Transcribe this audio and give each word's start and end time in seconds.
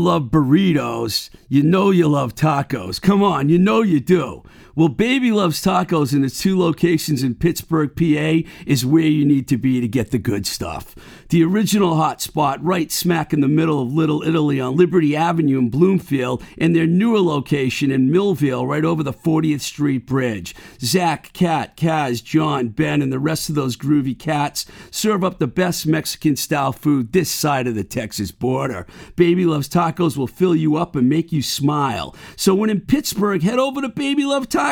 Love 0.00 0.30
burritos. 0.30 1.28
You 1.50 1.62
know 1.62 1.90
you 1.90 2.08
love 2.08 2.34
tacos. 2.34 2.98
Come 3.02 3.22
on, 3.22 3.50
you 3.50 3.58
know 3.58 3.82
you 3.82 4.00
do. 4.00 4.42
Well, 4.80 4.88
Baby 4.88 5.30
Loves 5.30 5.62
Tacos 5.62 6.14
in 6.14 6.24
its 6.24 6.40
two 6.40 6.58
locations 6.58 7.22
in 7.22 7.34
Pittsburgh, 7.34 7.94
PA, 7.94 8.48
is 8.64 8.86
where 8.86 9.02
you 9.02 9.26
need 9.26 9.46
to 9.48 9.58
be 9.58 9.78
to 9.78 9.86
get 9.86 10.10
the 10.10 10.18
good 10.18 10.46
stuff. 10.46 10.94
The 11.28 11.44
original 11.44 11.96
hot 11.96 12.22
spot, 12.22 12.64
right 12.64 12.90
smack 12.90 13.34
in 13.34 13.42
the 13.42 13.46
middle 13.46 13.82
of 13.82 13.92
Little 13.92 14.22
Italy 14.22 14.58
on 14.58 14.76
Liberty 14.76 15.14
Avenue 15.14 15.58
in 15.58 15.68
Bloomfield, 15.68 16.42
and 16.56 16.74
their 16.74 16.86
newer 16.86 17.20
location 17.20 17.90
in 17.90 18.08
Millvale, 18.08 18.66
right 18.66 18.86
over 18.86 19.02
the 19.02 19.12
40th 19.12 19.60
Street 19.60 20.06
Bridge. 20.06 20.54
Zach, 20.80 21.30
Kat, 21.34 21.76
Kaz, 21.76 22.24
John, 22.24 22.68
Ben, 22.68 23.02
and 23.02 23.12
the 23.12 23.18
rest 23.18 23.50
of 23.50 23.56
those 23.56 23.76
groovy 23.76 24.18
cats 24.18 24.64
serve 24.90 25.22
up 25.22 25.38
the 25.38 25.46
best 25.46 25.86
Mexican 25.86 26.36
style 26.36 26.72
food 26.72 27.12
this 27.12 27.30
side 27.30 27.66
of 27.66 27.74
the 27.74 27.84
Texas 27.84 28.30
border. 28.30 28.86
Baby 29.14 29.44
Loves 29.44 29.68
Tacos 29.68 30.16
will 30.16 30.26
fill 30.26 30.56
you 30.56 30.76
up 30.76 30.96
and 30.96 31.06
make 31.06 31.32
you 31.32 31.42
smile. 31.42 32.16
So 32.34 32.54
when 32.54 32.70
in 32.70 32.80
Pittsburgh, 32.80 33.42
head 33.42 33.58
over 33.58 33.82
to 33.82 33.90
Baby 33.90 34.24
Love 34.24 34.48
Tacos. 34.48 34.69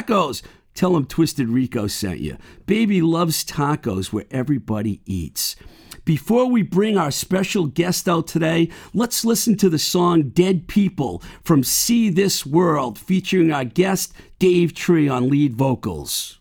Tell 0.75 0.93
them 0.93 1.07
Twisted 1.07 1.49
Rico 1.49 1.89
sent 1.89 2.21
you. 2.21 2.37
Baby 2.67 3.03
loves 3.03 3.45
tacos 3.45 4.13
where 4.13 4.27
everybody 4.31 5.01
eats. 5.07 5.57
Before 6.05 6.47
we 6.47 6.63
bring 6.63 6.97
our 6.97 7.11
special 7.11 7.67
guest 7.67 8.09
out 8.09 8.27
today, 8.27 8.71
let's 8.95 9.25
listen 9.25 9.57
to 9.57 9.69
the 9.69 9.79
song 9.79 10.31
Dead 10.31 10.69
People 10.69 11.23
from 11.43 11.65
See 11.65 12.11
This 12.11 12.47
World, 12.47 12.99
featuring 12.99 13.53
our 13.53 13.65
guest 13.65 14.13
Dave 14.39 14.73
Tree 14.73 15.09
on 15.09 15.29
lead 15.29 15.55
vocals. 15.55 16.38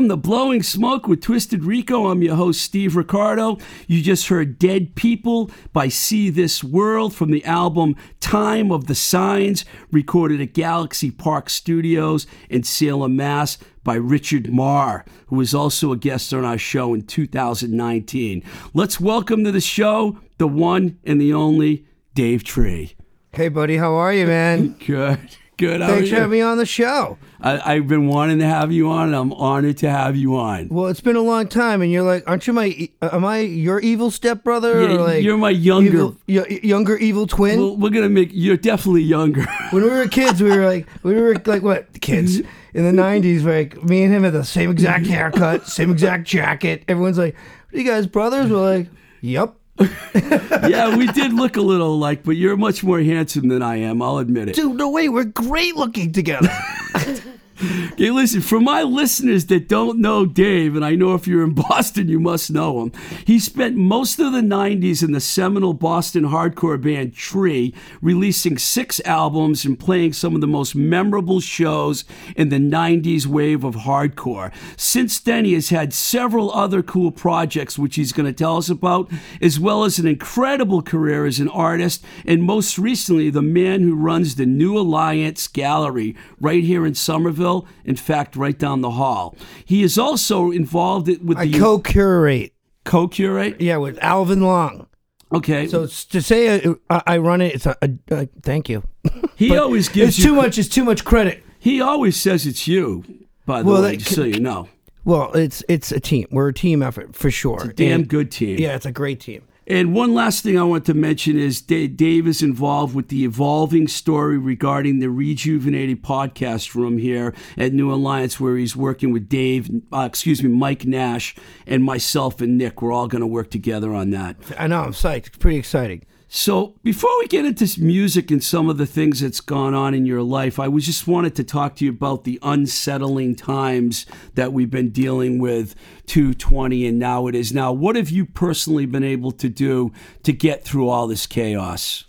Welcome 0.00 0.16
to 0.16 0.28
Blowing 0.28 0.62
Smoke 0.62 1.06
with 1.06 1.20
Twisted 1.20 1.62
Rico. 1.62 2.06
I'm 2.06 2.22
your 2.22 2.34
host, 2.34 2.62
Steve 2.62 2.96
Ricardo. 2.96 3.58
You 3.86 4.00
just 4.00 4.28
heard 4.28 4.58
Dead 4.58 4.94
People 4.94 5.50
by 5.74 5.88
See 5.88 6.30
This 6.30 6.64
World 6.64 7.14
from 7.14 7.30
the 7.30 7.44
album 7.44 7.96
Time 8.18 8.72
of 8.72 8.86
the 8.86 8.94
Signs, 8.94 9.66
recorded 9.92 10.40
at 10.40 10.54
Galaxy 10.54 11.10
Park 11.10 11.50
Studios 11.50 12.26
in 12.48 12.62
Salem, 12.62 13.14
Mass. 13.14 13.58
by 13.84 13.96
Richard 13.96 14.50
Marr, 14.50 15.04
who 15.26 15.36
was 15.36 15.54
also 15.54 15.92
a 15.92 15.98
guest 15.98 16.32
on 16.32 16.46
our 16.46 16.56
show 16.56 16.94
in 16.94 17.02
2019. 17.02 18.42
Let's 18.72 18.98
welcome 18.98 19.44
to 19.44 19.52
the 19.52 19.60
show 19.60 20.18
the 20.38 20.48
one 20.48 20.98
and 21.04 21.20
the 21.20 21.34
only 21.34 21.84
Dave 22.14 22.42
Tree. 22.42 22.94
Hey, 23.32 23.48
buddy, 23.48 23.76
how 23.76 23.92
are 23.92 24.14
you, 24.14 24.26
man? 24.26 24.76
Good. 24.86 25.36
Good. 25.60 25.80
Thanks 25.82 26.08
for 26.08 26.14
having 26.16 26.30
me 26.30 26.40
on 26.40 26.56
the 26.56 26.64
show. 26.66 27.18
I, 27.42 27.74
I've 27.74 27.86
been 27.86 28.06
wanting 28.06 28.38
to 28.38 28.46
have 28.46 28.72
you 28.72 28.88
on, 28.90 29.08
and 29.08 29.14
I'm 29.16 29.32
honored 29.34 29.76
to 29.78 29.90
have 29.90 30.16
you 30.16 30.36
on. 30.36 30.68
Well, 30.70 30.86
it's 30.86 31.00
been 31.02 31.16
a 31.16 31.20
long 31.22 31.48
time, 31.48 31.82
and 31.82 31.92
you're 31.92 32.02
like, 32.02 32.24
aren't 32.26 32.46
you 32.46 32.52
my? 32.54 32.88
Am 33.02 33.24
I 33.24 33.40
your 33.40 33.78
evil 33.80 34.10
stepbrother? 34.10 34.80
Yeah, 34.82 34.96
or 34.96 35.02
like 35.02 35.22
you're 35.22 35.36
my 35.36 35.50
younger- 35.50 35.88
evil, 35.90 36.16
y- 36.26 36.60
younger 36.62 36.96
evil 36.96 37.26
twin. 37.26 37.58
Well, 37.60 37.76
we're 37.76 37.90
gonna 37.90 38.08
make 38.08 38.30
you're 38.32 38.56
definitely 38.56 39.02
younger. 39.02 39.44
when 39.70 39.82
we 39.82 39.90
were 39.90 40.08
kids, 40.08 40.42
we 40.42 40.48
were 40.50 40.64
like, 40.66 40.86
we 41.02 41.14
were 41.14 41.36
like 41.44 41.62
what 41.62 42.00
kids 42.00 42.38
in 42.72 42.84
the 42.84 43.02
'90s? 43.02 43.44
Like 43.44 43.82
me 43.84 44.02
and 44.02 44.14
him 44.14 44.24
had 44.24 44.32
the 44.32 44.44
same 44.44 44.70
exact 44.70 45.06
haircut, 45.06 45.66
same 45.68 45.90
exact 45.90 46.26
jacket. 46.26 46.84
Everyone's 46.88 47.18
like, 47.18 47.34
"Are 47.72 47.78
you 47.78 47.84
guys 47.84 48.06
brothers?" 48.06 48.50
We're 48.50 48.76
like, 48.78 48.88
"Yep." 49.20 49.56
Yeah, 49.80 50.96
we 50.96 51.06
did 51.08 51.32
look 51.32 51.56
a 51.56 51.62
little 51.62 51.94
alike, 51.94 52.22
but 52.24 52.32
you're 52.32 52.56
much 52.56 52.84
more 52.84 53.00
handsome 53.00 53.48
than 53.48 53.62
I 53.62 53.76
am. 53.76 54.02
I'll 54.02 54.18
admit 54.18 54.48
it. 54.48 54.54
Dude, 54.54 54.76
no 54.76 54.90
way, 54.90 55.08
we're 55.08 55.24
great 55.24 55.76
looking 55.76 56.12
together. 56.12 56.50
Okay, 57.62 58.10
listen, 58.10 58.40
for 58.40 58.58
my 58.58 58.82
listeners 58.82 59.46
that 59.46 59.68
don't 59.68 59.98
know 59.98 60.24
Dave, 60.24 60.76
and 60.76 60.82
I 60.82 60.94
know 60.94 61.12
if 61.12 61.26
you're 61.26 61.44
in 61.44 61.52
Boston, 61.52 62.08
you 62.08 62.18
must 62.18 62.50
know 62.50 62.80
him, 62.80 62.92
he 63.26 63.38
spent 63.38 63.76
most 63.76 64.18
of 64.18 64.32
the 64.32 64.40
90s 64.40 65.02
in 65.02 65.12
the 65.12 65.20
seminal 65.20 65.74
Boston 65.74 66.24
hardcore 66.24 66.80
band 66.80 67.14
Tree, 67.14 67.74
releasing 68.00 68.56
six 68.56 68.98
albums 69.04 69.66
and 69.66 69.78
playing 69.78 70.14
some 70.14 70.34
of 70.34 70.40
the 70.40 70.46
most 70.46 70.74
memorable 70.74 71.38
shows 71.38 72.04
in 72.34 72.48
the 72.48 72.56
90s 72.56 73.26
wave 73.26 73.62
of 73.62 73.74
hardcore. 73.74 74.52
Since 74.78 75.20
then, 75.20 75.44
he 75.44 75.52
has 75.52 75.68
had 75.68 75.92
several 75.92 76.50
other 76.52 76.82
cool 76.82 77.10
projects, 77.10 77.78
which 77.78 77.96
he's 77.96 78.12
going 78.12 78.26
to 78.26 78.32
tell 78.32 78.56
us 78.56 78.70
about, 78.70 79.10
as 79.42 79.60
well 79.60 79.84
as 79.84 79.98
an 79.98 80.06
incredible 80.06 80.80
career 80.80 81.26
as 81.26 81.38
an 81.40 81.48
artist, 81.48 82.02
and 82.24 82.42
most 82.42 82.78
recently, 82.78 83.28
the 83.28 83.42
man 83.42 83.82
who 83.82 83.94
runs 83.94 84.36
the 84.36 84.46
New 84.46 84.78
Alliance 84.78 85.46
Gallery 85.46 86.16
right 86.40 86.64
here 86.64 86.86
in 86.86 86.94
Somerville 86.94 87.49
In 87.84 87.96
fact, 87.96 88.36
right 88.36 88.58
down 88.58 88.80
the 88.80 88.90
hall. 88.92 89.34
He 89.64 89.82
is 89.82 89.98
also 89.98 90.50
involved 90.50 91.08
with 91.22 91.38
I 91.38 91.46
the 91.46 91.58
co-curate. 91.58 92.52
co-curate. 92.84 93.60
Yeah, 93.60 93.78
with 93.78 93.98
Alvin 94.02 94.40
Long. 94.42 94.86
Okay, 95.32 95.68
So 95.68 95.86
to 95.86 96.20
say 96.20 96.60
uh, 96.64 96.74
I, 96.88 97.02
I 97.06 97.18
run 97.18 97.40
it. 97.40 97.54
It's 97.54 97.66
a, 97.66 97.76
a, 97.82 97.90
a 98.10 98.26
thank 98.42 98.68
you. 98.68 98.82
he 99.36 99.56
always 99.56 99.88
gives 99.88 100.08
It's 100.10 100.18
you 100.18 100.24
too 100.26 100.34
much. 100.34 100.58
It's 100.58 100.68
too 100.68 100.84
much 100.84 101.04
credit. 101.04 101.42
He 101.60 101.80
always 101.80 102.16
says 102.20 102.46
it's 102.46 102.66
you. 102.66 103.04
By 103.46 103.62
the 103.62 103.68
Well, 103.68 103.82
way, 103.82 103.92
that 103.92 103.98
just 103.98 104.14
so 104.16 104.24
you 104.24 104.40
know, 104.40 104.68
Well, 105.04 105.32
it's 105.34 105.62
it's 105.68 105.92
a 105.92 106.00
team. 106.00 106.26
We're 106.32 106.48
a 106.48 106.52
team 106.54 106.82
effort 106.82 107.14
for 107.14 107.30
sure. 107.30 107.62
A 107.62 107.72
damn 107.72 108.00
And- 108.00 108.08
good 108.08 108.30
team. 108.32 108.58
Yeah, 108.58 108.74
it's 108.74 108.86
a 108.86 108.92
great 108.92 109.20
team. 109.20 109.42
And 109.70 109.94
one 109.94 110.14
last 110.14 110.42
thing 110.42 110.58
I 110.58 110.64
want 110.64 110.84
to 110.86 110.94
mention 110.94 111.38
is 111.38 111.62
Dave 111.62 112.26
is 112.26 112.42
involved 112.42 112.92
with 112.92 113.06
the 113.06 113.24
evolving 113.24 113.86
story 113.86 114.36
regarding 114.36 114.98
the 114.98 115.10
rejuvenated 115.10 116.02
podcast 116.02 116.74
room 116.74 116.98
here 116.98 117.32
at 117.56 117.72
New 117.72 117.94
Alliance, 117.94 118.40
where 118.40 118.56
he's 118.56 118.74
working 118.74 119.12
with 119.12 119.28
Dave, 119.28 119.70
uh, 119.92 120.00
excuse 120.00 120.42
me, 120.42 120.48
Mike 120.48 120.86
Nash, 120.86 121.36
and 121.68 121.84
myself 121.84 122.40
and 122.40 122.58
Nick. 122.58 122.82
We're 122.82 122.90
all 122.90 123.06
going 123.06 123.20
to 123.20 123.28
work 123.28 123.48
together 123.48 123.94
on 123.94 124.10
that. 124.10 124.38
I 124.58 124.66
know. 124.66 124.82
I'm 124.82 124.92
psyched. 124.92 125.28
It's 125.28 125.38
pretty 125.38 125.58
exciting. 125.58 126.04
So 126.32 126.76
before 126.84 127.10
we 127.18 127.26
get 127.26 127.44
into 127.44 127.82
music 127.82 128.30
and 128.30 128.42
some 128.42 128.68
of 128.68 128.78
the 128.78 128.86
things 128.86 129.18
that's 129.18 129.40
gone 129.40 129.74
on 129.74 129.94
in 129.94 130.06
your 130.06 130.22
life, 130.22 130.60
I 130.60 130.68
was 130.68 130.86
just 130.86 131.08
wanted 131.08 131.34
to 131.34 131.44
talk 131.44 131.74
to 131.76 131.84
you 131.84 131.90
about 131.90 132.22
the 132.22 132.38
unsettling 132.40 133.34
times 133.34 134.06
that 134.36 134.52
we've 134.52 134.70
been 134.70 134.90
dealing 134.90 135.40
with 135.40 135.74
220 136.06 136.86
and 136.86 137.00
now 137.00 137.26
it 137.26 137.34
is 137.34 137.52
now. 137.52 137.72
What 137.72 137.96
have 137.96 138.10
you 138.10 138.24
personally 138.24 138.86
been 138.86 139.02
able 139.02 139.32
to 139.32 139.48
do 139.48 139.90
to 140.22 140.32
get 140.32 140.62
through 140.62 140.88
all 140.88 141.08
this 141.08 141.26
chaos? 141.26 142.04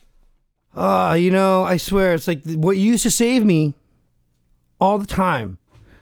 Uh, 0.76 1.18
you 1.20 1.32
know, 1.32 1.64
I 1.64 1.78
swear, 1.78 2.14
it's 2.14 2.28
like 2.28 2.44
what 2.46 2.78
used 2.78 3.02
to 3.02 3.12
save 3.12 3.44
me 3.44 3.74
all 4.80 5.00
the 5.00 5.08
time 5.08 5.58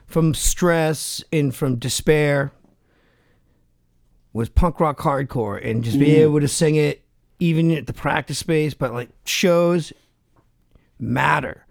from 0.07 0.33
stress 0.33 1.23
and 1.31 1.55
from 1.55 1.77
despair 1.77 2.51
was 4.33 4.49
punk 4.49 4.81
rock 4.81 4.97
hardcore 4.97 5.65
and 5.65 5.85
just 5.85 5.97
be 5.97 6.17
able 6.17 6.41
to 6.41 6.49
sing 6.49 6.75
it 6.75 7.05
even 7.39 7.71
at 7.71 7.87
the 7.87 7.93
practice 7.93 8.37
space, 8.37 8.73
but 8.73 8.93
like 8.93 9.09
shows 9.25 9.93
matter. 10.99 11.65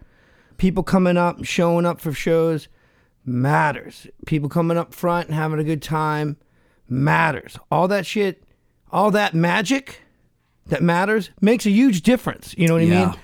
People 0.57 0.83
coming 0.83 1.17
up 1.17 1.45
showing 1.45 1.87
up 1.87 2.01
for 2.01 2.13
shows 2.13 2.69
matters. 3.25 4.07
People 4.27 4.49
coming 4.49 4.77
up 4.77 4.93
front 4.95 5.29
and 5.29 5.37
having 5.37 5.61
a 5.61 5.65
good 5.65 5.83
time 5.83 6.37
matters. 6.89 7.59
All 7.71 7.87
that 7.89 8.07
shit, 8.07 8.43
all 8.91 9.11
that 9.13 9.35
magic 9.35 10.03
that 10.67 10.83
matters 10.83 11.31
makes 11.41 11.67
a 11.67 11.71
huge 11.71 12.03
difference. 12.03 12.55
You 12.57 12.69
know 12.69 12.75
what 12.75 12.83
I 12.83 12.87
mean? 12.87 13.15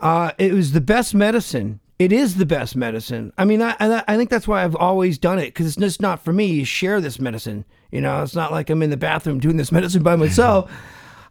Uh, 0.00 0.32
it 0.38 0.52
was 0.52 0.72
the 0.72 0.80
best 0.80 1.14
medicine. 1.14 1.80
It 1.98 2.12
is 2.12 2.36
the 2.36 2.46
best 2.46 2.76
medicine. 2.76 3.32
I 3.36 3.44
mean, 3.44 3.60
I, 3.60 3.76
I, 3.78 4.02
I 4.08 4.16
think 4.16 4.30
that's 4.30 4.48
why 4.48 4.64
I've 4.64 4.76
always 4.76 5.18
done 5.18 5.38
it 5.38 5.46
because 5.46 5.66
it's 5.66 5.76
just 5.76 6.00
not 6.00 6.24
for 6.24 6.32
me. 6.32 6.46
You 6.46 6.64
share 6.64 7.00
this 7.00 7.20
medicine. 7.20 7.66
You 7.90 8.00
know, 8.00 8.22
it's 8.22 8.34
not 8.34 8.52
like 8.52 8.70
I'm 8.70 8.82
in 8.82 8.88
the 8.88 8.96
bathroom 8.96 9.38
doing 9.38 9.58
this 9.58 9.70
medicine 9.72 10.02
by 10.02 10.16
myself. 10.16 10.70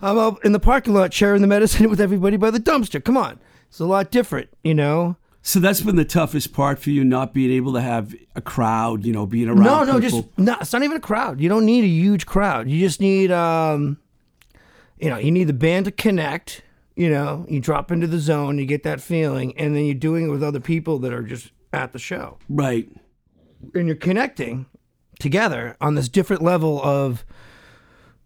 I'm 0.01 0.17
out 0.17 0.43
in 0.45 0.51
the 0.51 0.59
parking 0.59 0.93
lot 0.93 1.13
sharing 1.13 1.41
the 1.41 1.47
medicine 1.47 1.89
with 1.91 2.01
everybody 2.01 2.37
by 2.37 2.51
the 2.51 2.59
dumpster. 2.59 3.03
Come 3.03 3.17
on. 3.17 3.39
It's 3.67 3.79
a 3.79 3.85
lot 3.85 4.11
different, 4.11 4.49
you 4.63 4.73
know? 4.73 5.17
So 5.41 5.59
that's 5.59 5.81
been 5.81 5.95
the 5.95 6.05
toughest 6.05 6.53
part 6.53 6.79
for 6.79 6.89
you, 6.89 7.03
not 7.03 7.33
being 7.33 7.51
able 7.51 7.73
to 7.73 7.81
have 7.81 8.13
a 8.35 8.41
crowd, 8.41 9.05
you 9.05 9.13
know, 9.13 9.25
being 9.25 9.47
around 9.47 9.63
No, 9.63 9.83
no, 9.83 9.99
people. 9.99 10.21
just 10.21 10.37
no. 10.37 10.57
It's 10.59 10.73
not 10.73 10.83
even 10.83 10.97
a 10.97 11.01
crowd. 11.01 11.39
You 11.39 11.47
don't 11.49 11.65
need 11.65 11.83
a 11.83 11.87
huge 11.87 12.25
crowd. 12.25 12.69
You 12.69 12.79
just 12.79 12.99
need, 12.99 13.31
um, 13.31 13.97
you 14.99 15.09
know, 15.09 15.17
you 15.17 15.31
need 15.31 15.45
the 15.45 15.53
band 15.53 15.85
to 15.85 15.91
connect. 15.91 16.61
You 16.95 17.09
know, 17.09 17.45
you 17.47 17.61
drop 17.61 17.89
into 17.91 18.07
the 18.07 18.19
zone, 18.19 18.57
you 18.57 18.65
get 18.65 18.83
that 18.83 18.99
feeling, 18.99 19.57
and 19.57 19.73
then 19.75 19.85
you're 19.85 19.95
doing 19.95 20.25
it 20.25 20.29
with 20.29 20.43
other 20.43 20.59
people 20.59 20.99
that 20.99 21.13
are 21.13 21.23
just 21.23 21.51
at 21.71 21.93
the 21.93 21.99
show, 21.99 22.37
right. 22.49 22.89
and 23.73 23.87
you're 23.87 23.95
connecting 23.95 24.65
together 25.17 25.77
on 25.79 25.95
this 25.95 26.09
different 26.09 26.41
level 26.41 26.81
of, 26.83 27.23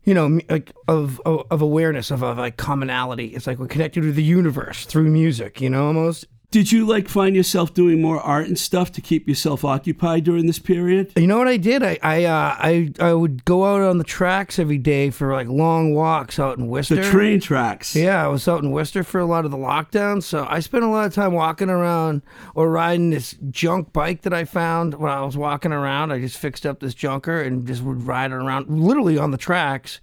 you 0.03 0.13
know, 0.13 0.39
like 0.49 0.73
of 0.87 1.21
of, 1.25 1.45
of 1.49 1.61
awareness 1.61 2.11
of, 2.11 2.23
of 2.23 2.37
like 2.37 2.57
commonality. 2.57 3.27
It's 3.27 3.47
like 3.47 3.59
we're 3.59 3.67
connected 3.67 4.01
to 4.01 4.11
the 4.11 4.23
universe 4.23 4.85
through 4.85 5.09
music. 5.09 5.61
You 5.61 5.69
know, 5.69 5.87
almost. 5.87 6.25
Did 6.53 6.71
you 6.71 6.85
like 6.85 7.09
find 7.09 7.35
yourself 7.35 7.73
doing 7.73 7.99
more 7.99 8.19
art 8.19 8.45
and 8.45 8.59
stuff 8.59 8.91
to 8.91 9.01
keep 9.01 9.27
yourself 9.27 9.65
occupied 9.65 10.23
during 10.23 10.45
this 10.45 10.59
period? 10.59 11.11
You 11.15 11.25
know 11.25 11.39
what 11.39 11.47
I 11.47 11.57
did? 11.57 11.81
I 11.81 11.97
I 12.03 12.25
uh, 12.25 12.55
I 12.59 12.93
I 12.99 13.11
would 13.11 13.43
go 13.43 13.65
out 13.65 13.81
on 13.81 13.97
the 13.97 14.03
tracks 14.03 14.59
every 14.59 14.77
day 14.77 15.09
for 15.09 15.33
like 15.33 15.47
long 15.47 15.95
walks 15.95 16.37
out 16.37 16.59
in 16.59 16.67
Worcester. 16.67 16.97
The 16.97 17.09
train 17.09 17.39
tracks. 17.39 17.95
Yeah, 17.95 18.23
I 18.23 18.27
was 18.27 18.47
out 18.47 18.61
in 18.61 18.69
Worcester 18.69 19.03
for 19.03 19.19
a 19.19 19.25
lot 19.25 19.45
of 19.45 19.51
the 19.51 19.57
lockdown, 19.57 20.21
so 20.21 20.45
I 20.47 20.59
spent 20.59 20.83
a 20.83 20.89
lot 20.89 21.07
of 21.07 21.15
time 21.15 21.33
walking 21.33 21.71
around 21.71 22.21
or 22.53 22.69
riding 22.69 23.09
this 23.09 23.35
junk 23.49 23.91
bike 23.91 24.21
that 24.21 24.33
I 24.35 24.45
found 24.45 24.93
when 24.93 25.11
I 25.11 25.21
was 25.25 25.35
walking 25.35 25.71
around. 25.71 26.11
I 26.11 26.19
just 26.19 26.37
fixed 26.37 26.67
up 26.67 26.81
this 26.81 26.93
junker 26.93 27.41
and 27.41 27.65
just 27.65 27.81
would 27.81 28.05
ride 28.05 28.29
it 28.29 28.35
around, 28.35 28.69
literally 28.69 29.17
on 29.17 29.31
the 29.31 29.39
tracks, 29.39 29.99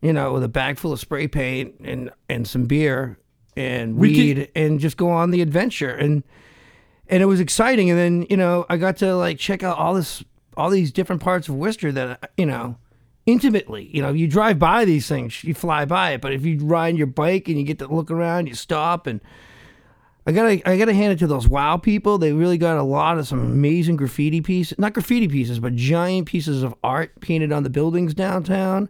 you 0.00 0.14
know, 0.14 0.32
with 0.32 0.42
a 0.42 0.48
bag 0.48 0.78
full 0.78 0.94
of 0.94 1.00
spray 1.00 1.28
paint 1.28 1.74
and 1.84 2.10
and 2.30 2.48
some 2.48 2.64
beer 2.64 3.18
and 3.56 3.96
We 3.96 4.10
weed, 4.10 4.34
could- 4.36 4.50
and 4.54 4.80
just 4.80 4.96
go 4.96 5.10
on 5.10 5.30
the 5.30 5.40
adventure 5.42 5.90
and 5.90 6.22
and 7.08 7.22
it 7.22 7.26
was 7.26 7.40
exciting. 7.40 7.88
And 7.90 7.98
then 7.98 8.26
you 8.30 8.36
know, 8.36 8.66
I 8.68 8.76
got 8.76 8.96
to 8.98 9.14
like 9.16 9.38
check 9.38 9.62
out 9.62 9.78
all 9.78 9.94
this, 9.94 10.24
all 10.56 10.70
these 10.70 10.90
different 10.92 11.22
parts 11.22 11.48
of 11.48 11.54
Worcester 11.54 11.92
that 11.92 12.30
you 12.36 12.46
know, 12.46 12.76
intimately. 13.26 13.88
You 13.92 14.02
know, 14.02 14.12
you 14.12 14.26
drive 14.28 14.58
by 14.58 14.84
these 14.84 15.08
things, 15.08 15.42
you 15.44 15.54
fly 15.54 15.84
by 15.84 16.10
it, 16.12 16.20
but 16.20 16.32
if 16.32 16.44
you 16.44 16.58
ride 16.60 16.96
your 16.96 17.06
bike 17.06 17.48
and 17.48 17.56
you 17.58 17.64
get 17.64 17.78
to 17.80 17.86
look 17.86 18.10
around, 18.10 18.46
you 18.48 18.54
stop 18.54 19.06
and. 19.06 19.20
I 20.28 20.32
gotta, 20.32 20.68
I 20.68 20.76
gotta 20.76 20.92
hand 20.92 21.12
it 21.12 21.20
to 21.20 21.28
those 21.28 21.46
wow 21.46 21.76
people. 21.76 22.18
They 22.18 22.32
really 22.32 22.58
got 22.58 22.78
a 22.78 22.82
lot 22.82 23.16
of 23.16 23.28
some 23.28 23.38
amazing 23.38 23.94
graffiti 23.94 24.40
pieces, 24.40 24.76
not 24.76 24.92
graffiti 24.92 25.28
pieces, 25.28 25.60
but 25.60 25.76
giant 25.76 26.26
pieces 26.26 26.64
of 26.64 26.74
art 26.82 27.20
painted 27.20 27.52
on 27.52 27.62
the 27.62 27.70
buildings 27.70 28.12
downtown. 28.12 28.88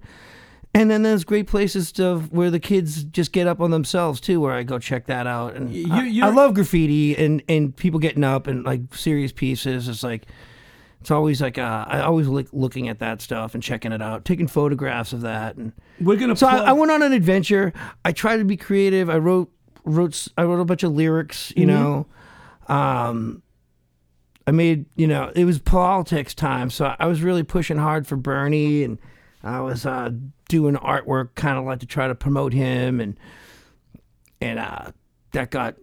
And 0.78 0.90
then 0.90 1.02
there's 1.02 1.24
great 1.24 1.46
places 1.46 1.90
to 1.92 2.18
where 2.30 2.50
the 2.50 2.60
kids 2.60 3.02
just 3.04 3.32
get 3.32 3.46
up 3.46 3.60
on 3.62 3.70
themselves 3.70 4.20
too, 4.20 4.40
where 4.40 4.52
I 4.52 4.62
go 4.62 4.78
check 4.78 5.06
that 5.06 5.26
out. 5.26 5.54
And 5.54 5.72
You- 5.74 5.86
I, 5.90 6.04
you're- 6.04 6.28
I 6.28 6.32
love 6.34 6.52
graffiti 6.54 7.16
and 7.16 7.42
and 7.48 7.74
people 7.74 7.98
getting 7.98 8.24
up 8.24 8.46
and 8.46 8.62
like 8.64 8.94
serious 8.94 9.32
pieces. 9.32 9.88
It's 9.88 10.02
like 10.02 10.26
it's 11.00 11.10
always 11.10 11.40
like 11.40 11.56
uh, 11.56 11.84
I 11.88 12.00
always 12.00 12.26
like 12.26 12.48
looking 12.52 12.88
at 12.88 12.98
that 12.98 13.22
stuff 13.22 13.54
and 13.54 13.62
checking 13.62 13.92
it 13.92 14.02
out, 14.02 14.24
taking 14.26 14.48
photographs 14.48 15.12
of 15.14 15.22
that. 15.22 15.56
And 15.56 15.72
We're 16.00 16.16
gonna. 16.16 16.36
so 16.36 16.46
I, 16.46 16.56
I 16.58 16.72
went 16.72 16.90
on 16.92 17.02
an 17.02 17.12
adventure. 17.14 17.72
I 18.04 18.12
tried 18.12 18.36
to 18.38 18.44
be 18.44 18.56
creative. 18.58 19.08
I 19.08 19.16
wrote 19.16 19.50
wrote 19.84 20.28
I 20.36 20.42
wrote 20.42 20.60
a 20.60 20.64
bunch 20.66 20.82
of 20.82 20.92
lyrics. 20.92 21.52
You 21.56 21.64
know, 21.66 22.06
um, 22.68 23.42
I 24.46 24.50
made 24.50 24.86
you 24.96 25.06
know 25.06 25.32
it 25.34 25.44
was 25.46 25.58
politics 25.58 26.34
time, 26.34 26.68
so 26.70 26.94
I 26.98 27.06
was 27.06 27.22
really 27.22 27.44
pushing 27.44 27.78
hard 27.78 28.06
for 28.06 28.16
Bernie, 28.16 28.82
and 28.84 28.98
I 29.46 29.60
was 29.60 29.86
uh, 29.86 30.10
doing 30.48 30.74
artwork 30.76 31.34
kind 31.34 31.58
of 31.58 31.64
like 31.64 31.80
to 31.80 31.86
try 31.86 32.08
to 32.08 32.14
promote 32.14 32.52
him, 32.52 33.00
and 33.00 33.18
and 34.40 34.58
uh, 34.58 34.92
that 35.32 35.50
got. 35.50 35.76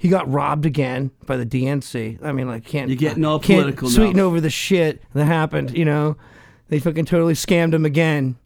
He 0.00 0.08
got 0.08 0.30
robbed 0.30 0.64
again 0.64 1.10
by 1.26 1.36
the 1.36 1.44
DNC. 1.44 2.22
I 2.24 2.30
mean, 2.30 2.46
like, 2.46 2.64
can't 2.64 2.88
You're 2.88 2.96
getting 2.96 3.24
all 3.24 3.40
can't 3.40 3.62
political 3.62 3.88
now. 3.88 3.94
sweeten 3.96 4.20
over 4.20 4.40
the 4.40 4.48
shit 4.48 5.02
that 5.12 5.24
happened. 5.24 5.76
You 5.76 5.84
know, 5.84 6.16
they 6.68 6.78
fucking 6.78 7.06
totally 7.06 7.34
scammed 7.34 7.74
him 7.74 7.84
again 7.84 8.36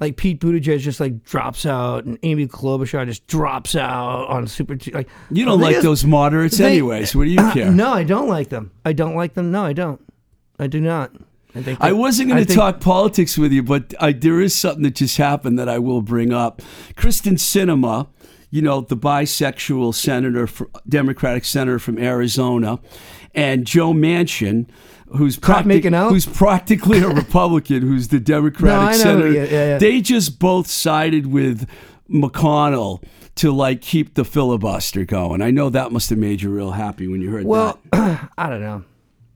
like 0.00 0.16
Pete 0.16 0.40
Buttigieg 0.40 0.78
just 0.80 1.00
like 1.00 1.22
drops 1.24 1.66
out, 1.66 2.04
and 2.04 2.18
Amy 2.22 2.46
Klobuchar 2.46 3.06
just 3.06 3.26
drops 3.26 3.76
out 3.76 4.28
on 4.28 4.46
Super. 4.46 4.76
T- 4.76 4.92
like 4.92 5.08
you 5.30 5.44
don't 5.44 5.60
like 5.60 5.74
just- 5.74 5.84
those 5.84 6.04
moderates, 6.04 6.58
they- 6.58 6.66
anyways. 6.72 7.14
What 7.14 7.24
do 7.24 7.30
you 7.30 7.36
care? 7.52 7.70
No, 7.70 7.92
I 7.92 8.02
don't 8.02 8.28
like 8.28 8.48
them. 8.48 8.70
I 8.84 8.92
don't 8.92 9.14
like 9.14 9.34
them. 9.34 9.50
No, 9.50 9.62
I 9.64 9.72
don't. 9.72 10.00
I 10.58 10.66
do 10.68 10.80
not. 10.80 11.12
I 11.54 11.62
think 11.62 11.80
I 11.80 11.92
wasn't 11.92 12.30
going 12.30 12.40
to 12.40 12.46
think- 12.46 12.58
talk 12.58 12.80
politics 12.80 13.38
with 13.38 13.52
you, 13.52 13.62
but 13.62 13.94
I, 14.00 14.12
there 14.12 14.40
is 14.40 14.54
something 14.54 14.82
that 14.82 14.96
just 14.96 15.16
happened 15.18 15.58
that 15.58 15.68
I 15.68 15.78
will 15.78 16.02
bring 16.02 16.32
up. 16.32 16.60
Kyrsten 16.96 17.34
Sinema, 17.38 18.08
you 18.50 18.60
know, 18.62 18.80
the 18.80 18.96
bisexual 18.96 19.94
senator, 19.94 20.46
for, 20.46 20.68
Democratic 20.88 21.44
senator 21.44 21.78
from 21.78 21.98
Arizona, 21.98 22.78
and 23.34 23.66
Joe 23.66 23.92
Manchin, 23.92 24.66
who's 25.16 25.38
out? 25.44 26.10
who's 26.10 26.26
practically 26.26 26.98
a 27.00 27.08
Republican, 27.22 27.82
who's 27.82 28.08
the 28.08 28.20
Democratic 28.20 28.98
No, 28.98 29.02
senator. 29.04 29.32
yeah, 29.32 29.44
yeah, 29.44 29.50
yeah. 29.50 29.78
They 29.78 30.00
just 30.00 30.38
both 30.38 30.66
sided 30.66 31.26
with 31.26 31.68
McConnell 32.10 33.02
to 33.36 33.50
like 33.52 33.80
keep 33.80 34.14
the 34.14 34.24
filibuster 34.24 35.04
going. 35.04 35.42
I 35.42 35.50
know 35.50 35.68
that 35.70 35.90
must 35.92 36.10
have 36.10 36.18
made 36.18 36.42
you 36.42 36.50
real 36.50 36.72
happy 36.72 37.08
when 37.08 37.20
you 37.20 37.30
heard 37.30 37.44
Well, 37.44 37.78
that. 37.92 37.98
Well, 38.00 38.28
I 38.38 38.48
don't 38.48 38.60
know. 38.60 38.84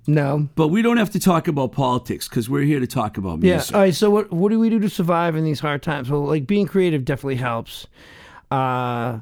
No. 0.08 0.48
But 0.54 0.68
we 0.68 0.80
don't 0.80 0.96
have 0.96 1.10
to 1.10 1.20
talk 1.20 1.48
about 1.48 1.72
politics 1.72 2.28
because 2.28 2.48
we're 2.48 2.62
here 2.62 2.80
to 2.80 2.86
talk 2.86 3.18
about 3.18 3.40
music. 3.40 3.70
Yeah. 3.70 3.76
All 3.76 3.82
right. 3.82 3.94
So 3.94 4.08
what 4.08 4.32
what 4.32 4.48
do 4.48 4.58
we 4.58 4.70
do 4.70 4.80
to 4.80 4.88
survive 4.88 5.36
in 5.36 5.44
these 5.44 5.60
hard 5.60 5.82
times? 5.82 6.10
Well, 6.10 6.24
like 6.24 6.46
being 6.46 6.66
creative 6.66 7.04
definitely 7.04 7.36
helps. 7.36 7.86
Uh, 8.50 9.18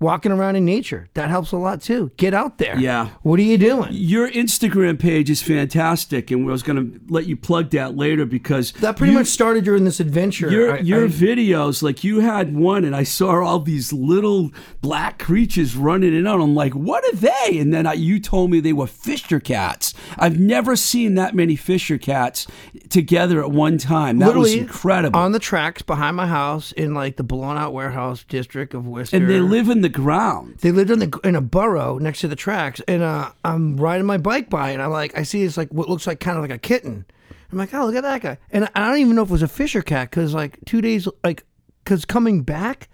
walking 0.00 0.32
around 0.32 0.56
in 0.56 0.64
nature. 0.64 1.08
That 1.14 1.28
helps 1.28 1.52
a 1.52 1.56
lot 1.58 1.80
too. 1.82 2.10
Get 2.16 2.34
out 2.34 2.58
there. 2.58 2.78
Yeah. 2.78 3.10
What 3.22 3.38
are 3.38 3.42
you 3.44 3.58
doing? 3.58 3.88
Your 3.92 4.28
Instagram 4.30 4.98
page 4.98 5.30
is 5.30 5.42
fantastic, 5.42 6.30
and 6.30 6.48
I 6.48 6.52
was 6.52 6.62
going 6.62 6.76
to 6.92 7.00
let 7.12 7.26
you 7.26 7.36
plug 7.36 7.70
that 7.70 7.96
later 7.96 8.24
because 8.24 8.72
That 8.72 8.96
pretty 8.96 9.12
you- 9.12 9.18
much 9.18 9.28
started 9.28 9.64
during 9.64 9.84
this 9.84 10.00
adventure. 10.00 10.50
Your 10.50 10.76
I- 10.76 10.80
your 10.80 11.04
I- 11.04 11.08
videos, 11.08 11.82
like 11.82 12.02
you 12.02 12.20
had 12.20 12.54
one, 12.54 12.84
and 12.84 12.96
I 12.96 13.02
saw 13.04 13.44
all 13.44 13.60
these 13.60 13.92
little 13.92 14.50
black 14.80 15.18
creatures 15.18 15.76
running 15.76 16.14
in 16.16 16.26
out. 16.26 16.40
I'm 16.40 16.54
like, 16.54 16.74
what 16.74 17.04
are 17.04 17.16
they? 17.16 17.58
And 17.58 17.72
then 17.72 17.86
I, 17.86 17.92
you 17.92 18.18
told 18.18 18.50
me 18.50 18.60
they 18.60 18.72
were 18.72 18.86
Fisher 18.86 19.38
cats. 19.38 19.92
I've 20.18 20.38
never 20.40 20.76
seen 20.76 21.14
that 21.16 21.34
many 21.34 21.56
Fisher 21.56 21.98
cats 21.98 22.46
together 22.88 23.42
at 23.42 23.50
one 23.50 23.76
time. 23.78 24.18
That 24.18 24.34
was 24.34 24.54
incredible. 24.54 25.20
on 25.20 25.32
the 25.32 25.38
tracks 25.38 25.82
behind 25.82 26.16
my 26.16 26.26
house 26.26 26.72
in 26.72 26.94
like 26.94 27.16
the 27.16 27.22
blown 27.22 27.56
out 27.58 27.72
warehouse 27.74 28.24
district 28.28 28.72
of 28.74 28.86
Worcester. 28.86 29.16
and 29.18 29.28
they 29.28 29.40
live 29.40 29.68
in 29.68 29.82
the 29.82 29.89
ground. 29.90 30.58
They 30.58 30.72
lived 30.72 30.90
in 30.90 30.98
the 30.98 31.20
in 31.24 31.36
a 31.36 31.40
burrow 31.40 31.98
next 31.98 32.20
to 32.20 32.28
the 32.28 32.36
tracks, 32.36 32.80
and 32.88 33.02
uh, 33.02 33.32
I'm 33.44 33.76
riding 33.76 34.06
my 34.06 34.18
bike 34.18 34.48
by, 34.48 34.70
and 34.70 34.80
I'm 34.82 34.90
like, 34.90 35.16
I 35.18 35.22
see 35.22 35.42
it's 35.42 35.56
like 35.56 35.70
what 35.70 35.88
looks 35.88 36.06
like 36.06 36.20
kind 36.20 36.36
of 36.36 36.42
like 36.42 36.50
a 36.50 36.58
kitten. 36.58 37.04
I'm 37.52 37.58
like, 37.58 37.74
oh, 37.74 37.86
look 37.86 37.96
at 37.96 38.02
that 38.02 38.22
guy, 38.22 38.38
and 38.50 38.68
I 38.74 38.88
don't 38.88 38.98
even 38.98 39.16
know 39.16 39.22
if 39.22 39.28
it 39.28 39.32
was 39.32 39.42
a 39.42 39.48
Fisher 39.48 39.82
cat 39.82 40.10
because 40.10 40.34
like 40.34 40.58
two 40.66 40.80
days, 40.80 41.08
like, 41.24 41.44
because 41.82 42.04
coming 42.04 42.42
back, 42.42 42.88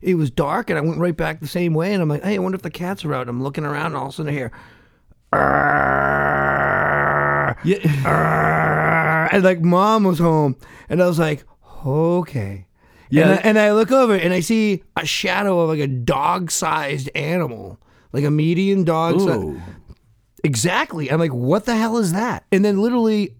it 0.00 0.14
was 0.14 0.30
dark, 0.30 0.70
and 0.70 0.78
I 0.78 0.82
went 0.82 0.98
right 0.98 1.16
back 1.16 1.40
the 1.40 1.46
same 1.46 1.74
way, 1.74 1.92
and 1.92 2.02
I'm 2.02 2.08
like, 2.08 2.22
hey, 2.22 2.36
I 2.36 2.38
wonder 2.38 2.56
if 2.56 2.62
the 2.62 2.70
cats 2.70 3.04
are 3.04 3.12
out. 3.12 3.28
I'm 3.28 3.42
looking 3.42 3.64
around, 3.64 3.86
and 3.86 3.96
all 3.96 4.06
of 4.06 4.10
a 4.10 4.16
sudden 4.16 4.32
I 4.32 4.36
hear. 4.36 4.52
Yeah. 7.64 9.28
and 9.32 9.44
like 9.44 9.60
mom 9.60 10.04
was 10.04 10.18
home, 10.18 10.56
and 10.88 11.02
I 11.02 11.06
was 11.06 11.18
like, 11.18 11.44
okay. 11.84 12.67
Yeah. 13.10 13.22
And 13.22 13.30
I, 13.32 13.36
and 13.36 13.58
I 13.58 13.72
look 13.72 13.90
over 13.92 14.14
and 14.14 14.32
I 14.34 14.40
see 14.40 14.82
a 14.96 15.04
shadow 15.06 15.60
of 15.60 15.68
like 15.68 15.80
a 15.80 15.86
dog-sized 15.86 17.08
animal, 17.14 17.80
like 18.12 18.24
a 18.24 18.30
medium 18.30 18.84
dog. 18.84 19.20
Ooh. 19.20 19.60
Exactly. 20.44 21.10
I'm 21.10 21.18
like, 21.18 21.32
what 21.32 21.64
the 21.64 21.76
hell 21.76 21.98
is 21.98 22.12
that? 22.12 22.44
And 22.52 22.64
then 22.64 22.80
literally 22.80 23.34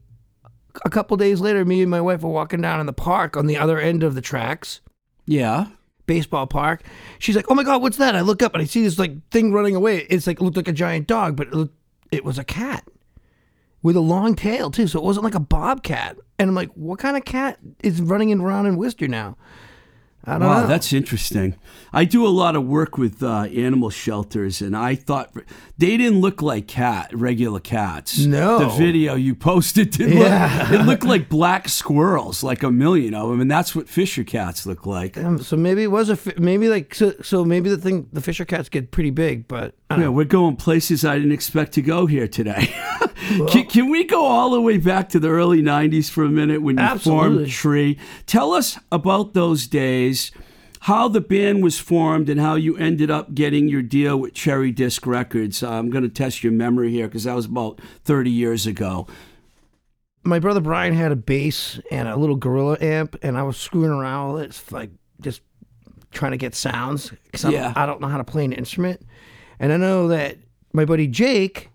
a 0.84 0.90
couple 0.90 1.16
days 1.16 1.40
later, 1.40 1.64
me 1.64 1.82
and 1.82 1.90
my 1.90 2.00
wife 2.00 2.22
were 2.22 2.30
walking 2.30 2.60
down 2.60 2.80
in 2.80 2.86
the 2.86 2.92
park 2.92 3.36
on 3.36 3.46
the 3.46 3.56
other 3.56 3.78
end 3.78 4.02
of 4.02 4.14
the 4.14 4.20
tracks, 4.20 4.80
Yeah. 5.26 5.66
baseball 6.06 6.46
park. 6.46 6.82
She's 7.18 7.36
like, 7.36 7.46
oh 7.50 7.54
my 7.54 7.62
god, 7.62 7.82
what's 7.82 7.96
that? 7.98 8.16
I 8.16 8.20
look 8.22 8.42
up 8.42 8.54
and 8.54 8.62
I 8.62 8.64
see 8.66 8.82
this 8.82 8.98
like 8.98 9.28
thing 9.30 9.52
running 9.52 9.76
away. 9.76 10.06
It's 10.10 10.26
like 10.26 10.40
it 10.40 10.44
looked 10.44 10.56
like 10.56 10.68
a 10.68 10.72
giant 10.72 11.06
dog, 11.06 11.36
but 11.36 11.48
it, 11.48 11.54
looked, 11.54 11.74
it 12.10 12.24
was 12.24 12.38
a 12.38 12.44
cat 12.44 12.84
with 13.82 13.96
a 13.96 14.00
long 14.00 14.34
tail 14.34 14.70
too. 14.70 14.86
So 14.86 14.98
it 14.98 15.04
wasn't 15.04 15.24
like 15.24 15.34
a 15.34 15.40
bobcat. 15.40 16.16
And 16.38 16.48
I'm 16.50 16.54
like, 16.54 16.70
what 16.74 16.98
kind 16.98 17.16
of 17.16 17.24
cat 17.24 17.58
is 17.82 18.00
running 18.00 18.32
around 18.40 18.66
in 18.66 18.76
Worcester 18.76 19.08
now? 19.08 19.36
I 20.24 20.32
don't 20.32 20.46
Wow, 20.48 20.60
know. 20.62 20.66
that's 20.66 20.92
interesting. 20.92 21.54
I 21.92 22.04
do 22.04 22.26
a 22.26 22.28
lot 22.28 22.54
of 22.54 22.66
work 22.66 22.98
with 22.98 23.22
uh, 23.22 23.44
animal 23.44 23.88
shelters, 23.88 24.60
and 24.60 24.76
I 24.76 24.94
thought 24.94 25.32
they 25.78 25.96
didn't 25.96 26.20
look 26.20 26.42
like 26.42 26.66
cat, 26.66 27.10
regular 27.14 27.60
cats. 27.60 28.18
No. 28.26 28.58
the 28.58 28.68
video 28.68 29.14
you 29.14 29.34
posted 29.34 29.90
did 29.92 30.10
Yeah. 30.12 30.66
look, 30.70 30.80
it 30.80 30.84
looked 30.84 31.04
like 31.04 31.28
black 31.30 31.68
squirrels, 31.68 32.42
like 32.42 32.62
a 32.62 32.70
million 32.70 33.14
of 33.14 33.30
them, 33.30 33.40
and 33.40 33.50
that's 33.50 33.74
what 33.74 33.88
Fisher 33.88 34.22
cats 34.24 34.66
look 34.66 34.84
like. 34.84 35.16
Um, 35.16 35.38
so 35.38 35.56
maybe 35.56 35.82
it 35.84 35.90
was 35.90 36.10
a 36.10 36.18
maybe 36.36 36.68
like 36.68 36.94
so, 36.94 37.14
so 37.22 37.42
maybe 37.44 37.70
the 37.70 37.78
thing 37.78 38.08
the 38.12 38.20
Fisher 38.20 38.44
cats 38.44 38.68
get 38.68 38.90
pretty 38.90 39.10
big, 39.10 39.48
but 39.48 39.76
I 39.88 39.94
don't 39.94 40.02
Yeah, 40.02 40.08
we're 40.10 40.24
going 40.24 40.56
places 40.56 41.04
I 41.06 41.16
didn't 41.16 41.32
expect 41.32 41.72
to 41.74 41.80
go 41.82 42.04
here 42.06 42.28
today. 42.28 42.74
can, 43.48 43.66
can 43.66 43.90
we 43.90 44.04
go 44.04 44.24
all 44.24 44.50
the 44.50 44.60
way 44.60 44.78
back 44.78 45.08
to 45.10 45.18
the 45.18 45.28
early 45.28 45.60
90s 45.62 46.08
for 46.10 46.24
a 46.24 46.28
minute 46.28 46.62
when 46.62 46.76
you 46.76 46.82
Absolutely. 46.82 47.36
formed 47.38 47.50
Tree? 47.50 47.98
Tell 48.26 48.52
us 48.52 48.78
about 48.92 49.34
those 49.34 49.66
days, 49.66 50.30
how 50.82 51.08
the 51.08 51.20
band 51.20 51.62
was 51.62 51.78
formed, 51.78 52.28
and 52.28 52.40
how 52.40 52.54
you 52.54 52.76
ended 52.76 53.10
up 53.10 53.34
getting 53.34 53.68
your 53.68 53.82
deal 53.82 54.16
with 54.16 54.34
Cherry 54.34 54.70
Disc 54.70 55.06
Records. 55.06 55.62
Uh, 55.62 55.70
I'm 55.70 55.90
going 55.90 56.04
to 56.04 56.08
test 56.10 56.42
your 56.44 56.52
memory 56.52 56.90
here 56.90 57.08
because 57.08 57.24
that 57.24 57.34
was 57.34 57.46
about 57.46 57.80
30 58.04 58.30
years 58.30 58.66
ago. 58.66 59.06
my 60.24 60.38
brother 60.38 60.60
Brian 60.60 60.94
had 60.94 61.10
a 61.12 61.16
bass 61.16 61.80
and 61.90 62.06
a 62.08 62.16
little 62.16 62.36
gorilla 62.36 62.76
amp, 62.80 63.16
and 63.22 63.36
I 63.36 63.42
was 63.42 63.56
screwing 63.56 63.90
around 63.90 64.34
with 64.34 64.42
it, 64.42 64.46
it's 64.46 64.72
like 64.72 64.90
just 65.20 65.40
trying 66.12 66.32
to 66.32 66.38
get 66.38 66.54
sounds 66.54 67.10
because 67.24 67.44
Yeah. 67.44 67.72
I 67.76 67.84
don't 67.86 68.00
know 68.00 68.08
how 68.08 68.18
to 68.18 68.24
play 68.24 68.44
an 68.44 68.52
instrument. 68.52 69.00
And 69.60 69.72
I 69.72 69.76
know 69.76 70.08
that 70.08 70.38
my 70.72 70.84
buddy 70.84 71.06
Jake 71.08 71.70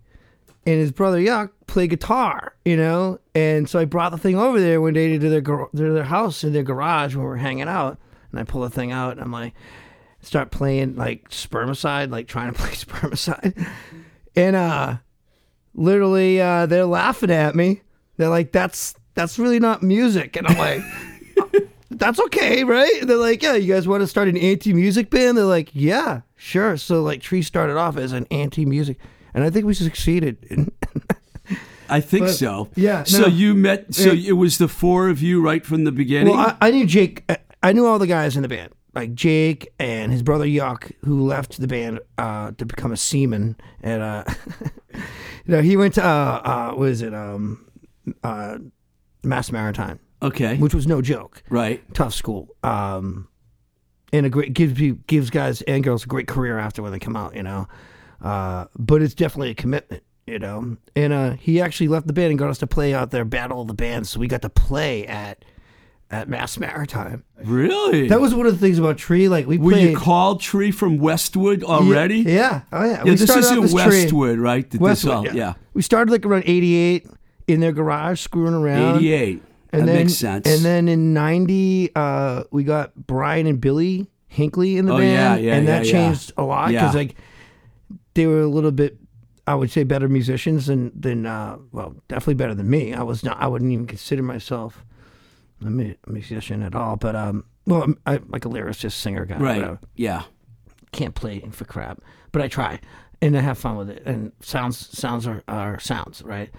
and 0.65 0.79
his 0.79 0.91
brother 0.91 1.19
Yuck 1.19 1.49
play 1.67 1.87
guitar, 1.87 2.53
you 2.65 2.77
know. 2.77 3.19
And 3.35 3.67
so 3.69 3.79
I 3.79 3.85
brought 3.85 4.11
the 4.11 4.17
thing 4.17 4.37
over 4.37 4.59
there 4.59 4.79
one 4.81 4.93
day 4.93 5.17
to 5.17 5.29
their 5.29 5.41
gar- 5.41 5.69
to 5.75 5.91
their 5.93 6.03
house 6.03 6.43
in 6.43 6.53
their 6.53 6.63
garage 6.63 7.15
when 7.15 7.23
we 7.23 7.29
were 7.29 7.37
hanging 7.37 7.67
out, 7.67 7.97
and 8.31 8.39
I 8.39 8.43
pull 8.43 8.61
the 8.61 8.69
thing 8.69 8.91
out 8.91 9.13
and 9.13 9.21
I'm 9.21 9.31
like, 9.31 9.53
start 10.21 10.51
playing 10.51 10.95
like 10.95 11.29
spermicide, 11.29 12.11
like 12.11 12.27
trying 12.27 12.53
to 12.53 12.59
play 12.59 12.71
spermicide, 12.71 13.67
and 14.35 14.55
uh 14.55 14.97
literally 15.75 16.39
uh, 16.41 16.65
they're 16.65 16.85
laughing 16.85 17.31
at 17.31 17.55
me. 17.55 17.81
They're 18.17 18.29
like, 18.29 18.51
"That's 18.51 18.95
that's 19.15 19.39
really 19.39 19.59
not 19.59 19.83
music," 19.83 20.35
and 20.35 20.47
I'm 20.47 20.57
like, 20.57 20.81
"That's 21.89 22.19
okay, 22.19 22.63
right?" 22.63 22.99
They're 23.01 23.17
like, 23.17 23.41
"Yeah, 23.41 23.55
you 23.55 23.73
guys 23.73 23.87
want 23.87 24.01
to 24.01 24.07
start 24.07 24.27
an 24.27 24.37
anti-music 24.37 25.09
band?" 25.09 25.37
They're 25.37 25.45
like, 25.45 25.69
"Yeah, 25.73 26.21
sure." 26.35 26.77
So 26.77 27.01
like, 27.01 27.21
Tree 27.21 27.41
started 27.41 27.77
off 27.77 27.97
as 27.97 28.11
an 28.11 28.27
anti-music, 28.29 28.97
and 29.33 29.43
I 29.43 29.49
think 29.49 29.65
we 29.65 29.73
succeeded. 29.73 30.37
in- 30.49 30.71
I 31.89 31.99
think 31.99 32.25
But- 32.25 32.33
so. 32.33 32.69
yeah, 32.75 33.03
So 33.03 33.21
no. 33.21 33.27
you 33.27 33.53
met, 33.53 33.93
so 33.93 34.11
Yeah. 34.13 34.29
it 34.29 34.33
was 34.33 34.57
the 34.57 34.67
four 34.67 35.09
of 35.09 35.21
you 35.21 35.41
right 35.41 35.65
from 35.65 35.83
the 35.83 35.91
beginning? 35.91 36.35
well, 36.35 36.55
I, 36.61 36.67
I 36.67 36.71
knew 36.71 36.85
Jake. 36.85 37.23
I- 37.29 37.37
I 37.61 37.71
knew 37.73 37.85
all 37.85 37.99
the 37.99 38.07
guys 38.07 38.35
in 38.35 38.41
the 38.41 38.47
band, 38.49 38.71
like 38.95 39.13
Jake 39.13 39.71
and 39.79 40.11
his 40.11 40.21
brother 40.23 40.45
Yuck, 40.45 40.91
who 41.05 41.25
left 41.25 41.59
the 41.61 41.67
band 41.67 41.99
uh, 42.17 42.51
to 42.57 42.65
become 42.65 42.91
a 42.91 42.97
seaman. 42.97 43.55
And 43.81 44.01
uh, 44.01 44.23
you 44.93 44.99
know, 45.47 45.61
he 45.61 45.77
went 45.77 45.93
to 45.95 46.03
uh, 46.05 46.41
uh, 46.43 46.71
what 46.73 46.89
is 46.89 47.01
it, 47.01 47.13
um, 47.13 47.65
uh, 48.23 48.57
Mass 49.23 49.51
Maritime, 49.51 49.99
okay. 50.21 50.57
which 50.57 50.73
was 50.73 50.87
no 50.87 51.01
joke. 51.01 51.41
Right. 51.49 51.81
tough 51.93 52.13
school. 52.13 52.49
Um, 52.63 53.27
and 54.11 54.25
a 54.25 54.29
great 54.29 54.53
gives 54.53 54.79
you- 54.79 54.99
gives 55.07 55.29
guys 55.29 55.61
and 55.63 55.83
girls 55.83 56.03
a 56.03 56.07
great 56.07 56.27
career 56.27 56.57
after 56.59 56.81
when 56.81 56.91
they 56.91 56.99
come 56.99 57.15
out, 57.15 57.35
you 57.35 57.43
know. 57.43 57.67
Uh, 58.23 58.65
but 58.79 59.01
it's 59.01 59.13
definitely 59.13 59.49
a 59.51 59.55
commitment, 59.55 60.01
you 60.25 60.39
know. 60.39 60.77
And 60.95 61.11
uh, 61.13 61.31
he 61.31 61.59
actually 61.61 61.89
left 61.89 62.07
the 62.07 62.13
band 62.13 62.29
and 62.31 62.39
got 62.39 62.49
us 62.49 62.57
to 62.59 62.67
play 62.67 62.93
out 62.93 63.11
there 63.11 63.25
Battle 63.25 63.61
of 63.61 63.67
the 63.67 63.73
Bands, 63.73 64.09
so 64.09 64.19
we 64.19 64.27
got 64.27 64.41
to 64.43 64.49
play 64.49 65.05
at 65.05 65.43
at 66.09 66.29
Mass 66.29 66.57
Maritime. 66.59 67.23
Really? 67.43 68.07
That 68.07 68.21
was 68.21 68.35
one 68.35 68.45
of 68.45 68.53
the 68.53 68.59
things 68.59 68.77
about 68.79 68.97
Tree. 68.97 69.27
Like 69.27 69.45
we 69.47 69.57
Were 69.57 69.71
played 69.71 69.89
you 69.91 69.97
called 69.97 70.39
Tree 70.41 70.71
from 70.71 70.99
Westwood 70.99 71.63
already? 71.63 72.19
Yeah, 72.19 72.61
oh 72.71 72.83
yeah. 72.85 72.91
Yeah, 72.97 73.03
we 73.03 73.09
this 73.11 73.21
is 73.29 73.51
in 73.51 73.63
as 73.63 73.71
Tree. 73.71 73.83
Westwood, 73.83 74.39
right? 74.39 74.69
This 74.69 74.79
Westwood, 74.79 75.13
all- 75.13 75.25
yeah. 75.25 75.33
yeah. 75.33 75.53
We 75.73 75.81
started 75.81 76.11
like 76.11 76.25
around 76.25 76.43
'88 76.45 77.07
in 77.47 77.59
their 77.59 77.71
garage, 77.73 78.21
screwing 78.21 78.53
around. 78.53 78.97
88. 78.97 79.41
And 79.73 79.81
that 79.81 79.85
then, 79.87 79.95
makes 79.95 80.13
sense. 80.13 80.47
And 80.47 80.63
then 80.63 80.87
in 80.87 81.13
'90, 81.13 81.91
uh, 81.95 82.43
we 82.51 82.63
got 82.63 82.95
Brian 82.95 83.47
and 83.47 83.59
Billy 83.59 84.07
Hinkley 84.31 84.77
in 84.77 84.85
the 84.85 84.93
Oh, 84.93 84.97
band, 84.99 85.41
yeah, 85.43 85.49
yeah, 85.51 85.57
and 85.57 85.67
that 85.67 85.85
yeah, 85.85 85.91
yeah. 85.91 86.05
changed 86.07 86.31
a 86.37 86.43
lot 86.43 86.67
because 86.69 86.93
Yeah. 86.93 86.99
like 86.99 87.15
they 88.13 88.27
were 88.27 88.41
a 88.41 88.47
little 88.47 88.71
bit, 88.71 88.97
I 89.47 89.55
would 89.55 89.71
say, 89.71 89.83
better 89.83 90.09
musicians 90.09 90.67
than 90.67 90.91
than 90.99 91.25
uh, 91.25 91.57
well, 91.71 91.95
definitely 92.07 92.35
better 92.35 92.55
than 92.55 92.69
me. 92.69 92.93
I 92.93 93.03
was 93.03 93.23
not. 93.23 93.39
I 93.39 93.47
wouldn't 93.47 93.71
even 93.71 93.87
consider 93.87 94.23
myself 94.23 94.83
a 95.65 95.69
musician 96.07 96.61
at 96.63 96.75
all. 96.75 96.95
But 96.95 97.15
um, 97.15 97.45
well, 97.65 97.83
I'm, 97.83 97.99
I, 98.05 98.19
like 98.27 98.45
a 98.45 98.49
lyricist, 98.49 98.93
singer 98.93 99.25
guy, 99.25 99.37
right. 99.37 99.57
whatever. 99.57 99.79
Yeah. 99.95 100.23
Can't 100.91 101.15
play 101.15 101.39
for 101.51 101.65
crap, 101.65 102.01
but 102.31 102.41
I 102.41 102.47
try 102.47 102.79
and 103.21 103.37
I 103.37 103.41
have 103.41 103.57
fun 103.57 103.77
with 103.77 103.89
it. 103.89 104.03
And 104.05 104.31
sounds 104.41 104.77
sounds 104.97 105.25
are, 105.25 105.43
are 105.47 105.79
sounds, 105.79 106.21
right? 106.21 106.51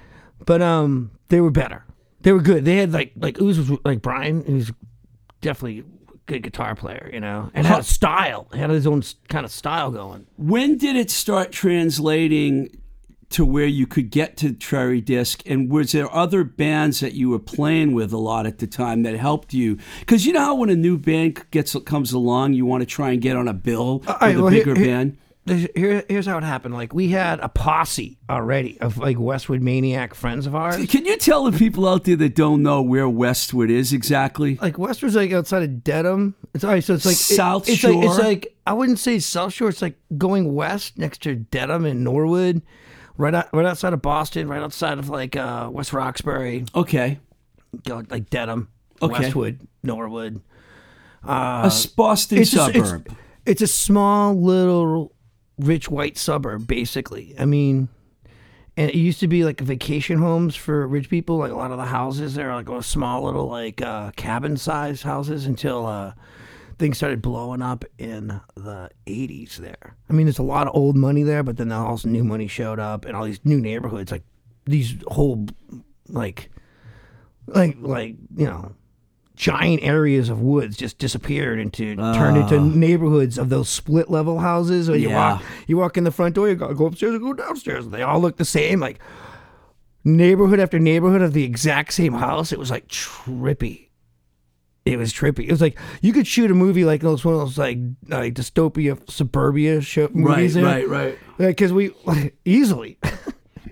But 0.45 0.61
um, 0.61 1.13
they 1.29 1.41
were 1.41 1.51
better. 1.51 1.85
They 2.23 2.33
were 2.33 2.41
good. 2.41 2.65
They 2.65 2.77
had 2.77 2.93
like 2.93 3.13
like 3.17 3.41
Ooze 3.41 3.59
was 3.59 3.79
like 3.85 4.03
Brian. 4.03 4.43
who's 4.45 4.73
definitely 5.41 5.85
good 6.27 6.43
guitar 6.43 6.75
player, 6.75 7.11
you 7.13 7.21
know, 7.21 7.51
and 7.55 7.67
had 7.67 7.81
a 7.81 7.85
style. 7.85 8.47
Had 8.53 8.71
his 8.71 8.87
own 8.87 9.03
kind 9.29 9.45
of 9.45 9.53
style 9.53 9.91
going. 9.91 10.27
When 10.37 10.79
did 10.79 10.97
it 10.97 11.11
start 11.11 11.53
translating 11.53 12.81
to 13.31 13.45
where 13.45 13.67
you 13.67 13.87
could 13.87 14.11
get 14.11 14.37
to 14.39 14.53
Cherry 14.53 15.01
Disc? 15.01 15.43
And 15.47 15.71
was 15.71 15.93
there 15.93 16.13
other 16.15 16.45
bands 16.45 17.01
that 17.01 17.15
you 17.15 17.31
were 17.31 17.39
playing 17.39 17.93
with 17.93 18.13
a 18.13 18.17
lot 18.19 18.47
at 18.47 18.59
the 18.59 18.67
time 18.67 19.03
that 19.03 19.17
helped 19.17 19.53
you? 19.53 19.79
Because 20.01 20.25
you 20.25 20.33
know 20.33 20.41
how 20.41 20.55
when 20.55 20.71
a 20.71 20.77
new 20.77 20.97
band 20.99 21.43
gets 21.51 21.75
comes 21.85 22.13
along, 22.13 22.55
you 22.55 22.65
want 22.65 22.83
to 22.83 22.87
try 22.87 23.11
and 23.11 23.21
get 23.21 23.37
on 23.37 23.49
a 23.49 23.55
bill 23.55 23.99
with 24.01 24.09
right, 24.09 24.37
a 24.37 24.41
well, 24.41 24.49
here- 24.49 24.65
bigger 24.65 24.77
here- 24.81 24.87
band. 24.87 25.19
Here, 25.47 26.03
here's 26.09 26.25
how 26.25 26.39
it 26.39 26.45
happened. 26.45 26.73
Like 26.75 26.95
we 26.95 27.09
had 27.09 27.39
a 27.41 27.51
posse 27.51 28.19
already 28.31 28.81
of 28.81 28.97
like 28.97 29.19
Westwood 29.19 29.61
Maniac 29.61 30.15
friends 30.15 30.47
of 30.47 30.55
ours. 30.55 30.87
Can 30.87 31.05
you 31.05 31.19
tell 31.19 31.45
the 31.51 31.57
people 31.59 31.87
out 31.87 32.05
there 32.05 32.17
that 32.17 32.35
don't 32.35 32.63
know 32.63 32.81
where 32.81 33.07
Westwood 33.09 33.71
is 33.71 33.93
exactly? 33.93 34.57
like 34.63 34.79
Westwood's 34.79 35.15
like 35.17 35.33
outside 35.33 35.63
of 35.63 35.85
Dedham. 35.85 36.35
It's 36.55 36.65
all 36.65 36.71
right, 36.71 36.83
so 36.83 36.95
it's 36.95 37.05
like 37.05 37.13
it- 37.15 37.19
South 37.19 37.69
it's 37.69 37.85
Like, 37.85 37.97
it's 38.05 38.19
like 38.19 38.57
I 38.67 38.73
wouldn't 38.73 38.99
say 38.99 39.19
South 39.19 39.53
Shore. 39.53 39.69
It's 39.69 39.83
like 39.83 39.99
going 40.17 40.55
west 40.55 40.97
next 40.99 41.21
to 41.25 41.35
Dedham 41.35 41.85
and 41.85 42.03
Norwood, 42.05 42.63
right 43.19 43.35
out, 43.35 43.49
right 43.53 43.67
outside 43.67 43.93
of 43.93 44.01
Boston, 44.01 44.49
right 44.49 44.63
outside 44.63 44.99
of 44.99 45.11
like 45.11 45.37
uh, 45.37 45.69
West 45.71 45.93
Roxbury, 45.93 46.65
Okay. 46.75 47.19
go 47.87 48.03
like 48.09 48.31
Dedham, 48.31 48.69
Okay. 49.03 49.13
Westwood, 49.25 49.61
Norwood. 49.83 50.41
a 51.23 51.65
s- 51.67 51.85
Boston 51.85 52.39
it's 52.39 52.51
just- 52.51 52.71
it's- 52.71 52.89
suburb. 52.89 53.15
it's 53.45 53.61
a 53.61 53.67
small 53.67 54.35
little 54.41 55.13
rich 55.59 55.89
white 55.89 56.17
suburb, 56.17 56.67
basically. 56.67 57.35
I 57.39 57.45
mean, 57.45 57.89
and 58.77 58.91
it 58.91 58.97
used 58.97 59.21
to 59.21 59.29
be 59.29 59.45
like 59.45 59.61
vacation 59.61 60.19
homes 60.19 60.57
for 60.57 60.87
rich 60.87 61.09
people. 61.09 61.37
Like 61.37 61.53
a 61.53 61.57
lot 61.57 61.71
of 61.71 61.79
the 61.79 61.85
houses 61.85 62.35
there 62.35 62.51
are 62.51 62.57
like 62.57 62.69
a 62.69 62.83
small 62.83 63.23
little 63.25 63.47
like 63.47 63.81
uh, 63.81 64.11
cabin 64.13 64.57
sized 64.57 65.05
houses 65.05 65.47
until 65.47 65.87
uh, 65.87 66.13
things 66.79 66.97
started 66.97 67.23
blowing 67.23 67.63
up 67.63 67.85
in 67.99 68.41
the 68.57 68.91
80s 69.07 69.57
there. 69.57 69.97
I 70.11 70.13
mean, 70.13 70.27
there's 70.27 70.39
a 70.39 70.43
lot 70.43 70.67
of 70.67 70.75
old 70.75 70.97
money 70.97 71.23
there, 71.23 71.43
but 71.43 71.57
then 71.57 71.71
all 71.71 71.97
this 71.97 72.05
new 72.05 72.25
money 72.25 72.49
showed 72.49 72.81
up 72.81 73.05
and 73.05 73.17
all 73.17 73.25
these 73.25 73.45
new 73.45 73.61
neighborhoods, 73.61 74.11
like 74.11 74.25
these 74.67 74.97
whole 75.09 75.47
like 76.09 76.51
like 77.47 77.77
like 77.81 78.17
you 78.37 78.47
know 78.47 78.75
giant 79.37 79.83
areas 79.83 80.29
of 80.29 80.41
woods 80.41 80.77
just 80.77 80.99
disappeared 80.99 81.59
into 81.59 81.97
turned 81.97 82.37
into 82.37 82.61
neighborhoods 82.61 83.37
of 83.37 83.49
those 83.49 83.69
split 83.69 84.09
level 84.11 84.39
houses. 84.39 84.89
Where 84.89 84.97
you 84.99 85.09
Yeah. 85.09 85.33
walk 85.35 85.43
you 85.67 85.77
walk 85.77 85.97
in 85.97 86.05
the 86.05 86.13
front 86.13 86.35
door, 86.37 86.49
you 86.49 86.55
gotta 86.55 86.75
go 86.75 86.87
upstairs 86.87 87.15
and 87.15 87.23
go 87.23 87.33
downstairs. 87.33 87.89
They 87.89 88.03
all 88.03 88.21
look 88.21 88.37
the 88.37 88.45
same, 88.45 88.79
like 88.81 88.99
neighborhood 90.05 90.61
after 90.61 90.79
neighborhood 90.79 91.23
of 91.23 91.33
the 91.33 91.45
exact 91.45 91.93
same 91.95 92.15
house. 92.15 92.53
It 92.53 92.59
was 92.59 92.71
like 92.71 92.87
trippy. 92.89 93.89
It 94.85 94.99
was 94.99 95.13
trippy. 95.15 95.47
It 95.49 95.51
was 95.51 95.63
like 95.63 95.79
you 96.03 96.13
could 96.13 96.27
shoot 96.27 96.51
a 96.51 96.55
movie 96.55 96.85
like 96.85 97.01
those 97.01 97.25
one 97.25 97.35
of 97.35 97.41
those 97.41 97.57
like 97.59 97.79
like 98.09 98.35
dystopia 98.35 98.99
suburbia 99.11 99.81
show 99.81 100.03
Right, 100.03 100.15
movies. 100.15 100.55
there. 100.55 100.65
right, 100.65 100.89
right. 100.89 101.19
Because 101.39 101.73
we 101.73 101.93
easily. 102.45 102.99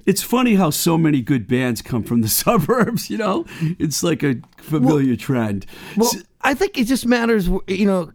It's 0.06 0.22
funny 0.22 0.54
how 0.56 0.70
so 0.70 0.98
many 0.98 1.20
good 1.22 1.46
bands 1.46 1.82
come 1.82 2.02
from 2.02 2.20
the 2.22 2.28
suburbs, 2.42 3.08
you 3.10 3.18
know? 3.18 3.44
It's 3.78 4.02
like 4.02 4.22
a 4.22 4.36
familiar 4.58 5.16
trend. 5.16 5.66
Well, 5.96 6.08
S- 6.08 6.22
I 6.40 6.54
think 6.54 6.76
it 6.78 6.84
just 6.86 7.06
matters, 7.06 7.48
you 7.68 7.86
know, 7.86 8.10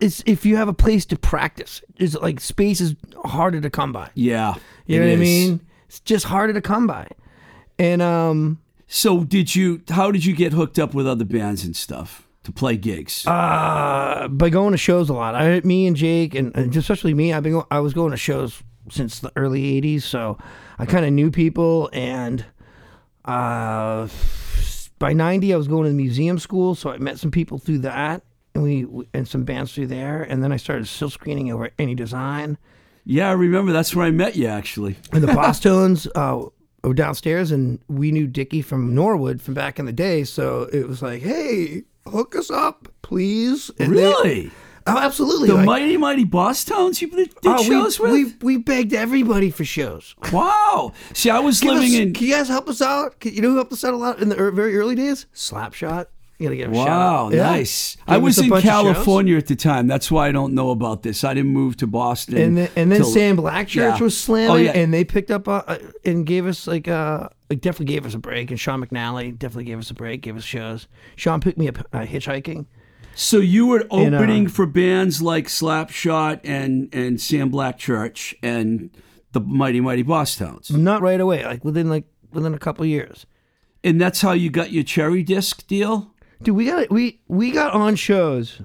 it's 0.00 0.22
if 0.26 0.46
you 0.46 0.56
have 0.56 0.68
a 0.68 0.72
place 0.72 1.04
to 1.06 1.18
practice. 1.18 1.82
It's 1.96 2.14
like 2.14 2.40
space 2.40 2.80
is 2.80 2.94
harder 3.24 3.60
to 3.60 3.68
come 3.70 3.92
by. 3.92 4.10
yeah. 4.14 4.54
You 4.86 5.00
know 5.00 5.06
what 5.06 5.12
I 5.12 5.16
mean? 5.16 5.60
It's 5.88 6.00
just 6.00 6.24
harder 6.24 6.54
to 6.54 6.62
come 6.62 6.86
by. 6.86 7.08
And 7.78 8.00
um 8.00 8.58
So 8.86 9.22
did 9.24 9.54
you 9.54 9.82
how 9.90 10.10
did 10.10 10.24
you 10.24 10.34
get 10.34 10.52
hooked 10.54 10.78
up 10.78 10.94
with 10.94 11.06
other 11.06 11.26
bands 11.26 11.62
and 11.64 11.76
stuff 11.76 12.26
to 12.44 12.52
play 12.52 12.76
gigs? 12.78 13.26
uh 13.26 14.28
by 14.30 14.48
going 14.48 14.72
to 14.72 14.78
shows 14.78 15.10
a 15.10 15.12
lot. 15.12 15.34
I 15.34 15.60
me 15.60 15.86
and 15.86 15.94
Jake 15.96 16.34
and, 16.34 16.56
and 16.56 16.74
especially 16.74 17.12
me, 17.12 17.32
I've 17.34 17.42
been 17.42 17.52
go- 17.52 17.66
I 17.70 17.80
was 17.80 17.92
going 17.92 18.12
to 18.12 18.16
shows 18.16 18.62
since 18.90 19.18
the 19.18 19.30
early 19.36 19.78
80s, 19.82 20.02
so 20.02 20.38
I 20.78 20.86
kind 20.86 21.04
of 21.04 21.12
knew 21.12 21.30
people 21.30 21.90
and 21.92 22.44
uh 23.24 24.08
by 24.98 25.12
90 25.12 25.54
I 25.54 25.56
was 25.56 25.68
going 25.68 25.84
to 25.84 25.90
the 25.90 25.94
museum 25.96 26.38
school, 26.38 26.74
so 26.74 26.90
I 26.90 26.98
met 26.98 27.18
some 27.18 27.30
people 27.30 27.58
through 27.58 27.78
that. 27.80 28.22
And 28.54 28.64
we 28.64 28.86
and 29.14 29.28
some 29.28 29.44
bands 29.44 29.72
through 29.72 29.86
there, 29.88 30.22
and 30.22 30.42
then 30.42 30.50
I 30.50 30.56
started 30.56 30.86
still 30.88 31.10
screening 31.10 31.52
over 31.52 31.70
any 31.78 31.94
design. 31.94 32.58
yeah, 33.04 33.28
I 33.28 33.32
remember 33.32 33.72
that's 33.72 33.94
where 33.94 34.06
I 34.06 34.10
met 34.10 34.34
you 34.34 34.46
actually. 34.46 34.96
And 35.12 35.22
the 35.22 35.26
Bosstones 35.32 36.08
uh, 36.16 36.48
were 36.82 36.94
downstairs, 36.94 37.52
and 37.52 37.78
we 37.88 38.10
knew 38.10 38.26
Dickie 38.26 38.62
from 38.62 38.94
Norwood 38.94 39.40
from 39.40 39.54
back 39.54 39.78
in 39.78 39.84
the 39.86 39.92
day. 39.92 40.24
So 40.24 40.62
it 40.72 40.88
was 40.88 41.02
like, 41.02 41.22
hey, 41.22 41.82
hook 42.08 42.34
us 42.34 42.50
up, 42.50 42.88
please. 43.02 43.70
And 43.78 43.92
they- 43.96 44.02
Really? 44.02 44.50
Oh, 44.88 44.98
absolutely. 44.98 45.48
The 45.48 45.54
like, 45.54 45.66
mighty 45.66 45.96
mighty 45.96 46.24
Bosstones 46.24 47.00
you 47.00 47.08
did 47.10 47.30
oh, 47.44 47.62
shows 47.62 47.98
we, 48.00 48.24
with? 48.24 48.42
we 48.42 48.56
we 48.56 48.62
begged 48.62 48.92
everybody 48.92 49.50
for 49.50 49.64
shows. 49.64 50.14
wow. 50.32 50.92
See, 51.14 51.30
I 51.30 51.38
was 51.40 51.62
living 51.62 51.90
us- 51.92 51.98
in 51.98 52.12
Can 52.14 52.26
you 52.26 52.34
guys 52.34 52.48
help 52.48 52.68
us 52.68 52.80
out? 52.82 53.20
Can, 53.20 53.34
you 53.34 53.42
know 53.42 53.50
who 53.50 53.56
helped 53.56 53.72
us 53.72 53.84
out 53.84 53.94
a 53.94 53.96
lot 53.96 54.20
in 54.20 54.28
the 54.28 54.36
very 54.52 54.76
early 54.76 54.94
days? 54.94 55.26
Slapshot. 55.34 56.06
You 56.38 56.46
gotta 56.46 56.56
give 56.56 56.72
a 56.72 56.74
Wow. 56.76 57.30
Yeah. 57.30 57.42
nice. 57.42 57.96
Gave 57.96 58.04
I 58.06 58.18
was 58.18 58.38
in 58.38 58.48
bunch 58.48 58.64
of 58.64 58.70
shows. 58.70 58.94
California 58.94 59.36
at 59.36 59.48
the 59.48 59.56
time. 59.56 59.88
That's 59.88 60.08
why 60.08 60.28
I 60.28 60.32
don't 60.32 60.54
know 60.54 60.70
about 60.70 61.02
this. 61.02 61.24
I 61.24 61.34
didn't 61.34 61.50
move 61.50 61.76
to 61.78 61.88
Boston. 61.88 62.36
And 62.36 62.56
then, 62.56 62.70
and 62.76 62.92
then 62.92 63.00
till- 63.00 63.10
Sam 63.10 63.34
Black 63.34 63.66
Church 63.66 63.98
Yeah. 63.98 64.04
was 64.04 64.16
slamming, 64.16 64.50
Oh, 64.50 64.54
yeah. 64.54 64.70
and 64.70 64.94
they 64.94 65.04
picked 65.04 65.32
up 65.32 65.48
uh, 65.48 65.62
uh, 65.66 65.78
and 66.04 66.24
gave 66.24 66.46
us 66.46 66.68
like 66.68 66.86
uh 66.86 67.28
like 67.50 67.60
definitely 67.60 67.92
gave 67.92 68.06
us 68.06 68.14
a 68.14 68.18
break. 68.18 68.52
And 68.52 68.60
Sean 68.60 68.80
McNally 68.84 69.36
definitely 69.36 69.64
gave 69.64 69.78
us 69.80 69.90
a 69.90 69.94
break, 69.94 70.22
gave 70.22 70.36
us 70.36 70.44
shows. 70.44 70.86
Sean 71.16 71.40
picked 71.40 71.58
me 71.58 71.66
up 71.68 71.78
uh, 71.92 72.00
hitchhiking. 72.02 72.66
So 73.18 73.38
you 73.38 73.66
were 73.66 73.84
And, 73.90 74.14
uh, 74.14 74.18
opening 74.18 74.46
for 74.46 74.64
bands 74.64 75.20
like 75.20 75.48
Slapshot 75.48 76.40
and 76.44 76.88
and 76.94 77.20
Sam 77.20 77.48
Black 77.48 77.76
Church 77.76 78.32
and 78.44 78.90
the 79.32 79.40
Mighty 79.40 79.80
Mighty 79.80 80.04
Bosstones. 80.04 80.70
Not 80.70 81.02
right 81.02 81.20
away, 81.20 81.44
like 81.44 81.64
within 81.64 81.88
like 81.88 82.04
within 82.32 82.54
a 82.54 82.58
couple 82.58 82.86
years. 82.86 83.26
And 83.82 84.00
that's 84.00 84.20
how 84.20 84.32
you 84.32 84.50
got 84.50 84.70
your 84.70 84.84
cherry 84.84 85.24
disc 85.24 85.66
deal? 85.66 86.14
Dude, 86.44 86.54
we 86.54 86.66
got 86.66 86.90
we 86.90 87.20
we 87.26 87.50
got 87.50 87.72
on 87.72 87.96
shows. 87.96 88.62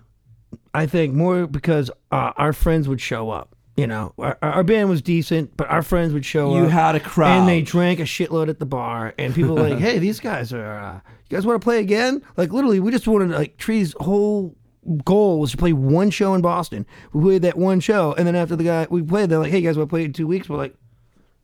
I 0.72 0.86
think 0.86 1.16
more 1.16 1.48
because 1.48 1.90
uh, 2.12 2.34
our 2.38 2.54
friends 2.54 2.88
would 2.88 3.02
show 3.02 3.32
up. 3.32 3.56
You 3.76 3.88
know, 3.88 4.14
our, 4.20 4.38
our 4.44 4.64
band 4.64 4.90
was 4.90 5.02
decent, 5.02 5.58
but 5.58 5.68
our 5.70 5.82
friends 5.82 6.14
would 6.14 6.26
show 6.26 6.56
You 6.56 6.66
up. 6.66 6.72
had 6.72 6.96
a 6.96 7.00
crowd. 7.00 7.40
and 7.40 7.48
they 7.50 7.62
drank 7.64 8.00
a 8.00 8.04
shitload 8.04 8.48
at 8.48 8.60
the 8.60 8.68
bar. 8.68 9.16
And 9.18 9.34
people 9.34 9.56
were 9.56 9.68
like, 9.70 9.80
"Hey, 9.88 9.98
these 9.98 10.20
guys 10.20 10.54
are. 10.54 10.78
Uh, 10.78 10.94
you 11.30 11.36
guys 11.38 11.46
want 11.46 11.60
to 11.60 11.64
play 11.64 11.80
again?" 11.80 12.22
Like 12.38 12.52
literally, 12.54 12.80
we 12.80 12.92
just 12.92 13.08
wanted 13.08 13.32
like 13.32 13.58
Tree's 13.58 13.96
whole 14.00 14.56
goal 15.06 15.40
was 15.40 15.52
to 15.52 15.58
play 15.58 15.74
one 15.74 16.12
show 16.12 16.36
in 16.36 16.42
Boston. 16.42 16.86
We 17.14 17.24
played 17.24 17.42
that 17.44 17.58
one 17.58 17.80
show, 17.80 18.14
and 18.14 18.28
then 18.28 18.36
after 18.36 18.56
the 18.56 18.64
guy 18.64 18.86
we 18.92 19.02
played, 19.02 19.30
they're 19.30 19.40
like, 19.40 19.50
"Hey, 19.52 19.58
you 19.60 19.68
guys 19.68 19.76
want 19.78 19.90
to 19.90 19.94
play 19.94 20.04
in 20.04 20.14
two 20.14 20.28
weeks?" 20.28 20.48
We're 20.48 20.58
like, 20.58 20.76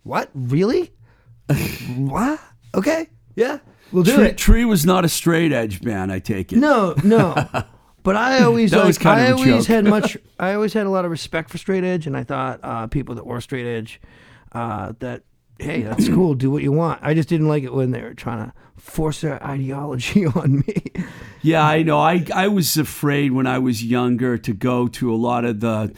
"What? 0.03 0.29
Really? 0.35 0.91
what? 1.97 2.39
Okay, 2.75 3.07
yeah, 3.35 3.57
we'll 3.91 4.03
do 4.03 4.13
Tree, 4.13 4.25
it." 4.25 4.37
Tree 4.37 4.65
was 4.65 4.85
not 4.85 5.03
a 5.03 5.09
straight 5.09 5.51
edge 5.51 5.81
band, 5.81 6.11
I 6.11 6.19
take 6.19 6.53
it. 6.53 6.57
No, 6.59 6.93
no. 7.03 7.33
But 8.03 8.15
I 8.15 8.43
always 8.43 8.71
That 8.71 8.85
like, 8.85 8.99
kind 8.99 9.19
I 9.21 9.23
of 9.25 9.37
a 9.37 9.39
always 9.41 9.65
joke. 9.65 9.75
had 9.75 9.85
much 9.85 10.17
I 10.39 10.53
always 10.53 10.73
had 10.73 10.85
a 10.85 10.89
lot 10.89 11.05
of 11.05 11.11
respect 11.11 11.49
for 11.49 11.57
straight 11.57 11.83
edge 11.83 12.07
and 12.07 12.15
I 12.17 12.23
thought 12.23 12.59
uh, 12.63 12.87
people 12.87 13.15
that 13.15 13.25
were 13.25 13.41
straight 13.41 13.65
edge 13.67 13.99
uh, 14.53 14.93
that 14.99 15.23
hey, 15.59 15.81
that's 15.81 16.07
cool, 16.15 16.33
do 16.35 16.49
what 16.51 16.63
you 16.63 16.71
want. 16.71 16.99
I 17.03 17.13
just 17.13 17.27
didn't 17.29 17.47
like 17.49 17.63
it 17.63 17.73
when 17.73 17.91
they 17.91 18.01
were 18.01 18.13
trying 18.13 18.45
to 18.47 18.53
force 18.77 19.21
their 19.21 19.43
ideology 19.43 20.25
on 20.35 20.63
me. 20.65 20.83
Yeah, 21.41 21.65
I 21.65 21.83
know. 21.83 21.99
I 21.99 22.25
I 22.33 22.47
was 22.47 22.77
afraid 22.77 23.31
when 23.33 23.45
I 23.47 23.59
was 23.59 23.83
younger 23.83 24.37
to 24.37 24.53
go 24.53 24.87
to 24.87 25.13
a 25.13 25.17
lot 25.17 25.45
of 25.45 25.59
the 25.59 25.93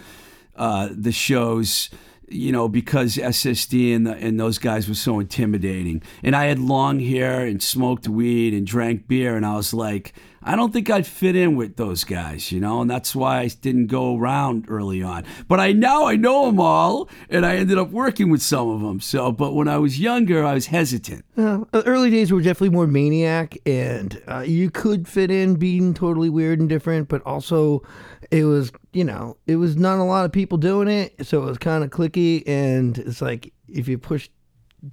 uh, 0.55 0.89
the 0.91 1.11
shows, 1.11 1.89
you 2.27 2.51
know, 2.51 2.67
because 2.67 3.15
SSD 3.15 3.95
and 3.95 4.05
the, 4.05 4.13
and 4.13 4.39
those 4.39 4.57
guys 4.57 4.87
were 4.89 4.95
so 4.95 5.19
intimidating. 5.19 6.01
And 6.23 6.35
I 6.35 6.45
had 6.45 6.59
long 6.59 6.99
hair 6.99 7.45
and 7.45 7.61
smoked 7.63 8.07
weed 8.07 8.53
and 8.53 8.65
drank 8.67 9.07
beer, 9.07 9.35
and 9.35 9.45
I 9.45 9.55
was 9.55 9.73
like, 9.73 10.13
I 10.43 10.55
don't 10.55 10.73
think 10.73 10.89
I'd 10.89 11.05
fit 11.05 11.35
in 11.35 11.55
with 11.55 11.75
those 11.75 12.03
guys, 12.03 12.51
you 12.51 12.59
know, 12.59 12.81
and 12.81 12.89
that's 12.89 13.15
why 13.15 13.41
I 13.41 13.47
didn't 13.47 13.87
go 13.87 14.17
around 14.17 14.65
early 14.69 15.03
on. 15.03 15.23
But 15.47 15.59
I 15.59 15.71
now 15.71 16.05
I 16.07 16.15
know 16.15 16.47
them 16.47 16.59
all, 16.59 17.09
and 17.29 17.45
I 17.45 17.57
ended 17.57 17.77
up 17.77 17.91
working 17.91 18.29
with 18.31 18.41
some 18.41 18.67
of 18.69 18.81
them. 18.81 18.99
So, 18.99 19.31
but 19.31 19.53
when 19.53 19.67
I 19.67 19.77
was 19.77 19.99
younger, 19.99 20.43
I 20.43 20.55
was 20.55 20.67
hesitant. 20.67 21.25
Uh, 21.37 21.65
early 21.73 22.09
days 22.09 22.31
were 22.31 22.41
definitely 22.41 22.69
more 22.69 22.87
maniac, 22.87 23.57
and 23.65 24.21
uh, 24.27 24.39
you 24.39 24.71
could 24.71 25.07
fit 25.07 25.29
in 25.29 25.55
being 25.55 25.93
totally 25.93 26.29
weird 26.29 26.59
and 26.59 26.67
different, 26.67 27.07
but 27.07 27.21
also 27.23 27.83
it 28.31 28.45
was, 28.45 28.71
you 28.93 29.03
know, 29.03 29.37
it 29.45 29.57
was 29.57 29.75
not 29.75 29.99
a 29.99 30.03
lot 30.03 30.25
of 30.25 30.31
people 30.31 30.57
doing 30.57 30.87
it, 30.87 31.25
so 31.25 31.43
it 31.43 31.45
was 31.45 31.57
kind 31.59 31.83
of 31.83 31.91
clicky, 31.91 32.43
and 32.47 32.97
it's 32.97 33.21
like 33.21 33.53
if 33.67 33.87
you 33.87 33.97
pushed 33.97 34.31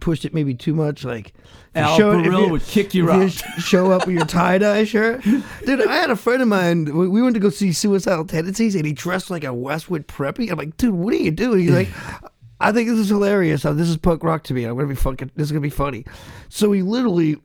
pushed 0.01 0.25
it 0.25 0.35
maybe 0.35 0.55
too 0.55 0.75
much, 0.75 1.05
like 1.05 1.33
Al 1.75 1.97
show- 1.97 2.19
if 2.19 2.27
Barile 2.27 2.45
you- 2.47 2.51
would 2.51 2.63
kick 2.63 2.95
you 2.95 3.11
out. 3.11 3.31
show 3.59 3.91
up 3.93 4.07
with 4.07 4.17
your 4.17 4.27
tie 4.27 4.59
dye 4.59 4.85
shirt, 4.85 5.23
dude. 5.65 5.87
I 5.87 5.97
had 5.97 6.11
a 6.11 6.17
friend 6.17 6.43
of 6.43 6.49
mine. 6.49 6.85
We 6.97 7.09
we 7.09 7.23
went 7.23 7.35
to 7.35 7.41
go 7.41 7.51
see 7.51 7.73
Suicidal 7.73 8.25
Tendencies, 8.27 8.75
and 8.75 8.85
he 8.87 8.93
dressed 8.93 9.31
like 9.31 9.45
a 9.45 9.53
Westwood 9.55 10.07
preppy. 10.09 10.51
I'm 10.51 10.59
like, 10.59 10.77
dude, 10.77 10.95
what 10.95 11.13
are 11.15 11.17
you 11.19 11.31
doing? 11.31 11.61
He's 11.61 11.71
like. 11.71 11.89
I 12.61 12.73
think 12.73 12.89
this 12.89 12.99
is 12.99 13.09
hilarious. 13.09 13.63
This 13.63 13.89
is 13.89 13.97
punk 13.97 14.25
rock 14.25 14.43
to 14.45 14.53
me. 14.55 14.65
I'm 14.65 14.75
gonna 14.75 14.89
be 14.89 14.97
fucking. 14.97 15.31
This 15.37 15.45
is 15.45 15.53
gonna 15.53 15.61
be 15.61 15.71
funny. 15.71 16.05
So 16.49 16.69
we 16.71 16.83
literally, 16.83 17.37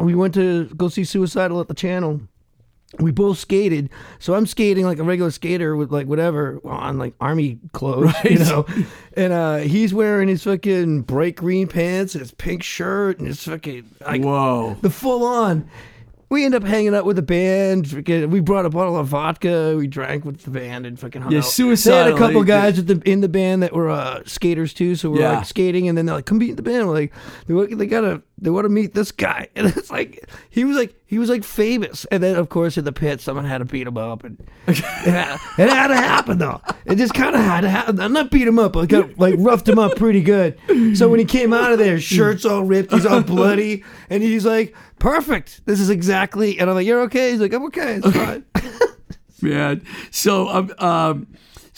we 0.00 0.14
went 0.14 0.34
to 0.34 0.66
go 0.76 0.86
see 0.88 1.02
Suicidal 1.02 1.60
at 1.60 1.66
the 1.66 1.74
channel. 1.74 2.20
We 3.00 3.10
both 3.10 3.38
skated. 3.38 3.90
So 4.20 4.34
I'm 4.34 4.46
skating 4.46 4.84
like 4.84 4.98
a 4.98 5.02
regular 5.02 5.30
skater 5.30 5.76
with 5.76 5.90
like 5.90 6.06
whatever 6.06 6.60
on 6.64 6.98
like 6.98 7.14
army 7.20 7.58
clothes, 7.72 8.14
you 8.24 8.38
know. 8.38 8.64
And 9.14 9.32
uh 9.32 9.56
he's 9.58 9.92
wearing 9.92 10.28
his 10.28 10.44
fucking 10.44 11.02
bright 11.02 11.36
green 11.36 11.66
pants 11.66 12.14
and 12.14 12.20
his 12.20 12.30
pink 12.32 12.62
shirt 12.62 13.18
and 13.18 13.26
his 13.26 13.42
fucking 13.42 13.84
like 14.00 14.22
Whoa. 14.22 14.76
the 14.82 14.90
full 14.90 15.24
on. 15.24 15.68
We 16.28 16.44
end 16.44 16.56
up 16.56 16.64
hanging 16.64 16.92
out 16.92 17.04
with 17.04 17.14
the 17.14 17.22
band. 17.22 17.92
We 17.92 18.40
brought 18.40 18.66
a 18.66 18.70
bottle 18.70 18.96
of 18.96 19.06
vodka. 19.06 19.76
We 19.76 19.86
drank 19.86 20.24
with 20.24 20.42
the 20.42 20.50
band 20.50 20.84
and 20.84 20.98
fucking 20.98 21.22
hung 21.22 21.30
Yeah, 21.30 21.38
out. 21.38 21.44
They 21.56 21.92
had 21.92 22.08
a 22.08 22.16
couple 22.18 22.42
guys 22.42 22.80
at 22.80 22.88
the, 22.88 23.00
in 23.04 23.20
the 23.20 23.28
band 23.28 23.62
that 23.62 23.72
were 23.72 23.88
uh, 23.88 24.22
skaters 24.26 24.74
too. 24.74 24.96
So 24.96 25.10
we're 25.10 25.20
Yeah. 25.20 25.36
like 25.38 25.46
skating, 25.46 25.88
and 25.88 25.96
then 25.96 26.06
they're 26.06 26.16
like, 26.16 26.26
"Come 26.26 26.42
in 26.42 26.56
the 26.56 26.62
band." 26.62 26.88
We're 26.88 26.94
like, 26.94 27.12
they, 27.46 27.74
they 27.76 27.86
gotta, 27.86 28.22
they 28.38 28.50
want 28.50 28.64
to 28.64 28.68
meet 28.68 28.94
this 28.94 29.12
guy, 29.12 29.48
and 29.56 29.66
it's 29.66 29.90
like 29.90 30.28
he 30.50 30.64
was 30.64 30.76
like 30.76 30.94
he 31.06 31.18
was 31.18 31.28
like 31.28 31.44
famous. 31.44 32.04
And 32.06 32.22
then 32.22 32.36
of 32.36 32.48
course 32.48 32.76
in 32.76 32.84
the 32.84 32.92
pit, 32.92 33.20
someone 33.20 33.44
had 33.44 33.58
to 33.58 33.64
beat 33.64 33.86
him 33.86 33.96
up, 33.96 34.24
and 34.24 34.38
it, 34.66 34.76
had, 34.76 35.34
it 35.58 35.68
had 35.68 35.88
to 35.88 35.96
happen 35.96 36.38
though. 36.38 36.60
It 36.84 36.96
just 36.96 37.14
kind 37.14 37.34
of 37.34 37.40
had 37.40 37.62
to 37.62 37.68
happen. 37.68 38.00
I'm 38.00 38.12
not 38.12 38.30
beat 38.30 38.46
him 38.46 38.58
up, 38.58 38.74
but 38.74 38.88
got, 38.88 39.18
like 39.18 39.34
roughed 39.38 39.68
him 39.68 39.78
up 39.78 39.96
pretty 39.96 40.22
good. 40.22 40.58
So 40.94 41.08
when 41.08 41.18
he 41.18 41.24
came 41.24 41.52
out 41.52 41.72
of 41.72 41.78
there, 41.78 41.98
shirt's 41.98 42.44
all 42.44 42.62
ripped, 42.62 42.92
he's 42.92 43.06
all 43.06 43.22
bloody, 43.22 43.84
and 44.10 44.22
he's 44.22 44.44
like, 44.44 44.74
"Perfect, 44.98 45.64
this 45.66 45.80
is 45.80 45.90
exactly." 45.90 46.58
And 46.58 46.68
I'm 46.68 46.76
like, 46.76 46.86
"You're 46.86 47.02
okay?" 47.02 47.30
He's 47.30 47.40
like, 47.40 47.52
"I'm 47.52 47.64
okay, 47.66 48.00
it's 48.02 48.10
fine." 48.10 48.44
man. 49.42 49.82
So 50.10 50.48
um, 50.48 50.72
um, 50.78 51.26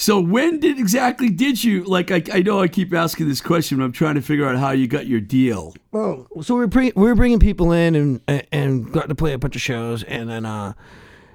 So 0.00 0.20
when 0.20 0.60
did 0.60 0.78
exactly 0.78 1.28
did 1.28 1.64
you 1.64 1.82
like? 1.82 2.12
I, 2.12 2.22
I 2.32 2.42
know 2.42 2.60
I 2.60 2.68
keep 2.68 2.94
asking 2.94 3.28
this 3.28 3.40
question, 3.40 3.78
but 3.78 3.84
I'm 3.84 3.90
trying 3.90 4.14
to 4.14 4.22
figure 4.22 4.46
out 4.46 4.56
how 4.56 4.70
you 4.70 4.86
got 4.86 5.08
your 5.08 5.20
deal. 5.20 5.74
Oh, 5.92 6.28
so 6.40 6.54
we're 6.54 6.68
we 6.68 6.92
were 6.94 7.16
bringing 7.16 7.40
people 7.40 7.72
in 7.72 7.96
and 8.28 8.46
and 8.52 8.92
got 8.92 9.08
to 9.08 9.16
play 9.16 9.32
a 9.32 9.38
bunch 9.38 9.56
of 9.56 9.60
shows, 9.60 10.04
and 10.04 10.30
then 10.30 10.46
uh, 10.46 10.74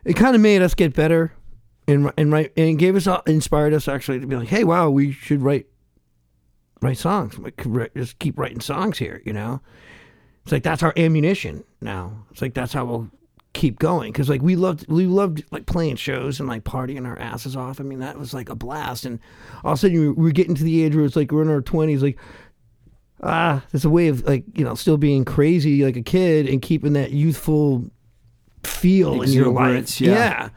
it 0.05 0.13
kind 0.13 0.33
of 0.33 0.41
made 0.41 0.61
us 0.61 0.75
get 0.75 0.95
better, 0.95 1.33
and 1.89 2.13
and 2.17 2.31
right 2.31 2.53
and 2.55 2.79
gave 2.79 2.95
us 2.95 3.05
all, 3.05 3.21
inspired 3.27 3.73
us 3.73 3.89
actually 3.89 4.21
to 4.21 4.27
be 4.27 4.37
like, 4.37 4.47
hey, 4.47 4.63
wow, 4.63 4.89
we 4.89 5.11
should 5.11 5.41
write 5.41 5.65
write 6.81 6.97
songs, 6.97 7.37
like, 7.39 7.61
just 7.95 8.17
keep 8.19 8.39
writing 8.39 8.61
songs 8.61 8.97
here, 8.97 9.21
you 9.25 9.33
know. 9.33 9.59
It's 10.43 10.53
like 10.53 10.63
that's 10.63 10.83
our 10.83 10.93
ammunition 10.95 11.65
now. 11.81 12.25
It's 12.31 12.41
like 12.41 12.53
that's 12.53 12.71
how 12.71 12.85
we'll 12.85 13.09
keep 13.53 13.77
going 13.77 14.11
because 14.11 14.29
like 14.29 14.41
we 14.41 14.55
loved 14.55 14.87
we 14.87 15.05
loved 15.05 15.43
like 15.51 15.65
playing 15.67 15.95
shows 15.95 16.39
and 16.39 16.49
like 16.49 16.63
partying 16.63 17.05
our 17.05 17.17
asses 17.19 17.55
off. 17.55 17.79
I 17.79 17.83
mean 17.83 17.99
that 17.99 18.17
was 18.17 18.33
like 18.33 18.49
a 18.49 18.55
blast. 18.55 19.05
And 19.05 19.19
all 19.63 19.73
of 19.73 19.77
a 19.77 19.81
sudden 19.81 20.15
we're 20.15 20.31
getting 20.31 20.55
to 20.55 20.63
the 20.63 20.83
age 20.83 20.95
where 20.95 21.05
it's 21.05 21.15
like 21.15 21.31
we're 21.31 21.43
in 21.43 21.49
our 21.49 21.61
twenties, 21.61 22.01
like 22.01 22.17
ah, 23.21 23.63
there's 23.71 23.85
a 23.85 23.89
way 23.89 24.07
of 24.07 24.25
like 24.25 24.43
you 24.53 24.63
know 24.63 24.75
still 24.75 24.97
being 24.97 25.23
crazy 25.23 25.83
like 25.85 25.95
a 25.95 26.01
kid 26.01 26.47
and 26.47 26.61
keeping 26.61 26.93
that 26.93 27.11
youthful 27.11 27.85
feel 28.63 29.21
in 29.21 29.31
your 29.31 29.49
life. 29.49 30.01
Yeah. 30.01 30.11
yeah. 30.11 30.49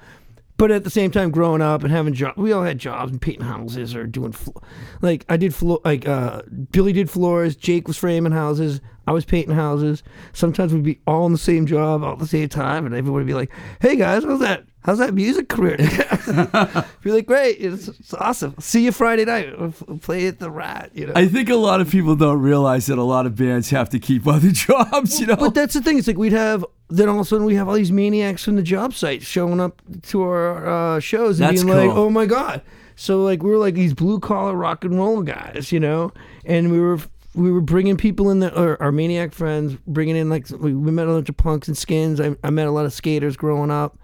But 0.58 0.70
at 0.70 0.84
the 0.84 0.90
same 0.90 1.10
time, 1.10 1.30
growing 1.30 1.60
up 1.60 1.82
and 1.82 1.92
having 1.92 2.14
jobs, 2.14 2.38
we 2.38 2.50
all 2.52 2.62
had 2.62 2.78
jobs 2.78 3.12
and 3.12 3.20
painting 3.20 3.44
houses 3.44 3.94
or 3.94 4.06
doing, 4.06 4.32
flo- 4.32 4.62
like 5.02 5.24
I 5.28 5.36
did, 5.36 5.54
flo- 5.54 5.82
like 5.84 6.08
uh, 6.08 6.42
Billy 6.72 6.92
did 6.94 7.10
floors, 7.10 7.56
Jake 7.56 7.86
was 7.86 7.98
framing 7.98 8.32
houses, 8.32 8.80
I 9.06 9.12
was 9.12 9.24
painting 9.24 9.54
houses. 9.54 10.02
Sometimes 10.32 10.72
we'd 10.72 10.82
be 10.82 11.00
all 11.06 11.26
in 11.26 11.32
the 11.32 11.38
same 11.38 11.66
job 11.66 12.02
all 12.02 12.14
at 12.14 12.18
the 12.18 12.26
same 12.26 12.48
time, 12.48 12.86
and 12.86 12.94
everyone 12.94 13.20
would 13.20 13.26
be 13.26 13.34
like, 13.34 13.52
"Hey 13.80 13.96
guys, 13.96 14.24
how's 14.24 14.40
that? 14.40 14.64
How's 14.86 14.98
that 14.98 15.12
music 15.12 15.48
career?" 15.48 15.76
be 17.02 17.10
like, 17.10 17.26
"Great, 17.26 17.56
it's, 17.60 17.88
it's 17.88 18.14
awesome. 18.14 18.54
See 18.58 18.84
you 18.84 18.92
Friday 18.92 19.24
night. 19.24 19.58
We'll 19.58 19.98
play 19.98 20.28
at 20.28 20.38
the 20.38 20.50
Rat." 20.50 20.92
You 20.94 21.08
know. 21.08 21.12
I 21.16 21.26
think 21.26 21.50
a 21.50 21.56
lot 21.56 21.80
of 21.80 21.90
people 21.90 22.16
don't 22.16 22.40
realize 22.40 22.86
that 22.86 22.96
a 22.96 23.02
lot 23.02 23.26
of 23.26 23.36
bands 23.36 23.70
have 23.70 23.90
to 23.90 23.98
keep 23.98 24.26
other 24.36 24.50
jobs. 24.52 25.20
You 25.20 25.26
know, 25.26 25.36
But 25.36 25.54
that's 25.54 25.74
the 25.74 25.82
thing. 25.82 25.98
It's 25.98 26.06
like 26.06 26.16
we'd 26.16 26.32
have 26.32 26.64
then 26.88 27.08
all 27.08 27.16
of 27.16 27.22
a 27.22 27.24
sudden 27.28 27.44
we 27.44 27.56
have 27.56 27.68
all 27.68 27.74
these 27.74 27.92
maniacs 27.92 28.44
from 28.44 28.54
the 28.56 28.62
job 28.62 28.94
site 28.94 29.22
showing 29.22 29.60
up 29.60 29.82
to 30.02 30.22
our 30.22 30.96
uh, 30.96 31.00
shows 31.00 31.40
and 31.40 31.50
That's 31.50 31.64
being 31.64 31.76
like, 31.76 31.90
cool. 31.90 31.98
"Oh 32.04 32.10
my 32.10 32.26
god!" 32.26 32.62
So 32.94 33.22
like 33.22 33.42
we 33.42 33.50
were 33.50 33.58
like 33.58 33.74
these 33.74 33.92
blue 33.92 34.20
collar 34.20 34.54
rock 34.54 34.84
and 34.84 34.96
roll 34.96 35.20
guys, 35.22 35.72
you 35.72 35.80
know, 35.80 36.12
and 36.44 36.70
we 36.70 36.80
were 36.80 36.98
we 37.34 37.52
were 37.52 37.60
bringing 37.60 37.96
people 37.96 38.30
in 38.30 38.40
the 38.40 38.58
or 38.58 38.82
our 38.82 38.90
maniac 38.90 39.32
friends, 39.32 39.76
bringing 39.86 40.16
in 40.16 40.30
like 40.30 40.48
we, 40.50 40.74
we 40.74 40.90
met 40.90 41.06
a 41.06 41.10
bunch 41.10 41.28
of 41.28 41.36
punks 41.36 41.68
and 41.68 41.76
skins. 41.76 42.20
I, 42.20 42.34
I 42.42 42.50
met 42.50 42.66
a 42.66 42.70
lot 42.70 42.86
of 42.86 42.92
skaters 42.94 43.36
growing 43.36 43.70
up, 43.70 43.98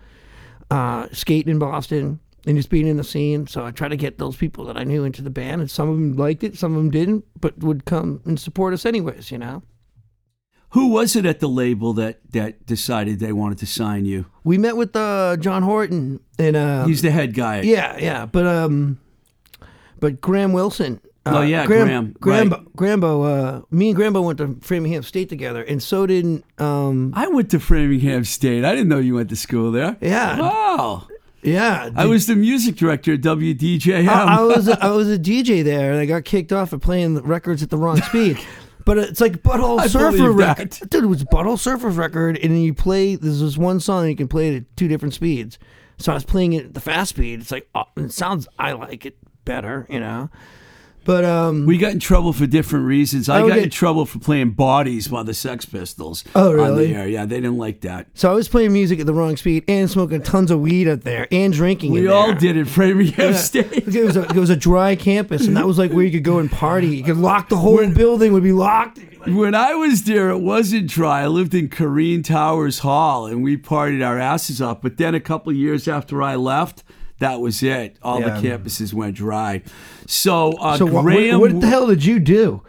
uh, 0.72 1.06
skating 1.12 1.50
in 1.52 1.58
Boston. 1.58 2.18
And 2.44 2.56
just 2.56 2.70
being 2.70 2.88
in 2.88 2.96
the 2.96 3.04
scene, 3.04 3.46
so 3.46 3.64
I 3.64 3.70
tried 3.70 3.90
to 3.90 3.96
get 3.96 4.18
those 4.18 4.34
people 4.34 4.64
that 4.64 4.76
I 4.76 4.82
knew 4.82 5.04
into 5.04 5.22
the 5.22 5.30
band, 5.30 5.60
and 5.60 5.70
some 5.70 5.88
of 5.88 5.94
them 5.94 6.16
liked 6.16 6.42
it, 6.42 6.58
some 6.58 6.72
of 6.72 6.78
them 6.78 6.90
didn't, 6.90 7.24
but 7.40 7.56
would 7.58 7.84
come 7.84 8.20
and 8.24 8.40
support 8.40 8.74
us 8.74 8.84
anyways, 8.84 9.30
you 9.30 9.38
know. 9.38 9.62
who 10.70 10.88
was 10.88 11.14
it 11.14 11.24
at 11.24 11.38
the 11.38 11.48
label 11.48 11.92
that 11.92 12.18
that 12.32 12.66
decided 12.66 13.20
they 13.20 13.32
wanted 13.32 13.58
to 13.58 13.66
sign 13.66 14.06
you? 14.06 14.26
We 14.42 14.58
met 14.58 14.76
with 14.76 14.96
uh, 14.96 15.36
John 15.38 15.62
Horton 15.62 16.18
and 16.36 16.56
uh, 16.56 16.84
He's 16.86 17.02
the 17.02 17.12
head 17.12 17.34
guy. 17.34 17.60
yeah, 17.60 17.96
yeah, 17.98 18.26
but 18.26 18.46
um, 18.46 18.98
but 20.00 20.20
Graham 20.20 20.52
Wilson. 20.52 21.00
Uh, 21.24 21.38
Oh, 21.38 21.42
yeah, 21.42 21.66
Graham, 21.66 22.16
Graham, 22.20 22.50
right. 22.50 22.76
Grambo. 22.76 23.24
Uh, 23.60 23.62
me 23.70 23.90
and 23.90 23.98
Grambo 23.98 24.24
went 24.24 24.38
to 24.38 24.56
Framingham 24.60 25.02
State 25.04 25.28
together, 25.28 25.62
and 25.62 25.80
so 25.82 26.04
did 26.06 26.42
um, 26.58 27.12
I 27.14 27.28
went 27.28 27.50
to 27.52 27.60
Framingham 27.60 28.24
State. 28.24 28.64
I 28.64 28.72
didn't 28.72 28.88
know 28.88 28.98
you 28.98 29.14
went 29.14 29.28
to 29.30 29.36
school 29.36 29.70
there. 29.70 29.96
yeah, 30.00 30.40
Wow. 30.40 31.06
yeah. 31.42 31.90
I 31.94 32.06
was 32.06 32.26
the 32.26 32.34
music 32.34 32.74
director 32.74 33.12
at 33.12 33.20
WDJM. 33.20 34.08
I, 34.08 34.38
I 34.38 34.42
was 34.42 34.66
a, 34.66 34.82
I 34.84 34.90
was 34.96 35.08
a 35.10 35.18
DJ 35.18 35.62
there, 35.62 35.92
and 35.92 36.00
I 36.00 36.06
got 36.06 36.24
kicked 36.24 36.52
off 36.52 36.70
for 36.70 36.78
playing 36.78 37.18
records 37.22 37.62
at 37.62 37.70
the 37.70 37.78
wrong 37.78 38.00
speed. 38.02 38.38
But 38.84 38.98
it's 38.98 39.20
like 39.20 39.44
Butthole 39.44 39.78
I 39.78 39.86
Surfer 39.86 40.32
record, 40.32 40.72
that. 40.72 40.90
dude. 40.90 41.04
It 41.04 41.06
was 41.06 41.22
Butthole 41.22 41.56
Surfer's 41.56 41.94
record, 41.96 42.36
and 42.38 42.52
then 42.52 42.62
you 42.62 42.74
play. 42.74 43.14
There's 43.14 43.40
this 43.40 43.56
one 43.56 43.78
song 43.78 44.00
and 44.02 44.10
you 44.10 44.16
can 44.16 44.26
play 44.26 44.48
it 44.48 44.56
at 44.56 44.76
two 44.76 44.88
different 44.88 45.14
speeds. 45.14 45.56
So 45.98 46.10
I 46.10 46.16
was 46.16 46.24
playing 46.24 46.54
it 46.54 46.64
at 46.64 46.74
the 46.74 46.80
fast 46.80 47.10
speed. 47.10 47.38
It's 47.40 47.52
like 47.52 47.68
oh, 47.76 47.84
it 47.96 48.10
sounds. 48.10 48.48
I 48.58 48.72
like 48.72 49.06
it 49.06 49.16
better, 49.44 49.86
you 49.88 50.00
know. 50.00 50.30
But 51.04 51.24
um, 51.24 51.66
we 51.66 51.78
got 51.78 51.92
in 51.92 51.98
trouble 51.98 52.32
for 52.32 52.46
different 52.46 52.86
reasons. 52.86 53.28
I 53.28 53.40
got 53.48 53.58
in 53.58 53.70
trouble 53.70 54.06
for 54.06 54.18
playing 54.18 54.50
Bodies 54.52 55.08
by 55.08 55.22
the 55.24 55.34
Sex 55.34 55.64
Pistols. 55.64 56.22
Oh, 56.34 56.50
On 56.50 56.56
really? 56.56 56.88
the 56.88 56.94
air. 56.94 57.08
Yeah, 57.08 57.24
they 57.26 57.36
didn't 57.36 57.58
like 57.58 57.80
that. 57.80 58.06
So 58.14 58.30
I 58.30 58.34
was 58.34 58.48
playing 58.48 58.72
music 58.72 59.00
at 59.00 59.06
the 59.06 59.14
wrong 59.14 59.36
speed 59.36 59.64
and 59.66 59.90
smoking 59.90 60.22
tons 60.22 60.50
of 60.50 60.60
weed 60.60 60.86
up 60.88 61.00
there 61.00 61.26
and 61.32 61.52
drinking. 61.52 61.92
We 61.92 62.06
all 62.08 62.28
there. 62.28 62.34
did 62.36 62.56
at 62.58 62.68
Framingham 62.68 63.32
Yeah. 63.32 63.36
State. 63.36 63.88
It 63.94 64.04
was 64.04 64.16
a 64.16 64.22
it 64.22 64.36
was 64.36 64.50
a 64.50 64.56
dry 64.56 64.94
campus, 64.96 65.46
and 65.46 65.56
that 65.56 65.66
was 65.66 65.78
like 65.78 65.92
where 65.92 66.04
you 66.04 66.10
could 66.12 66.24
go 66.24 66.38
and 66.38 66.50
party. 66.50 66.88
You 66.96 67.02
could 67.04 67.16
lock 67.16 67.48
the 67.48 67.56
whole 67.56 67.84
building 67.92 68.32
would 68.32 68.42
be 68.44 68.52
locked. 68.52 69.00
When 69.26 69.54
I 69.54 69.74
was 69.74 70.04
there, 70.04 70.30
it 70.30 70.38
wasn't 70.38 70.88
dry. 70.88 71.22
I 71.22 71.26
lived 71.28 71.54
in 71.54 71.68
Kareen 71.68 72.24
Towers 72.24 72.80
Hall, 72.80 73.26
and 73.26 73.42
we 73.42 73.56
partied 73.56 74.04
our 74.06 74.18
asses 74.18 74.60
off. 74.60 74.80
But 74.82 74.96
then 74.96 75.14
a 75.14 75.20
couple 75.20 75.50
of 75.50 75.56
years 75.56 75.86
after 75.88 76.22
I 76.22 76.34
left, 76.36 76.82
that 77.18 77.40
was 77.40 77.62
it. 77.62 77.96
All 78.02 78.20
Yeah. 78.20 78.40
the 78.40 78.48
campuses 78.48 78.92
went 78.92 79.14
dry. 79.16 79.62
So, 80.06 80.52
uh, 80.52 80.76
So 80.76 80.86
what, 80.86 81.02
Graham, 81.02 81.40
what, 81.40 81.52
what 81.52 81.60
the 81.60 81.66
hell 81.66 81.86
did 81.86 82.04
you 82.04 82.18
do? 82.20 82.62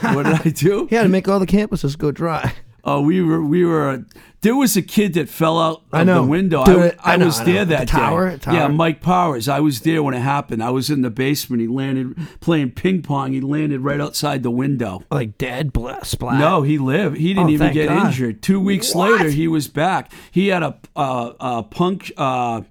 what 0.00 0.24
did 0.24 0.34
I 0.46 0.50
do? 0.50 0.88
You 0.90 0.96
had 0.96 1.04
to 1.04 1.08
make 1.08 1.28
all 1.28 1.38
the 1.38 1.46
campuses 1.46 1.96
go 1.96 2.10
dry. 2.10 2.52
Oh, 2.84 3.00
we 3.02 3.22
were 3.22 3.42
we 3.44 3.64
were. 3.64 4.04
There 4.40 4.54
was 4.56 4.76
a 4.76 4.82
kid 4.82 5.14
that 5.14 5.28
fell 5.28 5.58
out 5.58 5.78
of 5.78 5.82
I 5.92 6.04
know. 6.04 6.22
the 6.22 6.28
window. 6.28 6.64
Dude, 6.64 6.96
I, 7.04 7.10
I 7.10 7.14
I 7.14 7.16
know, 7.16 7.26
was 7.26 7.40
I 7.40 7.44
there 7.44 7.64
that 7.64 7.80
the 7.80 7.86
tower? 7.86 8.30
day. 8.30 8.38
Tower? 8.38 8.54
Yeah, 8.54 8.68
Mike 8.68 9.00
Powers. 9.02 9.48
I 9.48 9.60
was 9.60 9.80
there 9.80 10.02
when 10.02 10.14
it 10.14 10.20
happened. 10.20 10.62
I 10.62 10.70
was 10.70 10.88
in 10.88 11.02
the 11.02 11.10
basement. 11.10 11.60
He 11.60 11.66
landed 11.68 12.16
playing 12.40 12.70
ping 12.70 13.02
pong. 13.02 13.32
He 13.32 13.40
landed 13.40 13.80
right 13.80 14.00
outside 14.00 14.42
the 14.44 14.50
window. 14.50 15.02
Like 15.10 15.36
dead, 15.38 15.72
splat. 16.04 16.38
No, 16.38 16.62
he 16.62 16.78
lived. 16.78 17.16
He 17.18 17.34
didn't 17.34 17.48
Oh, 17.48 17.50
even 17.50 17.72
get 17.72 17.88
God. 17.88 18.06
injured. 18.06 18.40
Two 18.42 18.60
weeks 18.60 18.94
What? 18.94 19.10
later, 19.12 19.28
he 19.30 19.48
was 19.48 19.68
back. 19.68 20.10
He 20.30 20.48
had 20.48 20.62
a 20.62 20.78
uh, 20.96 21.32
a 21.40 21.62
punk. 21.64 22.10
Uh, 22.16 22.62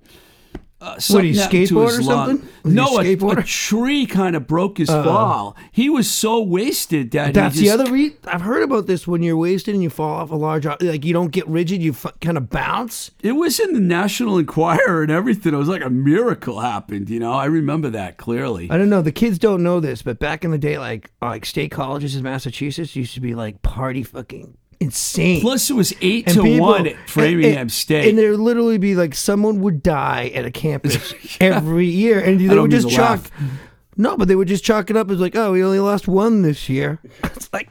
uh, 0.80 1.00
What, 1.10 1.24
he 1.24 1.32
skateboard 1.32 2.00
or 2.00 2.04
something? 2.04 2.48
Was 2.64 2.74
No, 2.74 3.00
a 3.00 3.14
a, 3.40 3.44
tree 3.44 4.06
kind 4.06 4.36
of 4.36 4.46
broke 4.46 4.78
his 4.78 4.90
fall. 4.90 5.56
He 5.72 5.90
was 5.90 6.10
so 6.10 6.42
wasted 6.42 7.12
that 7.12 7.34
That's 7.34 7.58
he 7.58 7.64
the 7.64 7.72
other 7.72 7.92
re 7.92 8.16
I've 8.26 8.42
heard 8.42 8.62
about 8.62 8.86
this. 8.86 9.08
When 9.08 9.24
you're 9.24 9.38
wasted 9.38 9.74
and 9.74 9.82
you 9.84 9.90
fall 9.90 10.18
off 10.18 10.30
a 10.30 10.36
large, 10.36 10.66
like 10.66 11.04
you 11.04 11.14
don't 11.14 11.32
get 11.32 11.48
rigid, 11.48 11.82
you 11.82 11.92
f- 11.92 12.20
kind 12.22 12.38
of 12.38 12.50
bounce. 12.52 13.10
It 13.24 13.32
was 13.32 13.60
in 13.60 13.74
the 13.74 13.80
National 13.80 14.38
Enquirer 14.38 15.02
and 15.02 15.12
everything. 15.12 15.54
It 15.54 15.58
was 15.58 15.68
like 15.70 15.84
a 15.84 15.90
miracle 15.90 16.60
happened. 16.60 17.10
You 17.10 17.20
know, 17.20 17.34
I 17.34 17.46
remember 17.46 17.90
that 17.90 18.18
clearly. 18.18 18.70
I 18.70 18.78
don't 18.78 18.90
know. 18.90 19.02
The 19.02 19.12
kids 19.12 19.40
don't 19.40 19.64
know 19.64 19.80
this, 19.80 20.04
but 20.04 20.20
back 20.20 20.46
in 20.46 20.52
the 20.52 20.58
day, 20.60 20.78
like 20.78 21.12
like 21.22 21.46
state 21.46 21.72
colleges 21.72 22.16
in 22.16 22.22
Massachusetts 22.22 22.96
used 22.96 23.16
to 23.16 23.20
be 23.22 23.34
like 23.34 23.64
party 23.64 24.04
fucking 24.04 24.56
insane. 24.80 25.42
Plus, 25.42 25.70
it 25.70 25.74
was 25.74 25.94
eight 26.02 26.28
And 26.28 26.36
to 26.38 26.44
people- 26.44 26.66
one 26.68 26.88
at 26.88 26.96
Framingham 27.10 27.70
State. 27.70 28.10
And 28.10 28.18
there'd 28.18 28.40
literally 28.40 28.78
be 28.78 28.96
like 28.96 29.16
someone 29.16 29.62
would 29.62 29.82
die 29.84 30.32
at 30.36 30.46
a 30.46 30.52
campus 30.52 31.14
every 31.42 31.88
year, 31.88 32.20
and 32.20 32.40
they 32.40 32.58
would 32.60 32.72
just 32.72 32.90
chalk. 32.90 33.10
laugh. 33.20 33.32
No, 33.96 34.16
but 34.16 34.28
they 34.28 34.36
would 34.36 34.48
just 34.48 34.64
chalk 34.64 34.90
it 34.92 34.98
up 34.98 35.10
as 35.10 35.20
like, 35.20 35.36
oh, 35.36 35.52
we 35.54 35.64
only 35.64 35.80
lost 35.80 36.08
one 36.08 36.42
this 36.44 36.70
year. 36.70 37.00
It's 37.24 37.50
like, 37.54 37.70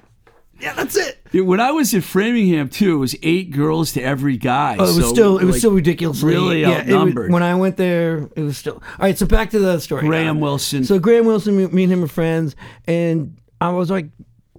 yeah, 0.60 0.72
that's 0.72 0.96
it. 0.96 1.18
Yeah, 1.32 1.42
when 1.42 1.60
I 1.60 1.70
was 1.70 1.92
at 1.94 2.02
Framingham 2.02 2.68
too, 2.70 2.94
it 2.94 2.98
was 2.98 3.14
eight 3.22 3.50
girls 3.52 3.92
to 3.92 4.00
every 4.02 4.36
guy. 4.36 4.76
Oh, 4.78 4.84
it 4.84 4.86
was 4.86 4.96
So, 4.96 5.12
still, 5.12 5.38
it 5.38 5.44
was 5.44 5.54
like, 5.56 5.58
still 5.58 5.72
ridiculously 5.72 6.32
really 6.32 6.60
yeah, 6.62 6.82
it 6.84 6.92
was- 7.14 7.30
when 7.30 7.42
I 7.42 7.54
went 7.56 7.76
there, 7.76 8.28
it 8.36 8.40
was 8.42 8.56
still. 8.56 8.74
All 8.76 8.82
right, 9.00 9.16
so 9.18 9.26
back 9.26 9.50
to 9.50 9.58
the 9.58 9.78
story. 9.80 10.00
Graham. 10.06 10.40
Wilson. 10.40 10.84
So 10.84 10.98
Graham 10.98 11.26
Wilson, 11.26 11.56
me, 11.56 11.66
me 11.66 11.82
and 11.84 11.92
him 11.92 12.02
are 12.04 12.08
friends, 12.08 12.56
and 12.86 13.36
I 13.60 13.68
was 13.70 13.90
like, 13.90 14.06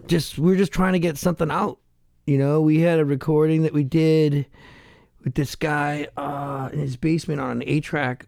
just 0.07 0.37
we're 0.39 0.55
just 0.55 0.71
trying 0.71 0.93
to 0.93 0.99
get 0.99 1.17
something 1.17 1.49
out. 1.51 1.79
You 2.27 2.37
know, 2.37 2.59
we 2.59 2.81
had 2.81 2.99
a 2.99 3.05
recording 3.05 3.63
that 3.63 3.71
we 3.71 3.85
did 3.85 4.47
with 5.23 5.35
this 5.35 5.55
guy 5.55 6.09
uh, 6.17 6.67
in 6.73 6.79
his 6.79 6.97
basement 6.97 7.39
on 7.39 7.51
an 7.51 7.63
eight 7.65 7.85
track. 7.85 8.25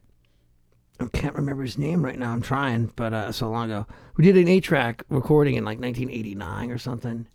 I 1.01 1.07
can't 1.07 1.35
remember 1.35 1.63
his 1.63 1.77
name 1.77 2.01
right 2.05 2.17
now. 2.17 2.31
I'm 2.31 2.41
trying, 2.41 2.93
but 2.95 3.13
uh, 3.13 3.33
so 3.33 3.49
long 3.49 3.69
ago. 3.69 3.85
We 4.15 4.23
did 4.23 4.37
an 4.37 4.47
eight 4.47 4.63
track 4.63 5.03
recording 5.09 5.55
in 5.55 5.65
like 5.65 5.81
1989 5.81 6.71
or 6.71 6.77
something, 6.77 7.27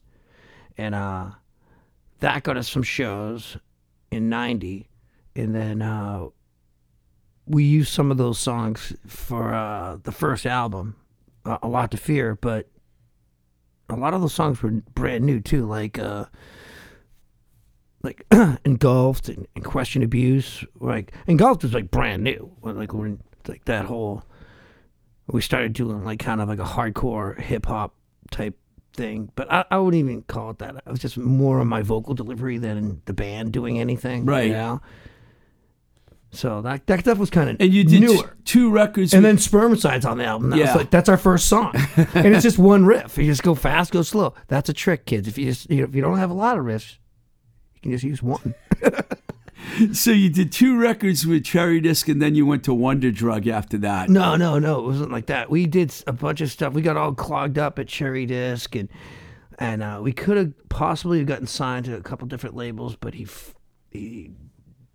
and 0.78 0.94
uh, 0.94 1.32
that 2.20 2.44
got 2.44 2.56
us 2.56 2.70
some 2.70 2.82
shows 2.82 3.58
in 4.10 4.30
'90, 4.30 4.88
and 5.36 5.54
then 5.54 5.82
uh, 5.82 6.28
we 7.44 7.64
used 7.64 7.92
some 7.92 8.10
of 8.10 8.16
those 8.16 8.38
songs 8.38 8.94
for 9.06 9.52
uh, 9.52 9.98
the 10.02 10.12
first 10.12 10.46
album, 10.46 10.96
A 11.44 11.68
Lot 11.68 11.90
to 11.90 11.98
Fear, 11.98 12.36
but 12.36 12.70
a 13.88 13.96
lot 13.96 14.14
of 14.14 14.20
those 14.20 14.34
songs 14.34 14.62
were 14.62 14.70
brand 14.94 15.24
new 15.24 15.40
too, 15.40 15.66
like 15.66 15.98
uh, 15.98 16.26
like 18.02 18.24
Engulfed 18.64 19.28
and, 19.28 19.46
and 19.54 19.64
Question 19.64 20.02
Abuse. 20.02 20.64
Like 20.80 21.12
Engulfed 21.26 21.62
was 21.62 21.74
like 21.74 21.90
brand 21.90 22.22
new, 22.22 22.50
like 22.62 22.92
when 22.92 23.20
like 23.46 23.64
that 23.66 23.86
whole 23.86 24.22
we 25.26 25.40
started 25.40 25.72
doing 25.72 26.04
like 26.04 26.18
kind 26.18 26.40
of 26.40 26.48
like 26.48 26.58
a 26.58 26.64
hardcore 26.64 27.40
hip 27.40 27.66
hop 27.66 27.94
type 28.30 28.56
thing, 28.94 29.30
but 29.34 29.50
I, 29.52 29.64
I 29.70 29.78
wouldn't 29.78 30.00
even 30.00 30.22
call 30.22 30.50
it 30.50 30.58
that. 30.58 30.76
It 30.76 30.90
was 30.90 31.00
just 31.00 31.16
more 31.16 31.60
on 31.60 31.66
my 31.68 31.82
vocal 31.82 32.14
delivery 32.14 32.58
than 32.58 33.02
the 33.06 33.12
band 33.12 33.52
doing 33.52 33.78
anything, 33.80 34.24
Right. 34.24 34.46
You 34.48 34.52
know? 34.52 34.80
So 36.34 36.60
that 36.62 36.86
that 36.86 37.00
stuff 37.00 37.18
was 37.18 37.30
kind 37.30 37.48
of 37.50 37.56
And 37.60 37.72
you 37.72 37.84
did 37.84 38.06
t- 38.08 38.22
two 38.44 38.70
records. 38.70 39.14
and 39.14 39.22
with- 39.24 39.30
then 39.30 39.36
Spermicide's 39.60 40.04
on 40.04 40.18
the 40.18 40.24
album. 40.24 40.52
Yeah. 40.54 40.74
like 40.74 40.90
that's 40.90 41.08
our 41.08 41.16
first 41.16 41.46
song, 41.46 41.72
and 41.96 42.34
it's 42.34 42.42
just 42.42 42.58
one 42.58 42.84
riff. 42.84 43.16
You 43.18 43.24
just 43.24 43.42
go 43.42 43.54
fast, 43.54 43.92
go 43.92 44.02
slow. 44.02 44.34
That's 44.48 44.68
a 44.68 44.72
trick, 44.72 45.06
kids. 45.06 45.28
If 45.28 45.38
you 45.38 45.46
just 45.46 45.70
you 45.70 45.78
know, 45.78 45.84
if 45.84 45.94
you 45.94 46.02
don't 46.02 46.18
have 46.18 46.30
a 46.30 46.34
lot 46.34 46.58
of 46.58 46.64
riffs, 46.64 46.96
you 47.76 47.80
can 47.82 47.90
just 47.92 48.04
use 48.04 48.22
one. 48.22 48.54
so 49.92 50.10
you 50.10 50.28
did 50.30 50.52
two 50.52 50.76
records 50.78 51.26
with 51.26 51.44
Cherry 51.44 51.80
Disc, 51.80 52.08
and 52.08 52.20
then 52.20 52.34
you 52.34 52.44
went 52.46 52.64
to 52.64 52.74
Wonder 52.74 53.10
Drug 53.10 53.46
after 53.46 53.78
that. 53.78 54.08
No, 54.10 54.36
no, 54.36 54.58
no. 54.58 54.80
It 54.80 54.86
wasn't 54.86 55.10
like 55.12 55.26
that. 55.26 55.50
We 55.50 55.66
did 55.66 55.94
a 56.06 56.12
bunch 56.12 56.40
of 56.40 56.50
stuff. 56.50 56.72
We 56.74 56.82
got 56.82 56.96
all 56.96 57.14
clogged 57.14 57.58
up 57.58 57.78
at 57.78 57.88
Cherry 57.88 58.26
Disc, 58.26 58.74
and 58.74 58.88
and 59.58 59.82
uh, 59.82 60.00
we 60.02 60.12
could 60.12 60.36
have 60.36 60.52
possibly 60.68 61.24
gotten 61.24 61.46
signed 61.46 61.86
to 61.86 61.96
a 61.96 62.00
couple 62.02 62.26
different 62.26 62.56
labels, 62.56 62.96
but 62.96 63.14
he 63.14 63.24
f- 63.24 63.54
he 63.90 64.30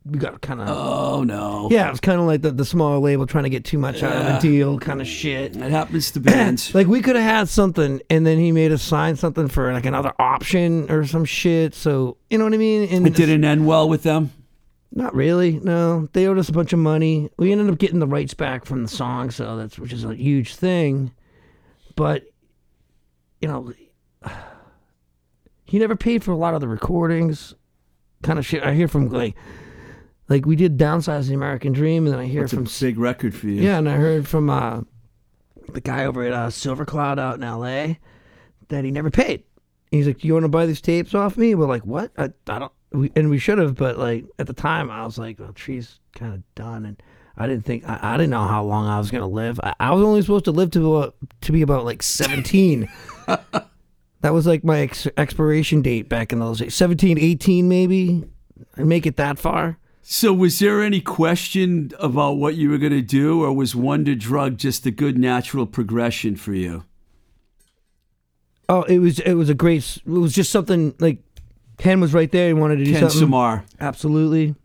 we 0.09 0.19
got 0.19 0.41
kind 0.41 0.61
of 0.61 0.67
Oh 0.69 1.23
no. 1.23 1.67
yeah. 1.71 1.87
It 1.87 1.91
was 1.91 1.99
kind 1.99 2.19
of 2.19 2.25
like 2.27 2.41
the 2.41 2.51
the 2.51 2.65
smaller 2.65 2.97
label 2.99 3.25
trying 3.25 3.43
to 3.45 3.49
get 3.49 3.63
too 3.65 3.77
much 3.77 4.03
out 4.03 4.15
of 4.15 4.25
the 4.41 4.47
deal, 4.47 4.79
kind 4.79 5.01
of 5.01 5.07
shit. 5.07 5.53
That 5.53 5.71
happens 5.71 6.11
to 6.11 6.19
bands. 6.19 6.73
Like 6.79 6.87
we 6.87 7.01
could 7.01 7.15
have 7.15 7.25
had 7.25 7.49
something, 7.49 8.01
and 8.09 8.25
then 8.25 8.37
he 8.39 8.51
made 8.51 8.71
us 8.71 8.81
sign 8.81 9.15
something 9.15 9.47
for 9.47 9.73
like 9.73 9.85
another 9.85 10.13
option 10.19 10.89
or 10.89 11.05
some 11.05 11.25
shit. 11.25 11.73
So 11.75 12.17
you 12.29 12.37
know 12.37 12.43
what 12.45 12.53
I 12.53 12.57
mean? 12.57 12.87
And 12.89 13.05
it 13.07 13.15
didn't 13.15 13.43
end 13.43 13.65
well 13.67 13.89
with 13.89 14.03
them. 14.03 14.31
Not 14.91 15.13
really. 15.13 15.59
No, 15.59 16.07
they 16.13 16.25
owed 16.27 16.37
us 16.39 16.49
a 16.49 16.51
bunch 16.53 16.73
of 16.73 16.79
money. 16.79 17.29
We 17.37 17.51
ended 17.51 17.69
up 17.69 17.77
getting 17.77 17.99
the 17.99 18.07
rights 18.07 18.33
back 18.33 18.65
from 18.65 18.81
the 18.81 18.89
song, 18.89 19.29
so 19.29 19.55
that's 19.57 19.77
which 19.77 19.93
is 19.93 20.03
a 20.03 20.15
huge 20.15 20.55
thing. 20.55 21.11
But 21.95 22.23
you 23.41 23.47
know, 23.47 23.73
he 25.65 25.79
never 25.79 25.95
paid 25.95 26.23
for 26.23 26.31
a 26.31 26.35
lot 26.37 26.53
of 26.53 26.61
the 26.61 26.67
recordings, 26.67 27.53
kind 28.23 28.39
of 28.39 28.45
shit. 28.45 28.63
I 28.63 28.73
hear 28.73 28.87
from 28.87 29.09
like, 29.09 29.35
like 30.29 30.45
we 30.45 30.55
did 30.55 30.77
downsize 30.77 31.27
the 31.27 31.33
American 31.33 31.73
Dream, 31.73 32.05
and 32.05 32.13
then 32.13 32.19
I 32.19 32.25
hear 32.25 32.45
a 32.45 32.49
from 32.49 32.67
big 32.79 32.97
record 32.97 33.35
for 33.35 33.47
you. 33.47 33.61
yeah, 33.61 33.77
and 33.77 33.89
I 33.89 33.95
heard 33.95 34.27
from 34.27 34.49
uh, 34.49 34.81
the 35.69 35.81
guy 35.81 36.05
over 36.05 36.23
at 36.23 36.33
uh, 36.33 36.49
Silver 36.49 36.85
Cloud 36.85 37.19
out 37.19 37.35
in 37.35 37.43
L.A. 37.43 37.99
that 38.69 38.85
he 38.85 38.91
never 38.91 39.09
paid. 39.09 39.43
He's 39.91 40.07
like, 40.07 40.19
"Do 40.19 40.27
"You 40.27 40.33
want 40.33 40.43
to 40.45 40.49
buy 40.49 40.65
these 40.65 40.81
tapes 40.81 41.13
off 41.13 41.35
me?" 41.35 41.55
We're 41.55 41.67
like, 41.67 41.85
"What? 41.85 42.11
I, 42.17 42.29
I 42.47 42.59
don't." 42.59 42.71
We, 42.91 43.11
and 43.15 43.29
we 43.29 43.37
should 43.37 43.57
have, 43.57 43.75
but 43.75 43.97
like 43.97 44.25
at 44.39 44.47
the 44.47 44.53
time, 44.53 44.89
I 44.89 45.03
was 45.03 45.17
like, 45.17 45.39
"Well, 45.39 45.53
tree's 45.53 45.99
kind 46.15 46.33
of 46.33 46.55
done," 46.55 46.85
and 46.85 47.01
I 47.37 47.47
didn't 47.47 47.65
think 47.65 47.87
I, 47.87 47.99
I 48.01 48.17
didn't 48.17 48.31
know 48.31 48.47
how 48.47 48.63
long 48.63 48.87
I 48.87 48.97
was 48.97 49.09
gonna 49.11 49.27
live. 49.27 49.59
I, 49.63 49.73
I 49.79 49.91
was 49.91 50.03
only 50.03 50.21
supposed 50.21 50.45
to 50.45 50.51
live 50.51 50.71
to 50.71 50.95
about, 50.95 51.15
to 51.41 51.51
be 51.51 51.61
about 51.61 51.85
like 51.85 52.03
seventeen. 52.03 52.87
that 54.21 54.33
was 54.33 54.45
like 54.45 54.63
my 54.63 54.79
ex- 54.81 55.07
expiration 55.17 55.81
date 55.81 56.09
back 56.09 56.33
in 56.33 56.39
those 56.39 56.59
days, 56.59 56.75
17, 56.75 57.17
18 57.17 57.67
maybe. 57.67 58.23
And 58.75 58.87
make 58.87 59.05
it 59.05 59.17
that 59.17 59.39
far. 59.39 59.77
So 60.11 60.33
was 60.33 60.57
there 60.57 60.81
any 60.81 61.01
question 61.01 61.91
about 61.99 62.37
what 62.37 62.55
you 62.55 62.71
were 62.71 62.79
going 62.79 62.93
to 62.93 63.01
do, 63.03 63.43
or 63.43 63.53
was 63.53 63.75
Wonder 63.75 64.15
Drug 64.15 64.57
just 64.57 64.83
a 64.87 64.91
good 64.91 65.19
natural 65.19 65.67
progression 65.67 66.35
for 66.35 66.51
you? 66.51 66.83
Oh, 68.67 68.81
it 68.83 68.97
was 68.97 69.19
it 69.19 69.35
was 69.35 69.49
a 69.49 69.53
great. 69.53 69.99
It 70.03 70.09
was 70.09 70.33
just 70.33 70.49
something 70.49 70.95
like 70.97 71.19
Ken 71.77 72.01
was 72.01 72.11
right 72.11 72.31
there. 72.31 72.47
He 72.47 72.53
wanted 72.53 72.77
to 72.77 72.85
do 72.85 72.93
Ken 72.93 73.01
something. 73.01 73.19
Samar, 73.19 73.65
Absolutely. 73.79 74.55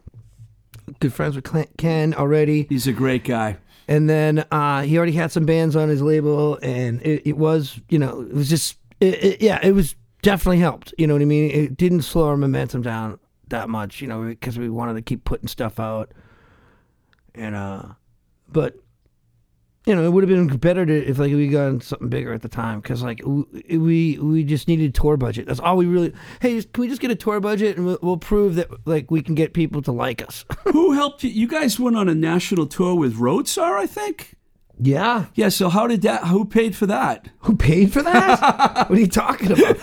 Good 1.00 1.12
friends 1.12 1.37
with 1.37 1.46
Cl- 1.46 1.66
Ken 1.76 2.14
already, 2.14 2.62
he's 2.70 2.87
a 2.87 2.92
great 2.92 3.24
guy. 3.24 3.59
and 3.87 4.09
then 4.09 4.46
uh, 4.50 4.80
he 4.80 4.96
already 4.96 5.12
had 5.12 5.30
some 5.30 5.44
bands 5.44 5.76
on 5.76 5.90
his 5.90 6.00
label, 6.00 6.59
and 6.62 7.02
it, 7.02 7.20
it 7.26 7.37
was 7.37 7.78
you 7.90 7.98
know 7.98 8.22
it 8.22 8.33
was 8.33 8.48
just 8.48 8.78
it, 8.98 9.22
it, 9.22 9.42
yeah 9.42 9.59
it 9.62 9.72
was 9.72 9.94
definitely 10.22 10.61
helped. 10.61 10.94
You 10.96 11.07
know 11.07 11.12
what 11.12 11.20
I 11.20 11.26
mean? 11.26 11.50
It 11.50 11.76
didn't 11.76 12.00
slow 12.00 12.28
our 12.28 12.37
momentum 12.38 12.80
down 12.80 13.18
that 13.55 13.69
much. 13.69 14.01
You 14.03 14.09
know 14.09 14.23
because 14.25 14.59
we 14.59 14.69
wanted 14.69 14.95
to 14.95 15.03
keep 15.03 15.25
putting 15.25 15.49
stuff 15.49 15.81
out, 15.81 16.12
and 17.35 17.55
uh, 17.55 17.83
but 18.51 18.77
you 19.87 19.95
know, 19.95 20.03
it 20.03 20.09
would 20.11 20.25
have 20.27 20.31
been 20.31 20.47
better 20.57 20.87
to 20.87 21.07
if 21.07 21.19
like 21.19 21.31
we 21.33 21.47
got 21.49 21.83
something 21.83 22.09
bigger 22.09 22.33
at 22.33 22.40
the 22.40 22.49
time 22.49 22.81
because 22.81 23.03
like 23.03 23.21
we 23.25 24.19
we 24.19 24.43
just 24.43 24.67
needed 24.67 24.95
tour 24.95 25.17
budget. 25.19 25.47
That's 25.47 25.61
all 25.61 25.77
we 25.77 25.85
really. 25.87 26.12
Hey, 26.40 26.57
just- 26.57 26.73
can 26.73 26.81
we 26.83 26.88
just 26.88 27.03
get 27.03 27.11
a 27.11 27.14
tour 27.14 27.38
budget 27.40 27.77
and 27.77 27.85
we'll, 27.87 27.99
we'll 28.01 28.17
prove 28.17 28.55
that 28.55 28.69
like 28.87 29.11
we 29.11 29.21
can 29.21 29.35
get 29.35 29.53
people 29.53 29.83
to 29.83 29.93
like 29.93 30.23
us? 30.27 30.45
Who 30.73 30.93
helped 30.93 31.23
you? 31.23 31.29
You 31.31 31.47
guys 31.47 31.79
went 31.79 31.97
on 31.97 32.09
a 32.09 32.14
national 32.14 32.67
tour 32.67 32.95
with 32.95 33.17
Roadsaw, 33.17 33.79
I 33.79 33.87
think. 33.87 34.37
yeah. 34.81 35.27
Yeah. 35.35 35.51
So 35.51 35.69
how 35.69 35.87
did 35.87 36.01
that? 36.03 36.29
Who 36.29 36.47
paid 36.47 36.75
for 36.75 36.87
that? 36.87 37.29
Who 37.40 37.55
paid 37.55 37.93
for 37.93 38.03
that? 38.03 38.40
what 38.88 38.99
are 38.99 39.01
you 39.01 39.07
talking 39.07 39.53
about? 39.53 39.77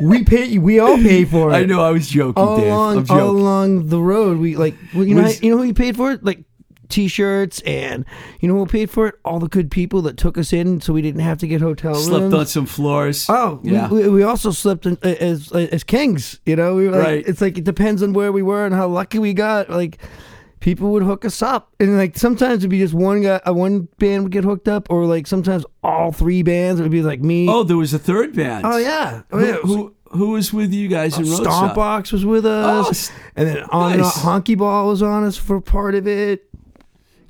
We 0.00 0.24
pay. 0.24 0.58
We 0.58 0.78
all 0.78 0.96
pay 0.96 1.24
for 1.32 1.50
it. 1.50 1.54
I 1.54 1.64
know. 1.64 1.82
I 1.82 1.90
was 1.90 2.08
joking, 2.08 2.42
All 2.42 2.56
Dave. 2.56 2.66
I'm 2.66 2.72
along, 2.72 3.10
all 3.10 3.30
along 3.30 3.88
the 3.88 4.00
road, 4.00 4.38
we 4.38 4.56
like 4.56 4.74
well, 4.94 5.04
you 5.04 5.14
know 5.14 5.22
Was- 5.22 5.42
you 5.42 5.50
know 5.50 5.56
who 5.58 5.62
we 5.64 5.72
paid 5.72 5.96
for 5.96 6.12
it 6.12 6.24
like. 6.24 6.44
T-shirts 6.90 7.60
and 7.66 8.06
you 8.40 8.48
know 8.48 8.54
what 8.54 8.70
paid 8.70 8.88
for 8.88 9.08
it? 9.08 9.16
All 9.22 9.38
the 9.38 9.46
good 9.48 9.70
people 9.70 10.00
that 10.02 10.16
took 10.16 10.38
us 10.38 10.54
in, 10.54 10.80
so 10.80 10.94
we 10.94 11.02
didn't 11.02 11.20
have 11.20 11.36
to 11.40 11.46
get 11.46 11.60
hotel 11.60 11.94
Slept 11.94 12.22
rooms. 12.22 12.34
on 12.34 12.46
some 12.46 12.64
floors. 12.64 13.26
Oh, 13.28 13.60
yeah. 13.62 13.90
we, 13.90 14.04
we, 14.04 14.08
we 14.08 14.22
also 14.22 14.52
slept 14.52 14.86
in, 14.86 14.96
as 15.02 15.52
as 15.52 15.84
kings. 15.84 16.40
You 16.46 16.56
know, 16.56 16.74
we 16.74 16.86
were 16.86 16.92
like, 16.96 17.04
Right. 17.06 17.24
it's 17.28 17.42
like 17.42 17.58
it 17.58 17.64
depends 17.64 18.02
on 18.02 18.14
where 18.14 18.32
we 18.32 18.40
were 18.40 18.64
and 18.64 18.74
how 18.74 18.88
lucky 18.88 19.18
we 19.18 19.34
got. 19.34 19.68
Like 19.68 19.98
people 20.60 20.90
would 20.92 21.02
hook 21.02 21.24
us 21.24 21.40
up, 21.42 21.72
and 21.80 21.96
like 21.96 22.16
sometimes 22.16 22.58
it'd 22.58 22.70
be 22.70 22.78
just 22.80 22.94
one 22.94 23.22
guy, 23.22 23.40
uh, 23.46 23.52
one 23.52 23.88
band 23.98 24.24
would 24.24 24.32
get 24.32 24.44
hooked 24.44 24.68
up, 24.68 24.88
or 24.90 25.06
like 25.06 25.26
sometimes 25.26 25.64
all 25.82 26.12
three 26.12 26.42
bands 26.42 26.80
It 26.80 26.82
would 26.84 26.92
be 26.92 27.02
like 27.02 27.20
me. 27.20 27.48
oh, 27.48 27.62
there 27.62 27.76
was 27.76 27.94
a 27.94 27.98
third 27.98 28.34
band. 28.34 28.66
Oh, 28.66 28.76
yeah, 28.78 29.22
oh, 29.30 29.38
Who, 29.38 29.46
yeah. 29.46 29.52
who, 29.56 29.94
who 30.10 30.30
was 30.30 30.52
with 30.52 30.72
you 30.72 30.88
guys 30.88 31.18
in 31.18 31.24
Roadsaw? 31.24 31.74
Stompbox 31.74 32.12
was 32.12 32.24
with 32.24 32.46
Oh, 32.46 32.50
us, 32.50 32.88
s- 32.90 33.12
and 33.36 33.48
then 33.48 33.62
on 33.70 33.92
and 33.92 34.02
nice. 34.02 34.24
on, 34.24 34.42
Honky 34.42 34.56
Ball 34.56 34.88
was 34.88 35.02
on 35.02 35.24
us 35.24 35.36
for 35.36 35.60
part 35.60 35.94
of 35.94 36.06
it. 36.08 36.44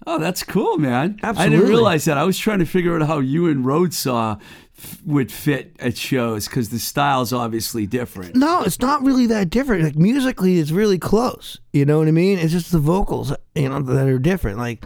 Oh, 0.07 0.19
that's 0.19 0.43
cool, 0.43 0.79
man. 0.79 1.19
I 1.23 1.49
didn't 1.51 1.69
realize 1.69 2.07
that. 2.07 2.17
I 2.17 2.25
was 2.25 2.39
trying 2.39 2.61
to 2.61 2.65
figure 2.65 2.97
out 2.99 3.07
how 3.07 3.19
you 3.19 3.47
and 3.49 3.63
Roadsaw 3.65 4.41
f- 4.41 4.68
would 5.05 5.33
fit 5.33 5.75
at 5.81 5.97
shows 5.97 6.47
because 6.47 6.69
the 6.69 6.79
style's 6.79 7.33
obviously 7.33 7.87
different. 7.87 8.37
No, 8.37 8.63
it's 8.63 8.79
not 8.79 9.03
really 9.03 9.27
that 9.27 9.51
different. 9.51 9.83
Like 9.83 9.97
musically, 9.97 10.59
it's 10.59 10.71
really 10.71 10.99
close. 10.99 11.59
You 11.73 11.85
know 11.85 11.99
what 11.99 12.09
I 12.09 12.13
mean? 12.13 12.39
It's 12.39 12.53
just 12.53 12.73
the 12.73 12.79
vocals, 12.79 13.33
you 13.55 13.69
know, 13.69 13.81
that 13.81 14.09
are 14.09 14.19
different. 14.19 14.59
Like, 14.59 14.85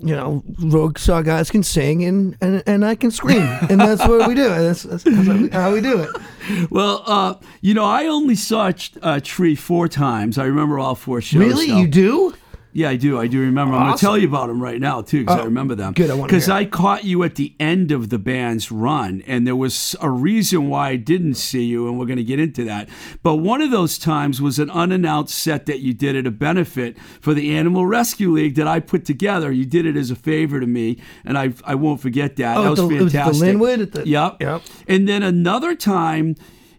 you 0.00 0.14
know, 0.14 0.44
Roadsaw 0.60 1.24
guys 1.24 1.50
can 1.50 1.62
sing 1.62 2.04
and, 2.04 2.36
and, 2.40 2.62
and 2.66 2.84
I 2.84 2.94
can 2.94 3.10
scream, 3.10 3.42
and 3.68 3.80
that's 3.80 4.06
what 4.06 4.28
we 4.28 4.34
do. 4.34 4.48
That's, 4.48 4.84
that's 4.84 5.04
how 5.52 5.72
we 5.72 5.80
do 5.80 6.02
it. 6.02 6.70
Well, 6.70 7.02
uh, 7.04 7.34
you 7.60 7.74
know, 7.74 7.84
I 7.84 8.06
only 8.06 8.36
saw 8.36 8.72
uh, 9.02 9.20
Tree 9.22 9.56
four 9.56 9.88
times. 9.88 10.38
I 10.38 10.44
remember 10.44 10.78
all 10.78 10.94
four 10.94 11.20
shows. 11.20 11.40
Really, 11.40 11.66
you 11.66 11.88
do? 11.88 12.34
Yeah, 12.72 12.90
I 12.90 12.96
do. 12.96 13.18
I 13.18 13.26
do 13.26 13.40
remember. 13.40 13.74
I'm 13.74 13.86
going 13.86 13.96
to 13.96 14.00
tell 14.00 14.18
you 14.18 14.28
about 14.28 14.48
them 14.48 14.62
right 14.62 14.80
now 14.80 15.00
too, 15.00 15.20
because 15.20 15.36
I 15.38 15.40
Oh, 15.40 15.44
remember 15.46 15.74
them. 15.74 15.94
good, 15.94 16.10
I 16.10 16.22
Because. 16.22 16.48
I 16.48 16.64
caught 16.66 17.02
you 17.04 17.22
at 17.24 17.34
the 17.36 17.54
end 17.58 17.90
of 17.92 18.10
the 18.10 18.18
band's 18.18 18.70
run, 18.70 19.22
and 19.26 19.46
there 19.46 19.56
was 19.56 19.96
a 20.00 20.10
reason 20.10 20.68
why 20.68 20.90
I 20.90 20.96
didn't 20.96 21.34
see 21.34 21.64
you, 21.64 21.88
and 21.88 21.98
we're 21.98 22.06
going 22.06 22.18
to 22.18 22.24
get 22.24 22.38
into 22.38 22.64
that. 22.64 22.88
But 23.22 23.36
one 23.36 23.62
of 23.62 23.70
those 23.70 23.96
times 23.98 24.40
was 24.42 24.58
an 24.58 24.70
unannounced 24.70 25.34
set 25.34 25.66
that 25.66 25.80
you 25.80 25.94
did 25.94 26.14
at 26.14 26.26
a 26.26 26.30
benefit 26.30 26.98
for 27.20 27.32
the 27.34 27.56
Animal 27.56 27.86
Rescue 27.86 28.30
League 28.30 28.54
that 28.56 28.68
I 28.68 28.80
put 28.80 29.04
together. 29.04 29.50
You 29.50 29.64
did 29.64 29.86
it 29.86 29.96
as 29.96 30.10
a 30.10 30.16
favor 30.16 30.60
to 30.60 30.66
me, 30.66 30.98
and 31.24 31.38
I 31.38 31.54
I 31.64 31.74
won't 31.74 32.00
forget 32.00 32.36
that. 32.36 32.56
Oh, 32.58 32.62
that 32.62 32.70
was 32.70 32.78
the- 32.88 32.96
it 32.96 33.02
was 33.02 33.12
the. 33.40 33.46
Linwood 33.46 33.80
at 33.80 33.92
the- 33.92 34.06
Yep. 34.08 34.36
Yep. 34.40 34.62
And 34.86 35.08
then 35.08 35.22
another 35.22 35.74
time 35.74 36.36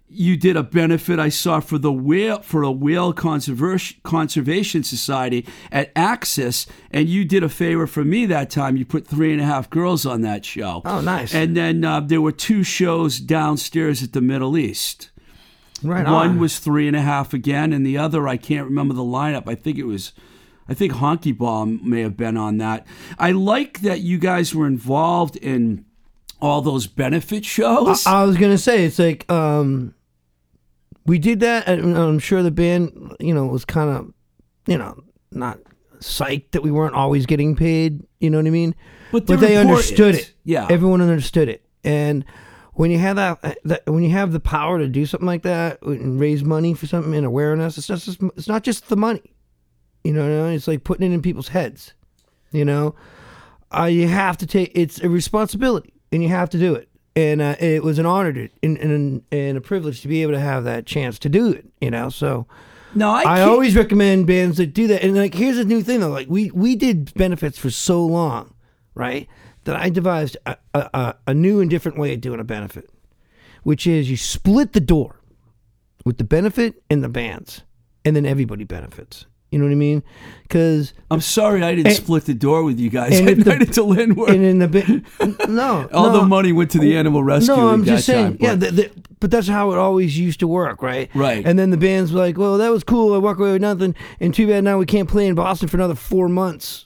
you 0.10 0.36
did 0.38 0.58
a 0.58 0.64
benefit 0.64 1.20
I 1.20 1.30
saw 1.30 1.60
for 1.60 1.78
the 1.78 1.92
whale 1.92 2.42
for 2.42 2.64
a 2.64 2.72
whale 2.72 3.14
conservation 3.14 4.00
conservation 4.04 4.84
society 4.84 5.46
at 5.72 5.92
Axis, 5.96 6.66
and 6.92 7.08
you 7.08 7.24
did 7.26 7.44
a 7.44 7.50
favor 7.50 7.86
for 7.88 8.04
me 8.04 8.26
that 8.26 8.50
time. 8.50 8.76
You 8.76 8.86
put 8.86 9.06
three 9.08 9.32
and 9.32 9.42
a 9.42 9.46
half 9.46 9.70
girls 9.70 10.06
on 10.06 10.22
that 10.22 10.46
show. 10.46 10.82
Oh, 10.84 11.02
nice. 11.02 11.34
And 11.34 11.56
then 11.56 11.84
uh, 11.86 12.00
there 12.00 12.22
were 12.22 12.32
two 12.32 12.64
shows 12.64 13.20
downstairs 13.20 14.02
at 14.04 14.14
the 14.14 14.22
Middle 14.22 14.58
East. 14.58 15.12
Right 15.84 16.06
One 16.06 16.30
on. 16.32 16.40
was 16.40 16.60
three 16.60 16.88
and 16.88 16.96
a 16.96 17.02
half 17.02 17.34
again, 17.34 17.72
and 17.72 17.86
the 17.86 17.98
other 17.98 18.28
I 18.28 18.38
can't 18.38 18.66
remember 18.66 18.94
the 18.94 19.02
lineup. 19.04 19.48
I 19.48 19.56
think 19.56 19.78
it 19.78 19.86
was. 19.86 20.12
I 20.68 20.74
think 20.74 20.94
Honky 20.94 21.36
Ball 21.36 21.66
may 21.66 22.02
have 22.02 22.16
been 22.18 22.38
on 22.38 22.58
that. 22.58 22.86
I 23.18 23.32
like 23.32 23.82
that 23.82 24.02
you 24.02 24.18
guys 24.20 24.54
were 24.54 24.68
involved 24.68 25.36
in 25.38 25.86
all 26.42 26.62
those 26.62 26.86
benefit 26.86 27.44
shows. 27.46 28.06
I 28.06 28.24
was 28.24 28.38
gonna 28.38 28.58
say 28.58 28.86
it's 28.86 29.00
like 29.00 29.30
um, 29.32 29.96
we 31.10 31.18
did 31.18 31.40
that, 31.40 31.68
and 31.68 31.98
I'm 31.98 32.20
sure 32.20 32.44
the 32.44 32.52
band, 32.52 33.16
you 33.20 33.34
know, 33.34 33.48
was 33.48 33.66
kind 33.66 33.90
of, 33.90 34.14
you 34.68 34.78
know, 34.78 35.04
not 35.32 35.60
psyched 36.00 36.52
that 36.52 36.62
we 36.62 36.72
weren't 36.72 36.94
always 36.94 37.26
getting 37.26 37.56
paid. 37.56 38.04
You 38.20 38.30
know 38.30 38.38
what 38.38 38.46
I 38.46 38.52
mean? 38.52 38.76
But 39.12 39.26
but 39.26 39.40
they're 39.40 39.60
understood 39.60 40.16
it. 40.16 40.34
Yeah. 40.44 40.68
everyone 40.70 41.02
understood 41.02 41.50
it, 41.50 41.66
and 41.84 42.24
when 42.74 42.92
you 42.92 43.00
have 43.00 43.16
that, 43.16 43.58
that 43.66 43.88
when 43.88 44.04
you 44.04 44.12
have 44.12 44.32
the 44.32 44.40
power 44.40 44.78
to 44.78 44.88
do 44.88 45.06
something 45.06 45.26
like 45.26 45.42
that 45.44 45.82
and 45.82 46.20
raise 46.20 46.44
money 46.44 46.76
for 46.76 46.86
something 46.86 47.16
and 47.16 47.26
awareness, 47.26 47.78
it's 47.78 47.88
just 47.88 48.08
it's 48.38 48.48
not 48.48 48.64
just 48.64 48.88
the 48.90 48.98
money. 48.98 49.34
You 50.04 50.14
know, 50.14 50.24
I 50.24 50.46
mean? 50.46 50.54
it's 50.54 50.68
like 50.68 50.84
putting 50.84 51.12
it 51.12 51.14
in 51.14 51.22
people's 51.24 51.50
heads. 51.50 51.94
You 52.52 52.66
know, 52.66 52.96
uh, 53.76 53.86
you 53.86 54.08
have 54.08 54.38
to 54.38 54.46
take 54.46 54.72
it's 54.76 55.02
a 55.02 55.10
responsibility 55.10 55.94
and 56.12 56.22
you 56.22 56.30
have 56.30 56.50
to 56.52 56.60
do 56.60 56.76
it 56.76 56.89
and 57.20 57.42
uh, 57.42 57.56
it 57.60 57.84
was 57.84 57.98
an 58.00 58.06
honor 58.06 58.32
to, 58.34 58.50
and, 58.64 58.78
and, 58.78 59.24
and 59.32 59.58
a 59.58 59.62
privilege 59.62 60.02
to 60.02 60.08
be 60.08 60.22
able 60.24 60.34
to 60.34 60.40
have 60.52 60.64
that 60.64 60.86
chance 60.86 61.20
to 61.20 61.30
do 61.30 61.52
it 61.52 61.66
you 61.82 61.92
know 61.92 62.10
so 62.10 62.46
No, 62.96 63.10
I 63.12 63.24
I 63.24 63.42
always 63.42 63.76
recommend 63.76 64.26
bands 64.28 64.58
that 64.58 64.74
do 64.74 64.88
that. 64.88 65.04
And 65.04 65.16
like, 65.16 65.36
here's 65.36 65.60
a 65.60 65.64
new 65.74 65.82
thing 65.84 66.00
though. 66.00 66.10
Like, 66.20 66.28
we 66.36 66.44
we 66.64 66.76
did 66.76 67.14
benefits 67.14 67.58
for 67.64 67.70
so 67.72 67.98
long, 68.20 68.44
right? 68.96 69.28
That 69.66 69.76
I 69.86 69.90
devised 69.92 70.36
a, 70.46 70.56
a, 70.74 70.82
a- 71.02 71.16
a 71.28 71.34
new 71.34 71.62
and 71.62 71.70
different 71.70 71.98
way 72.00 72.14
of 72.16 72.20
doing 72.22 72.40
a 72.40 72.44
benefit, 72.44 72.90
which 73.64 73.86
is 73.86 74.10
you 74.10 74.18
split 74.18 74.74
the 74.74 74.80
door 74.96 75.12
with 76.06 76.18
the 76.18 76.24
benefit 76.24 76.82
and 76.90 77.04
the 77.04 77.10
bands, 77.22 77.62
and 78.04 78.16
then 78.16 78.26
everybody 78.26 78.64
benefits. 78.66 79.28
You 79.52 79.58
know 79.60 79.66
what 79.66 79.72
I 79.72 79.76
mean? 79.76 80.04
Because 80.44 80.94
I'm 81.10 81.22
sorry 81.22 81.64
I 81.64 81.74
didn't 81.76 81.88
And- 81.88 81.96
split 81.96 82.26
the 82.26 82.34
door 82.34 82.64
with 82.64 82.80
you 82.80 82.90
guys 82.90 83.20
and 83.20 83.28
at 83.30 83.38
if 83.40 83.44
the- 83.44 83.50
night 83.52 83.62
at 83.64 83.74
the 83.74 83.84
Linwood. 83.84 84.30
and 84.30 84.44
in 84.46 84.60
the 84.60 84.68
ba- 84.68 85.48
no, 85.50 85.88
All 85.94 86.12
no, 86.12 86.20
the 86.22 86.26
money 86.26 86.52
went 86.52 86.72
to 86.72 86.80
the 86.80 86.96
animal 86.98 87.24
rescue. 87.24 87.56
No, 87.56 87.70
I'm 87.70 87.84
just 87.84 88.06
saying. 88.06 88.34
time, 88.34 88.38
yeah, 88.40 88.56
but- 88.56 88.60
the, 88.60 88.72
the, 88.72 88.92
but 89.20 89.32
that's 89.32 89.48
how 89.48 89.72
it 89.72 89.78
always 89.78 90.18
used 90.18 90.40
to 90.42 90.48
work, 90.48 90.82
right? 90.82 91.10
Right. 91.14 91.46
And 91.46 91.58
then 91.60 91.72
the 91.72 91.78
band's 91.78 92.14
were 92.14 92.20
like, 92.20 92.38
"Well, 92.38 92.58
that 92.58 92.70
was 92.70 92.84
cool. 92.86 93.14
I 93.14 93.18
walk 93.18 93.38
away 93.40 93.52
with 93.52 93.62
nothing, 93.62 93.94
and 94.22 94.34
too 94.34 94.48
bad 94.48 94.64
now 94.64 94.78
we 94.78 94.86
can't 94.86 95.10
play 95.10 95.28
in 95.28 95.36
Boston 95.36 95.68
for 95.68 95.76
another 95.78 95.96
four 95.96 96.30
months." 96.30 96.86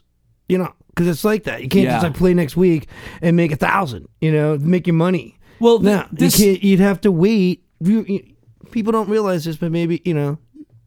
You 0.50 0.58
know, 0.58 0.74
because 0.88 1.08
it's 1.08 1.24
like 1.24 1.44
that. 1.44 1.62
You 1.64 1.70
can't 1.70 1.88
just 1.90 2.04
like 2.04 2.16
play 2.16 2.34
next 2.34 2.58
week 2.58 2.88
and 3.22 3.36
make 3.36 3.52
a 3.52 3.56
thousand. 3.56 4.08
You 4.20 4.32
know, 4.32 4.58
make 4.58 4.88
your 4.88 4.96
money. 4.96 5.38
Well, 5.60 5.80
now 5.80 6.08
this- 6.12 6.40
you. 6.40 6.54
You'd 6.54 6.80
have 6.80 7.02
to 7.02 7.12
wait. 7.12 7.64
You, 7.82 8.04
you, 8.08 8.34
people 8.72 8.92
don't 8.92 9.10
realize 9.10 9.46
this, 9.46 9.58
but 9.58 9.72
maybe 9.72 10.02
you 10.04 10.14
know, 10.16 10.40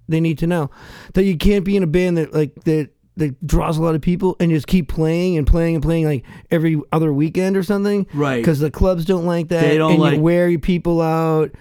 they 0.09 0.21
need 0.21 0.39
to 0.39 0.47
know 0.47 0.71
that 1.15 1.25
you 1.25 1.37
can't 1.37 1.65
be 1.65 1.77
in 1.77 1.83
a 1.83 1.87
band 1.87 2.17
that 2.17 2.33
like 2.33 2.55
that 2.65 2.91
that 3.17 3.47
draws 3.47 3.79
a 3.79 3.83
lot 3.83 3.95
of 3.95 4.03
people 4.03 4.37
and 4.41 4.51
just 4.51 4.67
keep 4.67 4.89
playing 4.89 5.39
and 5.39 5.47
playing 5.47 5.75
and 5.75 5.83
playing 5.83 6.05
like 6.05 6.25
every 6.51 6.81
other 6.93 7.13
weekend 7.13 7.57
or 7.57 7.63
something. 7.63 8.07
Right. 8.13 8.37
Because 8.37 8.61
the 8.61 8.71
clubs 8.71 9.05
don't 9.05 9.25
like 9.25 9.49
that. 9.49 9.63
They 9.63 9.79
don't 9.79 9.93
and 9.93 10.01
like- 10.01 10.17
you 10.17 10.21
wear 10.21 10.49
your 10.49 10.61
people 10.61 11.01
out, 11.01 11.53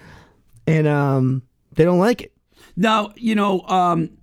and 0.68 0.88
um, 0.88 1.44
they 1.76 1.86
don't 1.86 2.00
like 2.00 2.22
it. 2.22 2.34
Now, 2.76 3.14
you 3.16 3.36
know, 3.36 3.62
um, 3.62 4.18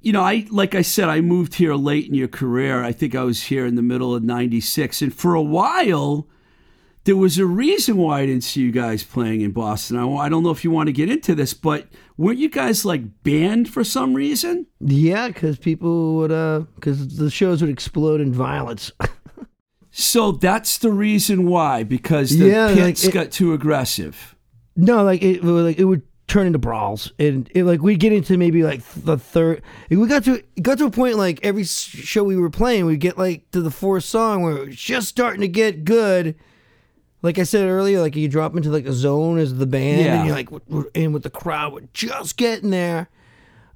you 0.00 0.12
know, 0.12 0.22
I 0.22 0.46
like 0.50 0.76
I 0.76 0.82
said, 0.82 1.08
I 1.08 1.20
moved 1.20 1.54
here 1.54 1.74
late 1.74 2.06
in 2.06 2.14
your 2.14 2.28
career. 2.28 2.84
I 2.84 2.92
think 2.92 3.16
I 3.16 3.24
was 3.24 3.42
here 3.44 3.66
in 3.66 3.74
the 3.74 3.82
middle 3.82 4.14
of 4.14 4.22
'96, 4.22 5.02
and 5.02 5.12
for 5.12 5.34
a 5.34 5.42
while, 5.42 6.28
there 7.02 7.16
was 7.16 7.38
a 7.38 7.46
reason 7.46 7.96
why 7.96 8.20
I 8.20 8.26
didn't 8.26 8.44
see 8.44 8.60
you 8.60 8.70
guys 8.70 9.02
playing 9.02 9.40
in 9.40 9.50
Boston. 9.50 9.96
I, 9.96 10.06
I 10.08 10.28
don't 10.28 10.44
know 10.44 10.50
if 10.50 10.62
you 10.62 10.70
want 10.70 10.86
to 10.86 10.92
get 10.92 11.10
into 11.10 11.34
this, 11.34 11.54
but 11.54 11.88
weren't 12.16 12.38
you 12.38 12.48
guys 12.48 12.84
like 12.84 13.22
banned 13.22 13.68
for 13.68 13.84
some 13.84 14.14
reason? 14.14 14.66
Yeah, 14.80 15.28
because 15.28 15.58
people 15.58 16.16
would, 16.16 16.32
uh, 16.32 16.60
because 16.74 17.16
the 17.16 17.30
shows 17.30 17.60
would 17.60 17.70
explode 17.70 18.20
in 18.20 18.32
violence. 18.32 18.92
So 19.90 20.32
that's 20.32 20.76
the 20.76 20.90
reason 20.92 21.46
why, 21.46 21.82
because 21.82 22.36
the 22.36 22.48
Yeah, 22.48 22.66
like, 22.66 22.74
pits 22.76 23.04
it- 23.04 23.14
got 23.14 23.30
too 23.30 23.54
aggressive. 23.54 24.36
No, 24.76 25.02
like 25.02 25.22
it, 25.22 25.42
would- 25.42 25.64
like 25.64 25.78
it 25.78 25.84
would 25.86 26.02
turn 26.28 26.46
into 26.46 26.58
brawls, 26.58 27.12
and 27.18 27.48
it, 27.54 27.64
like 27.64 27.80
we'd 27.80 27.98
get 27.98 28.12
into 28.12 28.36
maybe 28.36 28.62
like 28.62 28.82
the 28.94 29.16
third. 29.16 29.62
We 29.88 30.06
got 30.06 30.24
to 30.24 30.34
it 30.34 30.62
got 30.62 30.76
to 30.78 30.84
a 30.84 30.90
point 30.90 31.16
like 31.16 31.40
every 31.42 31.64
show 31.64 32.24
we 32.24 32.36
were 32.36 32.50
playing, 32.50 32.84
we'd 32.84 33.00
get 33.00 33.16
like 33.16 33.50
to 33.52 33.62
the 33.62 33.70
fourth 33.70 34.04
song 34.04 34.42
where 34.42 34.58
it 34.58 34.66
was 34.66 34.76
just 34.76 35.08
starting 35.08 35.40
to 35.40 35.48
get 35.48 35.84
good. 35.86 36.34
Like 37.26 37.38
I 37.38 37.42
said 37.42 37.68
earlier, 37.68 38.00
like 38.00 38.14
you 38.16 38.28
drop 38.28 38.56
into 38.56 38.70
like 38.70 38.86
a 38.86 38.92
zone 38.92 39.38
as 39.38 39.54
the 39.56 39.66
band, 39.66 40.00
Yeah. 40.00 40.16
and 40.18 40.26
you're 40.26 40.36
like, 40.36 40.50
we're 40.68 40.84
in 40.94 41.12
with 41.12 41.24
the 41.24 41.30
crowd, 41.30 41.72
we're 41.72 41.88
just 41.92 42.36
getting 42.36 42.70
there. 42.70 43.08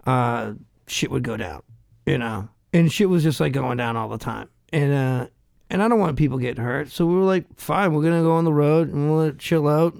Uh, 0.07 0.53
shit 0.87 1.11
would 1.11 1.25
go 1.25 1.37
down, 1.37 1.63
you 2.07 2.17
know, 2.17 2.49
and 2.73 2.91
shit 2.93 3.09
was 3.11 3.23
just 3.23 3.41
like 3.41 3.53
going 3.53 3.77
down 3.77 3.97
all 3.97 4.09
the 4.09 4.19
time, 4.19 4.49
and 4.73 4.93
uh, 4.93 5.27
and 5.69 5.83
I 5.83 5.89
don't 5.89 5.99
want 5.99 6.17
people 6.17 6.39
getting 6.39 6.63
hurt, 6.65 6.91
so 6.91 7.05
we 7.07 7.15
were 7.15 7.25
like, 7.25 7.45
fine, 7.57 7.93
we're 7.93 8.03
gonna 8.03 8.23
go 8.23 8.33
on 8.33 8.45
the 8.45 8.53
road 8.53 8.89
and 8.93 9.11
we'll 9.11 9.33
chill 9.33 9.69
out. 9.69 9.95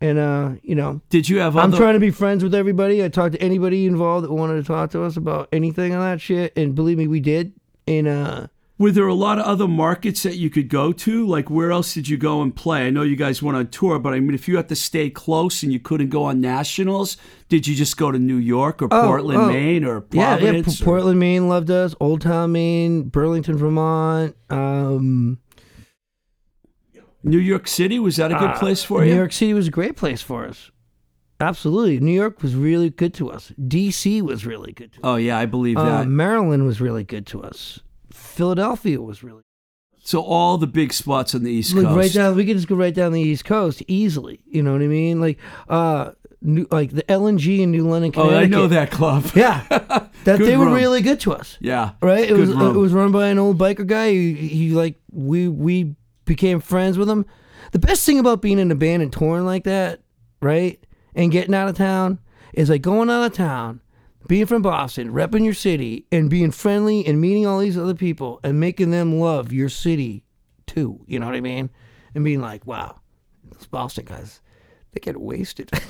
And 0.00 0.18
uh, 0.18 0.52
you 0.62 0.74
know, 0.74 1.02
Did 1.10 1.28
you 1.28 1.40
have? 1.40 1.56
I'm 1.56 1.70
other- 1.70 1.76
trying 1.76 1.94
to 1.94 2.00
be 2.00 2.10
friends 2.10 2.42
with 2.42 2.54
everybody. 2.54 3.04
I 3.04 3.08
talked 3.08 3.34
to 3.34 3.42
anybody 3.42 3.84
involved 3.86 4.24
that 4.26 4.32
wanted 4.32 4.54
to 4.54 4.62
talk 4.66 4.90
to 4.92 5.02
us 5.02 5.16
about 5.18 5.48
anything 5.52 5.92
on 5.92 6.00
that 6.00 6.20
shit, 6.22 6.56
and 6.56 6.74
believe 6.74 6.96
me, 6.98 7.06
we 7.06 7.20
did. 7.20 7.52
And 7.86 8.06
uh, 8.08 8.46
Were 8.80 8.90
there 8.90 9.06
a 9.06 9.12
lot 9.12 9.38
of 9.38 9.44
other 9.44 9.68
markets 9.68 10.22
that 10.22 10.36
you 10.36 10.48
could 10.48 10.70
go 10.70 10.90
to? 10.90 11.26
Like, 11.26 11.50
where 11.50 11.70
else 11.70 11.92
did 11.92 12.08
you 12.08 12.16
go 12.16 12.40
and 12.40 12.56
play? 12.56 12.86
I 12.86 12.88
know 12.90 13.02
you 13.02 13.14
guys 13.14 13.42
went 13.42 13.58
on 13.58 13.66
tour, 13.68 13.98
but 13.98 14.14
I 14.14 14.20
mean, 14.20 14.32
if 14.32 14.48
you 14.48 14.56
had 14.56 14.70
to 14.70 14.74
stay 14.74 15.10
close 15.10 15.62
and 15.62 15.70
you 15.70 15.78
couldn't 15.78 16.08
go 16.08 16.24
on 16.24 16.40
nationals, 16.40 17.18
did 17.50 17.66
you 17.66 17.74
just 17.76 17.98
go 17.98 18.10
to 18.10 18.18
New 18.18 18.38
York 18.38 18.80
or 18.80 18.88
Portland, 18.88 19.38
oh. 19.38 19.48
Maine, 19.52 19.84
or 19.84 20.06
yeah, 20.12 20.38
yeah, 20.38 20.52
P- 20.52 20.58
or- 20.60 20.82
Portland, 20.84 21.20
Maine 21.20 21.46
loved 21.46 21.70
us. 21.70 21.94
Old 22.00 22.22
Town, 22.22 22.52
Maine, 22.52 23.02
Burlington, 23.02 23.58
Vermont. 23.58 24.34
Um, 24.48 25.38
New 27.22 27.36
York 27.38 27.68
City 27.68 27.98
was 27.98 28.16
that 28.16 28.32
a 28.32 28.34
good 28.34 28.50
uh, 28.52 28.58
place 28.58 28.82
for 28.82 29.02
New 29.04 29.10
you? 29.10 29.16
York 29.16 29.32
City 29.32 29.52
was 29.52 29.68
a 29.68 29.70
great 29.70 29.94
place 29.96 30.22
for 30.22 30.46
us. 30.46 30.70
Absolutely, 31.38 32.00
New 32.00 32.14
York 32.14 32.40
was 32.42 32.54
really 32.54 32.88
good 32.88 33.12
to 33.14 33.30
us. 33.30 33.52
D.C. 33.68 34.22
was 34.22 34.46
really 34.46 34.72
good 34.72 34.92
to 34.94 34.98
us. 35.00 35.04
Oh 35.04 35.16
yeah, 35.16 35.38
I 35.38 35.44
believe 35.44 35.76
Uh, 35.76 35.84
that. 35.84 36.08
Maryland 36.08 36.64
was 36.64 36.80
really 36.80 37.04
good 37.04 37.26
to 37.26 37.42
us. 37.42 37.80
Philadelphia 38.12 39.00
was 39.00 39.22
really 39.22 39.42
so 40.02 40.22
all 40.22 40.58
the 40.58 40.66
big 40.66 40.92
spots 40.92 41.34
on 41.34 41.42
the 41.44 41.50
East 41.50 41.74
like 41.74 41.84
Coast. 41.84 41.96
right 41.96 42.12
down. 42.12 42.34
We 42.34 42.46
could 42.46 42.56
just 42.56 42.68
go 42.68 42.74
right 42.74 42.94
down 42.94 43.12
the 43.12 43.20
East 43.20 43.44
Coast 43.44 43.82
easily. 43.86 44.40
You 44.46 44.62
know 44.62 44.72
what 44.72 44.80
I 44.80 44.86
mean? 44.86 45.20
Like, 45.20 45.38
uh, 45.68 46.12
new, 46.40 46.66
like 46.70 46.90
the 46.90 47.02
LNG 47.04 47.60
in 47.60 47.70
New 47.70 47.86
London, 47.86 48.12
oh. 48.16 48.30
I 48.30 48.46
know 48.46 48.66
that 48.66 48.90
club. 48.90 49.24
Yeah, 49.34 49.64
that 50.24 50.38
they 50.38 50.56
were 50.56 50.74
really 50.74 51.02
good 51.02 51.20
to 51.20 51.32
us. 51.32 51.58
Yeah, 51.60 51.92
Right? 52.02 52.24
It 52.24 52.28
Good 52.28 52.40
was 52.40 52.50
it 52.50 52.78
was 52.78 52.92
run 52.92 53.12
by 53.12 53.28
an 53.28 53.38
old 53.38 53.58
biker 53.58 53.86
guy. 53.86 54.10
He, 54.10 54.34
he 54.34 54.70
like 54.70 55.00
we 55.12 55.48
we 55.48 55.94
became 56.24 56.60
friends 56.60 56.98
with 56.98 57.08
him. 57.08 57.26
The 57.72 57.78
best 57.78 58.04
thing 58.04 58.18
about 58.18 58.42
being 58.42 58.58
in 58.58 58.70
a 58.70 58.74
band 58.74 59.02
and 59.02 59.12
touring 59.12 59.44
like 59.44 59.64
that, 59.64 60.00
right, 60.40 60.82
and 61.14 61.30
getting 61.30 61.54
out 61.54 61.68
of 61.68 61.76
town 61.76 62.18
is 62.52 62.70
like 62.70 62.82
going 62.82 63.10
out 63.10 63.24
of 63.24 63.32
town, 63.32 63.80
being 64.26 64.46
from 64.46 64.62
Boston, 64.62 65.12
repping 65.12 65.44
your 65.44 65.54
city, 65.54 66.06
and 66.12 66.30
being 66.30 66.50
friendly 66.50 67.06
and 67.06 67.20
meeting 67.20 67.46
all 67.46 67.58
these 67.58 67.78
other 67.78 67.94
people 67.94 68.40
and 68.42 68.60
making 68.60 68.90
them 68.90 69.18
love 69.18 69.52
your 69.52 69.68
city 69.68 70.24
too. 70.66 71.00
You 71.06 71.18
know 71.18 71.26
what 71.26 71.34
I 71.34 71.40
mean? 71.40 71.70
And 72.14 72.24
being 72.24 72.40
like, 72.40 72.66
wow, 72.66 73.00
those 73.50 73.66
Boston 73.66 74.04
guys, 74.04 74.40
they 74.92 75.00
get 75.00 75.20
wasted. 75.20 75.70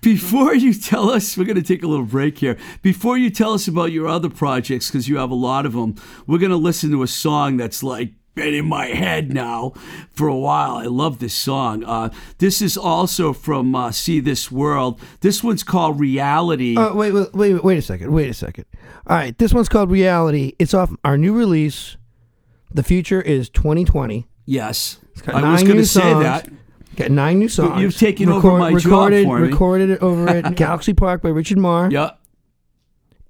Before 0.00 0.54
you 0.54 0.74
tell 0.74 1.10
us, 1.10 1.36
we're 1.36 1.44
going 1.44 1.56
to 1.56 1.62
take 1.62 1.82
a 1.82 1.88
little 1.88 2.06
break 2.06 2.38
here. 2.38 2.56
Before 2.82 3.18
you 3.18 3.30
tell 3.30 3.52
us 3.52 3.66
about 3.66 3.90
your 3.92 4.06
other 4.06 4.30
projects, 4.30 4.88
because 4.88 5.08
you 5.08 5.18
have 5.18 5.30
a 5.30 5.34
lot 5.34 5.66
of 5.66 5.72
them, 5.72 5.96
we're 6.26 6.38
going 6.38 6.50
to 6.50 6.56
listen 6.56 6.90
to 6.92 7.02
a 7.02 7.08
song 7.08 7.56
that's 7.56 7.82
like 7.82 8.12
been 8.34 8.54
in 8.54 8.66
my 8.66 8.86
head 8.86 9.32
now 9.32 9.72
for 10.12 10.28
a 10.28 10.36
while. 10.36 10.76
I 10.76 10.84
love 10.84 11.18
this 11.18 11.34
song. 11.34 11.82
Uh, 11.84 12.10
this 12.38 12.62
is 12.62 12.76
also 12.76 13.32
from 13.32 13.74
uh, 13.74 13.90
See 13.90 14.20
This 14.20 14.50
World. 14.50 15.00
This 15.20 15.42
one's 15.42 15.62
called 15.64 15.98
Reality. 15.98 16.76
Uh, 16.76 16.94
wait, 16.94 17.12
wait, 17.12 17.34
wait, 17.34 17.64
wait 17.64 17.78
a 17.78 17.82
second. 17.82 18.12
Wait 18.12 18.30
a 18.30 18.34
second. 18.34 18.64
All 19.06 19.16
right, 19.16 19.36
this 19.38 19.52
one's 19.52 19.68
called 19.68 19.90
Reality. 19.90 20.52
It's 20.58 20.72
off 20.74 20.92
our 21.04 21.18
new 21.18 21.32
release. 21.36 21.96
The 22.72 22.82
future 22.82 23.20
is 23.20 23.48
2020. 23.50 24.28
yes, 24.44 24.98
I 25.26 25.50
was 25.52 25.62
going 25.64 25.78
to 25.78 25.86
say 25.86 26.12
that. 26.14 26.48
Got 26.96 27.10
nine 27.12 27.38
new 27.38 27.48
songs. 27.48 27.80
you've 27.80 27.96
taken 27.96 28.28
over 28.28 28.58
my 28.58 28.70
job 28.72 28.84
recorded, 28.84 29.24
for 29.24 29.38
me. 29.40 29.48
Recorded 29.48 29.90
it 29.90 30.02
over 30.02 30.28
at 30.28 30.54
Galaxy 30.56 30.92
Park 30.94 31.22
by 31.22 31.28
Richard 31.28 31.58
Marr 31.58 31.88
Yeah. 31.90 32.10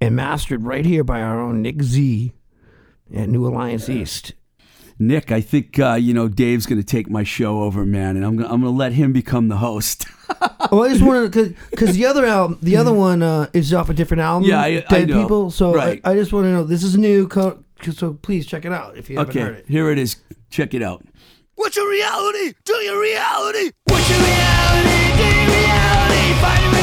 and 0.01 0.15
mastered 0.15 0.63
right 0.63 0.83
here 0.85 1.03
by 1.03 1.21
our 1.21 1.39
own 1.39 1.61
Nick 1.61 1.81
Z 1.83 2.33
at 3.15 3.29
New 3.29 3.45
Alliance 3.47 3.87
East. 3.89 4.33
Nick, 5.01 5.31
I 5.31 5.39
think 5.41 5.79
uh, 5.79 5.93
you 5.93 6.13
know 6.13 6.27
Dave's 6.27 6.65
going 6.65 6.79
to 6.79 6.85
take 6.85 7.09
my 7.09 7.23
show 7.23 7.61
over, 7.63 7.85
man, 7.85 8.17
and 8.17 8.25
I'm 8.25 8.35
gonna, 8.35 8.53
I'm 8.53 8.61
going 8.61 8.73
to 8.73 8.77
let 8.77 8.91
him 8.93 9.13
become 9.13 9.47
the 9.47 9.57
host. 9.57 10.05
Oh, 10.71 10.83
I 10.83 10.89
just 10.89 11.01
wanted 11.01 11.33
to, 11.33 11.55
because 11.71 11.95
the 11.95 12.05
other 12.05 12.23
album, 12.23 12.59
the 12.61 12.77
other 12.77 12.93
one 12.93 13.23
uh, 13.23 13.49
is 13.53 13.73
off 13.73 13.89
a 13.89 13.93
different 13.95 14.21
album. 14.21 14.47
Yeah, 14.47 14.59
I- 14.61 14.83
I 14.89 15.05
know. 15.05 15.21
People. 15.23 15.49
So 15.51 15.73
Right. 15.73 15.99
I, 16.03 16.11
I 16.11 16.13
just 16.15 16.31
want 16.31 16.45
to 16.45 16.51
know 16.51 16.63
this 16.63 16.83
is 16.83 16.95
new. 16.97 17.27
Co- 17.27 17.63
so 17.91 18.13
please 18.13 18.45
check 18.45 18.63
it 18.65 18.71
out 18.71 18.95
if 18.95 19.09
you 19.09 19.17
haven't 19.17 19.35
heard 19.35 19.51
okay, 19.53 19.59
it. 19.61 19.65
here 19.67 19.89
it 19.89 19.97
is. 19.97 20.17
Check 20.51 20.75
it 20.75 20.83
out. 20.83 21.03
What's 21.55 21.75
your 21.77 21.89
reality? 21.89 22.53
Do 22.63 22.75
your 22.75 23.01
reality? 23.01 23.71
What's 23.85 24.07
your 24.11 24.19
reality? 24.19 25.17
Do 25.17 25.23
your 25.23 25.47
reality? 25.47 26.33
Find 26.41 26.78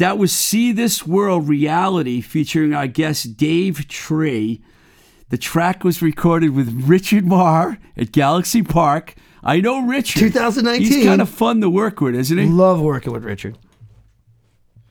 That 0.00 0.16
was 0.16 0.32
See 0.32 0.72
This 0.72 1.06
World 1.06 1.46
Reality 1.46 2.22
featuring 2.22 2.72
our 2.72 2.86
guest 2.86 3.36
Dave 3.36 3.86
Tree. 3.86 4.62
The 5.28 5.36
track 5.36 5.84
was 5.84 6.00
recorded 6.00 6.54
with 6.54 6.88
Richard 6.88 7.26
Marr 7.26 7.76
at 7.98 8.10
Galaxy 8.10 8.62
Park. 8.62 9.14
I 9.44 9.60
know 9.60 9.84
Richard. 9.84 10.20
2019. 10.20 10.86
He's 10.90 11.04
kind 11.04 11.20
of 11.20 11.28
fun 11.28 11.60
to 11.60 11.68
work 11.68 12.00
with, 12.00 12.14
isn't 12.14 12.38
he? 12.38 12.46
Love 12.46 12.80
working 12.80 13.12
with 13.12 13.24
Richard. 13.24 13.58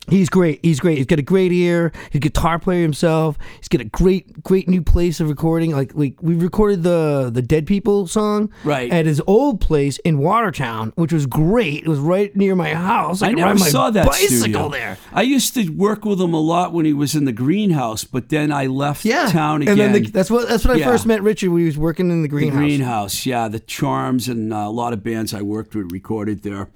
He's 0.09 0.29
great. 0.29 0.59
He's 0.63 0.79
great. 0.79 0.97
He's 0.97 1.05
got 1.07 1.19
a 1.19 1.23
great 1.23 1.51
ear. 1.51 1.91
He's 2.11 2.17
a 2.17 2.19
guitar 2.19 2.59
player 2.59 2.81
himself. 2.81 3.37
He's 3.57 3.67
got 3.67 3.81
a 3.81 3.85
great, 3.85 4.43
great 4.43 4.67
new 4.67 4.81
place 4.81 5.19
of 5.19 5.29
recording. 5.29 5.71
Like 5.71 5.91
we 5.93 6.15
we 6.21 6.35
recorded 6.35 6.83
the 6.83 7.29
the 7.33 7.41
Dead 7.41 7.65
People 7.67 8.07
song 8.07 8.49
Right. 8.63 8.91
at 8.91 9.05
his 9.05 9.21
old 9.27 9.61
place 9.61 9.97
in 9.99 10.17
Watertown, 10.17 10.93
which 10.95 11.13
was 11.13 11.25
great. 11.25 11.83
It 11.83 11.87
was 11.87 11.99
right 11.99 12.35
near 12.35 12.55
my 12.55 12.73
house. 12.73 13.21
I 13.21 13.29
could 13.29 13.37
never 13.37 13.59
saw 13.59 13.89
that 13.91 14.07
bicycle 14.07 14.37
studio. 14.37 14.69
there. 14.69 14.97
I 15.13 15.21
used 15.21 15.53
to 15.55 15.69
work 15.69 16.05
with 16.05 16.19
him 16.19 16.33
a 16.33 16.39
lot 16.41 16.73
when 16.73 16.85
he 16.85 16.93
was 16.93 17.15
in 17.15 17.25
the 17.25 17.31
greenhouse, 17.31 18.03
but 18.03 18.29
then 18.29 18.51
I 18.51 18.65
left 18.67 19.05
Yeah, 19.05 19.27
town 19.27 19.61
again. 19.61 19.79
And 19.79 19.95
then 19.95 20.03
the, 20.03 20.09
that's 20.11 20.31
what 20.31 20.47
that's 20.47 20.65
what 20.65 20.75
I 20.77 20.83
first 20.83 21.05
met 21.05 21.21
Richard. 21.21 21.49
when 21.51 21.59
he 21.61 21.65
was 21.65 21.77
working 21.77 22.09
in 22.11 22.21
the 22.21 22.27
greenhouse. 22.27 22.55
The 22.55 22.57
greenhouse. 22.57 22.79
greenhouse, 23.23 23.25
yeah, 23.25 23.47
the 23.47 23.59
Charms 23.59 24.27
and 24.27 24.53
uh, 24.53 24.57
a 24.57 24.69
lot 24.69 24.93
of 24.93 25.03
bands 25.03 25.33
I 25.33 25.41
worked 25.41 25.75
with 25.75 25.91
recorded 25.91 26.43
there. 26.43 26.69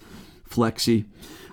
Flexi. 0.50 1.06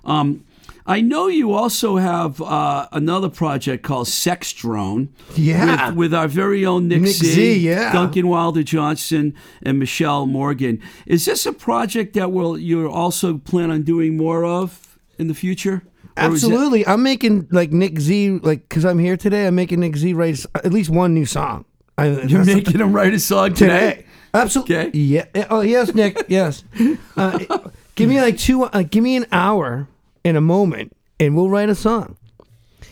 Um, 0.04 0.44
I 0.86 1.00
know 1.00 1.28
you 1.28 1.52
also 1.52 1.96
have 1.96 2.40
uh, 2.40 2.88
another 2.92 3.28
project 3.28 3.82
called 3.82 4.08
Sex 4.08 4.52
Drone. 4.52 5.12
Yeah. 5.36 5.88
With, 5.88 5.96
with 5.96 6.14
our 6.14 6.28
very 6.28 6.64
own 6.64 6.88
Nick, 6.88 7.02
Nick 7.02 7.12
Z, 7.12 7.58
yeah. 7.58 7.92
Duncan 7.92 8.28
Wilder 8.28 8.62
Johnson, 8.62 9.34
and 9.62 9.78
Michelle 9.78 10.26
Morgan. 10.26 10.80
Is 11.06 11.24
this 11.24 11.46
a 11.46 11.52
project 11.52 12.14
that 12.14 12.32
will 12.32 12.58
you 12.58 12.90
also 12.90 13.38
plan 13.38 13.70
on 13.70 13.82
doing 13.82 14.16
more 14.16 14.44
of 14.44 14.98
in 15.18 15.28
the 15.28 15.34
future? 15.34 15.82
Or 16.16 16.24
Absolutely. 16.24 16.86
I'm 16.86 17.02
making 17.02 17.48
like 17.50 17.72
Nick 17.72 18.00
Z, 18.00 18.40
like 18.42 18.68
because 18.68 18.84
I'm 18.84 18.98
here 18.98 19.16
today. 19.16 19.46
I'm 19.46 19.54
making 19.54 19.80
Nick 19.80 19.96
Z 19.96 20.12
write 20.14 20.44
at 20.54 20.72
least 20.72 20.90
one 20.90 21.14
new 21.14 21.26
song. 21.26 21.64
I, 21.96 22.22
You're 22.22 22.44
making 22.44 22.80
him 22.80 22.92
write 22.92 23.14
a 23.14 23.18
song 23.18 23.52
today. 23.54 23.90
today. 23.90 24.06
Absolutely. 24.32 24.76
Okay. 24.76 24.98
Yeah. 24.98 25.46
Oh 25.50 25.60
yes, 25.60 25.94
Nick. 25.94 26.24
Yes. 26.28 26.64
Uh, 27.16 27.38
give 27.94 28.08
me 28.08 28.20
like 28.20 28.38
two. 28.38 28.64
Uh, 28.64 28.82
give 28.82 29.04
me 29.04 29.16
an 29.16 29.26
hour 29.32 29.88
in 30.24 30.36
a 30.36 30.40
moment, 30.40 30.96
and 31.18 31.36
we'll 31.36 31.48
write 31.50 31.68
a 31.68 31.74
song. 31.74 32.16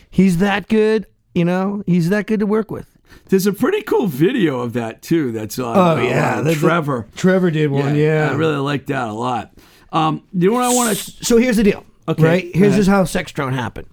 He's 0.09 0.37
that 0.39 0.67
good. 0.67 1.05
You 1.35 1.45
know, 1.45 1.83
he's 1.85 2.09
that 2.09 2.25
good 2.27 2.39
to 2.39 2.45
work 2.45 2.71
with. 2.71 2.87
There's 3.29 3.45
a 3.47 3.53
pretty 3.53 3.81
cool 3.83 4.07
video 4.07 4.59
of 4.59 4.73
that 4.73 5.01
too. 5.01 5.31
That's 5.31 5.57
on. 5.59 5.77
Oh, 5.77 5.97
uh, 5.97 6.01
yeah, 6.01 6.37
on 6.37 6.43
the- 6.43 6.51
the- 6.51 6.55
Trevor. 6.59 7.07
Trevor 7.15 7.51
did 7.51 7.69
one. 7.71 7.95
Yeah. 7.95 8.29
I 8.31 8.35
really 8.35 8.57
like 8.57 8.87
that 8.87 9.07
a 9.07 9.13
lot. 9.13 9.53
Um, 9.91 10.23
you 10.33 10.49
know 10.49 10.55
what 10.55 10.63
I 10.63 10.73
want 10.73 10.97
to? 10.97 11.25
So 11.25 11.37
here's 11.37 11.57
the 11.57 11.63
deal. 11.63 11.83
Okay, 12.07 12.23
Right. 12.23 12.55
Here's 12.55 12.75
just 12.75 12.89
how 12.89 13.03
Sex 13.03 13.31
Drone 13.31 13.53
happened. 13.53 13.87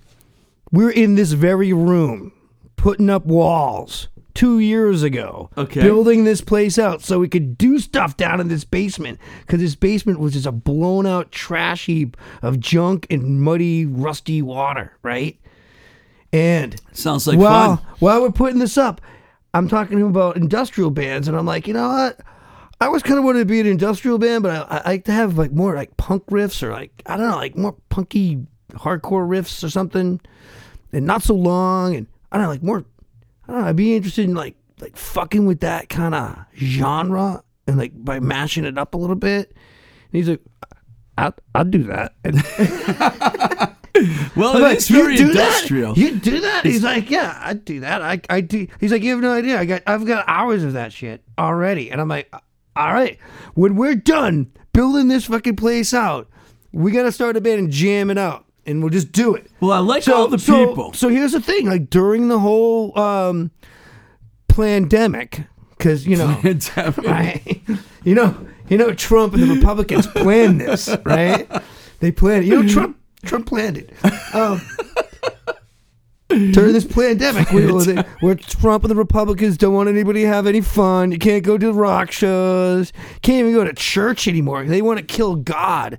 We're 0.73 0.91
in 0.91 1.15
this 1.15 1.33
very 1.33 1.73
room, 1.73 2.33
putting 2.77 3.09
up 3.11 3.27
walls 3.27 4.09
two 4.37 4.59
years 4.59 5.03
ago. 5.03 5.51
Okay. 5.57 5.81
Building 5.81 6.25
this 6.25 6.41
place 6.41 6.79
out 6.79 7.03
so 7.03 7.19
we 7.19 7.29
could 7.29 7.57
do 7.59 7.79
stuff 7.79 8.17
down 8.17 8.41
in 8.41 8.49
this 8.49 8.65
basement 8.65 9.19
because 9.41 9.61
this 9.61 9.75
basement 9.75 10.21
was 10.21 10.35
just 10.35 10.47
a 10.47 10.53
blown 10.53 11.07
out 11.07 11.33
trash 11.33 11.87
heap 11.87 12.17
of 12.43 12.61
junk 12.61 13.07
and 13.11 13.41
muddy, 13.41 13.87
rusty 13.87 14.43
water. 14.43 14.93
Right. 15.03 15.41
And 16.33 16.77
Sounds 16.93 17.27
like 17.27 17.39
while 17.39 17.77
fun. 17.79 17.87
while 17.99 18.21
we're 18.23 18.31
putting 18.31 18.59
this 18.59 18.77
up, 18.77 19.01
I'm 19.55 19.69
talking 19.69 19.97
to 19.97 20.05
him 20.05 20.11
about 20.11 20.37
industrial 20.37 20.91
bands, 20.91 21.29
and 21.29 21.37
I'm 21.37 21.47
like, 21.47 21.67
you 21.67 21.73
know 21.73 21.89
what? 21.89 22.21
I 22.79 22.87
always 22.87 23.03
kind 23.03 23.19
of 23.19 23.25
wanted 23.25 23.39
to 23.39 23.45
be 23.47 23.59
an 23.61 23.67
industrial 23.67 24.19
band, 24.19 24.43
but 24.43 24.69
I, 24.71 24.77
I 24.85 24.91
like 24.91 25.05
to 25.07 25.13
have 25.13 25.39
like 25.39 25.53
more 25.53 25.75
like 25.75 25.97
punk 25.97 26.27
riffs 26.27 26.63
or 26.63 26.73
like 26.73 26.91
I 27.07 27.17
don't 27.17 27.31
know, 27.31 27.37
like 27.37 27.57
more 27.57 27.75
punky 27.89 28.45
hardcore 28.73 29.27
riffs 29.27 29.65
or 29.65 29.71
something, 29.71 30.21
and 30.93 31.07
not 31.07 31.23
so 31.23 31.35
long, 31.35 31.97
and 31.97 32.07
I 32.31 32.37
don't 32.37 32.45
know, 32.45 32.51
like 32.51 32.63
more. 32.63 32.85
I 33.49 33.53
don't 33.53 33.63
know. 33.63 33.69
I'd 33.69 33.77
be 33.77 33.97
interested 33.97 34.25
in 34.25 34.35
like 34.35 34.57
like 34.81 34.97
fucking 34.97 35.47
with 35.47 35.61
that 35.61 35.89
kind 35.89 36.15
of 36.15 36.37
genre 36.57 37.43
and 37.67 37.79
like 37.79 37.93
by 37.95 38.21
mashing 38.21 38.65
it 38.65 38.79
up 38.79 38.95
a 38.95 38.99
little 38.99 39.17
bit. 39.17 39.49
And 39.51 40.13
he's 40.13 40.29
like, 40.29 40.43
I'll, 41.19 41.35
I'll 41.55 41.65
do 41.65 41.85
that. 41.85 42.15
And 42.25 42.37
Well, 44.37 44.53
like, 44.61 44.77
it's 44.77 44.89
very 44.89 45.13
"You 45.13 45.19
do 45.19 45.31
industrial. 45.31 45.95
That? 45.95 46.01
You 46.01 46.17
do 46.17 46.41
that? 46.41 46.67
He's 46.67 46.83
like, 46.85 47.11
yeah, 47.11 47.41
I'd 47.43 47.65
do 47.65 47.81
that. 47.81 48.03
I, 48.03 48.21
I 48.29 48.41
do. 48.43 48.67
He's 48.81 48.93
like, 48.93 49.03
you 49.03 49.13
have 49.13 49.21
no 49.21 49.33
idea. 49.33 49.59
I 49.59 49.65
got, 49.65 49.83
I've 49.87 50.05
got 50.07 50.25
hours 50.29 50.63
of 50.65 50.75
that 50.75 50.93
shit 50.93 51.23
already. 51.39 51.91
And 51.91 52.01
I'm 52.01 52.09
like, 52.09 52.33
all 52.75 52.93
right, 52.93 53.19
when 53.55 53.77
we're 53.77 53.95
done 53.95 54.53
building 54.73 55.09
this 55.09 55.25
fucking 55.27 55.57
place 55.57 55.95
out, 55.95 56.29
we 56.73 56.93
got 56.93 57.05
to 57.05 57.13
start 57.13 57.37
a 57.37 57.41
band 57.41 57.59
and 57.59 57.71
jam 57.71 58.11
it 58.11 58.19
out, 58.19 58.45
and 58.67 58.83
we'll 58.83 58.91
just 58.91 59.13
do 59.13 59.35
it. 59.35 59.51
well, 59.61 59.73
I 59.73 59.79
like 59.79 60.07
all 60.09 60.29
the 60.29 60.39
so, 60.39 60.67
people. 60.67 60.93
So 60.93 61.09
here's 61.09 61.33
the 61.33 61.41
thing: 61.41 61.67
like 61.67 61.89
during 61.89 62.29
the 62.29 62.39
whole 62.39 62.99
um, 62.99 63.51
pandemic, 64.49 65.43
because 65.71 66.07
you 66.07 66.17
know, 66.17 66.39
right? 66.99 67.63
You 68.05 68.15
know, 68.15 68.47
you 68.69 68.77
know, 68.77 68.93
Trump 68.93 69.35
and 69.35 69.43
the 69.43 69.55
Republicans 69.55 70.07
planned 70.07 70.61
this, 70.61 70.89
right? 71.05 71.49
They 72.01 72.13
planned 72.13 72.45
it. 72.45 72.49
You 72.49 72.63
know, 72.63 72.69
Trump, 72.69 72.99
Trump 73.25 73.47
planned 73.47 73.79
it. 73.79 73.93
Um, 74.35 74.61
during 76.29 76.73
this 76.73 76.85
pandemic, 76.85 77.51
we 77.53 77.71
were 77.71 78.05
where 78.21 78.35
Trump 78.35 78.83
and 78.85 78.91
the 78.91 78.97
Republicans 78.97 79.57
don't 79.57 79.75
want 79.75 79.89
anybody 79.89 80.23
to 80.23 80.29
have 80.29 80.47
any 80.47 80.61
fun. 80.61 81.13
You 81.13 81.19
can't 81.19 81.45
go 81.45 81.57
to 81.57 81.73
rock 81.73 82.11
shows. 82.11 82.93
Can't 83.23 83.41
even 83.41 83.55
go 83.55 83.65
to 83.65 83.73
church 83.73 84.27
anymore. 84.27 84.65
They 84.65 84.83
want 84.83 84.99
to 84.99 85.05
kill 85.05 85.37
God, 85.37 85.99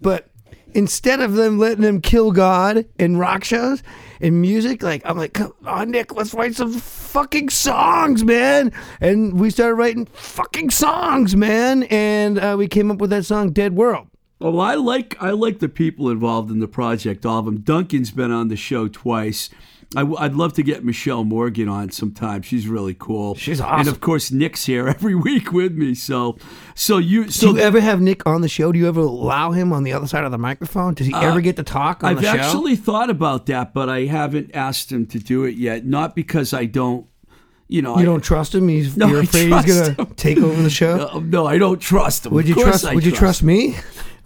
but 0.00 0.28
instead 0.76 1.20
of 1.20 1.32
them 1.32 1.58
letting 1.58 1.82
them 1.82 2.00
kill 2.00 2.30
God 2.30 2.84
in 2.98 3.16
rock 3.16 3.42
shows 3.44 3.82
and 4.20 4.40
music, 4.40 4.82
like 4.82 5.02
I'm 5.04 5.16
like, 5.16 5.32
come 5.32 5.54
on, 5.64 5.90
Nick, 5.90 6.14
let's 6.14 6.34
write 6.34 6.54
some 6.54 6.74
fucking 6.74 7.48
songs, 7.48 8.22
man. 8.22 8.70
And 9.00 9.40
we 9.40 9.48
started 9.50 9.74
writing 9.74 10.04
fucking 10.04 10.70
songs, 10.70 11.34
man. 11.34 11.84
And 11.84 12.38
uh, 12.38 12.56
we 12.58 12.68
came 12.68 12.90
up 12.90 12.98
with 12.98 13.10
that 13.10 13.24
song, 13.24 13.52
"Dead 13.52 13.74
World." 13.74 14.08
Well, 14.38 14.60
I 14.60 14.74
like 14.74 15.16
I 15.20 15.30
like 15.30 15.60
the 15.60 15.68
people 15.68 16.10
involved 16.10 16.50
in 16.50 16.60
the 16.60 16.68
project. 16.68 17.24
All 17.24 17.38
of 17.38 17.46
them. 17.46 17.60
Duncan's 17.60 18.10
been 18.10 18.30
on 18.30 18.48
the 18.48 18.56
show 18.56 18.86
twice. 18.86 19.48
I, 19.94 20.02
would 20.02 20.34
love 20.34 20.52
to 20.54 20.62
get 20.62 20.84
Michelle 20.84 21.22
Morgan 21.24 21.68
on 21.68 21.90
sometime. 21.90 22.42
She's 22.42 22.66
really 22.66 22.94
cool. 22.98 23.34
She's 23.36 23.60
awesome. 23.60 23.80
And 23.80 23.88
of 23.88 24.00
course, 24.00 24.32
Nick's 24.32 24.66
here 24.66 24.88
every 24.96 25.14
week 25.14 25.52
with 25.52 25.72
me. 25.74 25.94
So, 25.94 26.36
so 26.74 26.98
you 26.98 27.30
so 27.30 27.52
Do 27.52 27.58
you 27.58 27.62
ever 27.64 27.80
have 27.80 28.00
Nick 28.00 28.26
on 28.26 28.40
the 28.40 28.48
show? 28.48 28.72
Do 28.72 28.78
you 28.78 28.88
ever 28.88 29.00
allow 29.00 29.52
him 29.52 29.72
on 29.72 29.84
the 29.84 29.92
other 29.92 30.06
side 30.08 30.24
of 30.24 30.32
the 30.32 30.38
microphone? 30.38 30.94
Does 30.94 31.06
he 31.06 31.14
ever 31.14 31.40
get 31.40 31.56
to 31.56 31.62
talk 31.62 32.02
on 32.02 32.08
Uh, 32.08 32.10
I've 32.10 32.16
the 32.20 32.32
show? 32.32 32.38
actually 32.38 32.76
thought 32.76 33.10
about 33.10 33.46
that, 33.46 33.72
but 33.74 33.88
I 33.88 34.06
haven't 34.06 34.50
asked 34.54 34.90
him 34.90 35.06
to 35.06 35.18
do 35.18 35.44
it 35.44 35.54
yet. 35.56 35.86
Not 35.86 36.16
because 36.16 36.52
I 36.52 36.64
don't, 36.64 37.06
you 37.68 37.80
know, 37.82 37.94
you 37.96 38.02
I, 38.02 38.04
don't 38.06 38.22
trust 38.24 38.54
him. 38.54 38.68
He's 38.68 38.96
No, 38.96 39.06
you're 39.06 39.20
afraid 39.22 39.52
he's 39.52 39.64
gonna 39.66 39.94
him. 39.94 40.14
take 40.16 40.38
over 40.38 40.60
the 40.62 40.70
show. 40.70 41.08
Uh, 41.14 41.20
no, 41.20 41.46
I 41.46 41.58
don't 41.58 41.80
trust 41.80 42.26
him. 42.26 42.32
would 42.34 42.48
you 42.48 42.54
trust? 42.54 42.84
I 42.84 42.94
Would 42.94 43.04
you 43.04 43.12
trust 43.12 43.42
me? 43.42 43.76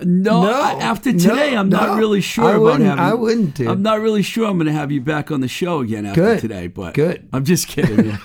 No, 0.05 0.43
No, 0.43 0.51
I- 0.51 0.73
after 0.81 1.13
no, 1.13 1.19
today, 1.19 1.57
I'm 1.57 1.69
not 1.69 1.89
no. 1.91 1.97
really 1.97 2.21
sure 2.21 2.45
I 2.45 2.57
about 2.57 2.81
having. 2.81 2.99
I 3.05 3.15
wouldn't, 3.15 3.55
dude. 3.55 3.69
I'm 3.69 3.83
not 3.83 4.01
really 4.01 4.23
sure 4.23 4.47
I'm 4.47 4.57
going 4.57 4.67
to 4.67 4.73
have 4.73 4.91
you 4.91 5.01
back 5.01 5.31
on 5.31 5.41
the 5.41 5.49
show 5.49 5.81
again 5.81 6.07
after 6.07 6.21
Good. 6.21 6.41
today. 6.41 6.67
But 6.67 6.95
Good. 6.95 7.29
I'm 7.33 7.45
just 7.45 7.69
kidding. 7.69 8.07
you. 8.07 8.19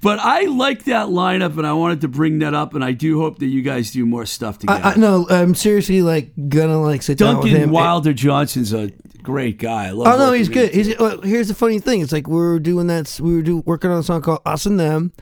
but 0.00 0.18
I 0.18 0.46
like 0.46 0.84
that 0.84 1.08
lineup, 1.08 1.56
and 1.58 1.66
I 1.66 1.72
wanted 1.72 2.00
to 2.02 2.08
bring 2.08 2.38
that 2.40 2.54
up, 2.54 2.74
and 2.74 2.84
I 2.84 2.92
do 2.92 3.20
hope 3.20 3.38
that 3.38 3.46
you 3.46 3.62
guys 3.62 3.90
do 3.90 4.06
more 4.06 4.26
stuff 4.26 4.58
together. 4.58 4.80
I, 4.82 4.92
I, 4.92 4.96
no, 4.96 5.26
I'm 5.28 5.54
seriously 5.54 6.02
like 6.02 6.32
gonna 6.48 6.80
like 6.80 7.02
sit 7.02 7.18
down 7.18 7.36
with 7.38 7.46
Duncan 7.46 7.62
him. 7.64 7.70
Wilder 7.70 8.12
Johnson's 8.12 8.72
a 8.72 8.90
great 9.22 9.58
guy. 9.58 9.86
I 9.88 9.90
love. 9.90 10.08
Oh 10.08 10.18
no, 10.18 10.32
he's 10.32 10.48
good. 10.48 10.72
He's 10.74 10.96
well, 10.98 11.20
here's 11.20 11.48
the 11.48 11.54
funny 11.54 11.78
thing. 11.78 12.00
It's 12.00 12.12
like 12.12 12.26
we 12.26 12.36
were 12.36 12.58
doing 12.58 12.86
that. 12.88 13.18
We 13.22 13.34
were 13.36 13.42
do, 13.42 13.58
working 13.58 13.90
on 13.90 13.98
a 13.98 14.02
song 14.02 14.22
called 14.22 14.40
"Us 14.46 14.66
and 14.66 14.80
Them," 14.80 15.12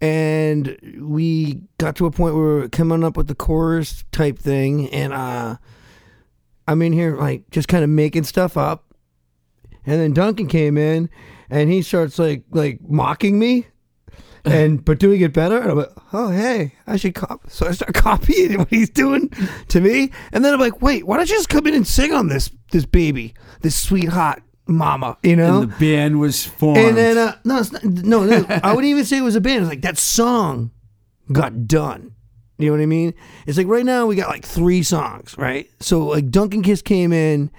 and 0.00 0.78
we 0.98 1.60
got 1.78 1.96
to 1.96 2.06
a 2.06 2.10
point 2.10 2.34
where 2.34 2.44
we 2.44 2.60
were 2.60 2.68
coming 2.68 3.04
up 3.04 3.16
with 3.16 3.28
the 3.28 3.34
chorus 3.34 4.04
type 4.12 4.38
thing, 4.38 4.88
and 4.90 5.12
uh, 5.12 5.56
I'm 6.66 6.82
in 6.82 6.92
here 6.92 7.16
like 7.16 7.50
just 7.50 7.68
kind 7.68 7.84
of 7.84 7.90
making 7.90 8.24
stuff 8.24 8.56
up, 8.56 8.94
and 9.84 10.00
then 10.00 10.12
Duncan 10.12 10.46
came 10.46 10.78
in, 10.78 11.10
and 11.50 11.70
he 11.70 11.82
starts 11.82 12.18
like 12.18 12.44
like 12.50 12.80
mocking 12.82 13.38
me. 13.38 13.66
And 14.42 14.82
but 14.82 14.98
doing 14.98 15.20
it 15.20 15.34
better, 15.34 15.58
and 15.58 15.70
I'm 15.70 15.76
like, 15.76 15.92
oh 16.14 16.30
hey, 16.30 16.72
I 16.86 16.96
should 16.96 17.14
copy. 17.14 17.46
So 17.50 17.66
I 17.66 17.72
start 17.72 17.92
copying 17.94 18.56
what 18.56 18.70
he's 18.70 18.88
doing 18.88 19.28
to 19.68 19.82
me, 19.82 20.12
and 20.32 20.42
then 20.42 20.54
I'm 20.54 20.60
like, 20.60 20.80
wait, 20.80 21.06
why 21.06 21.18
don't 21.18 21.28
you 21.28 21.36
just 21.36 21.50
come 21.50 21.66
in 21.66 21.74
and 21.74 21.86
sing 21.86 22.14
on 22.14 22.28
this 22.28 22.50
this 22.72 22.86
baby, 22.86 23.34
this 23.60 23.76
sweet 23.76 24.08
hot 24.08 24.40
mama, 24.70 25.18
you 25.22 25.36
know? 25.36 25.62
And 25.62 25.70
the 25.72 25.76
band 25.78 26.20
was 26.20 26.44
formed. 26.46 26.78
And 26.78 26.96
then 26.96 27.18
uh, 27.18 27.36
no, 27.44 27.58
it's 27.58 27.72
not, 27.72 27.84
no, 27.84 28.24
no, 28.24 28.46
I 28.62 28.72
wouldn't 28.74 28.90
even 28.90 29.04
say 29.04 29.18
it 29.18 29.22
was 29.22 29.36
a 29.36 29.40
band. 29.40 29.62
It's 29.62 29.68
like 29.68 29.82
that 29.82 29.98
song 29.98 30.70
got 31.32 31.66
done. 31.66 32.14
You 32.58 32.66
know 32.66 32.72
what 32.72 32.82
I 32.82 32.86
mean? 32.86 33.14
It's 33.46 33.56
like 33.56 33.66
right 33.68 33.84
now 33.86 34.06
we 34.06 34.16
got 34.16 34.28
like 34.28 34.44
three 34.44 34.82
songs, 34.82 35.36
right? 35.38 35.68
So 35.80 36.06
like 36.06 36.30
Duncan 36.30 36.62
Kiss 36.62 36.82
came 36.82 37.12
in, 37.12 37.50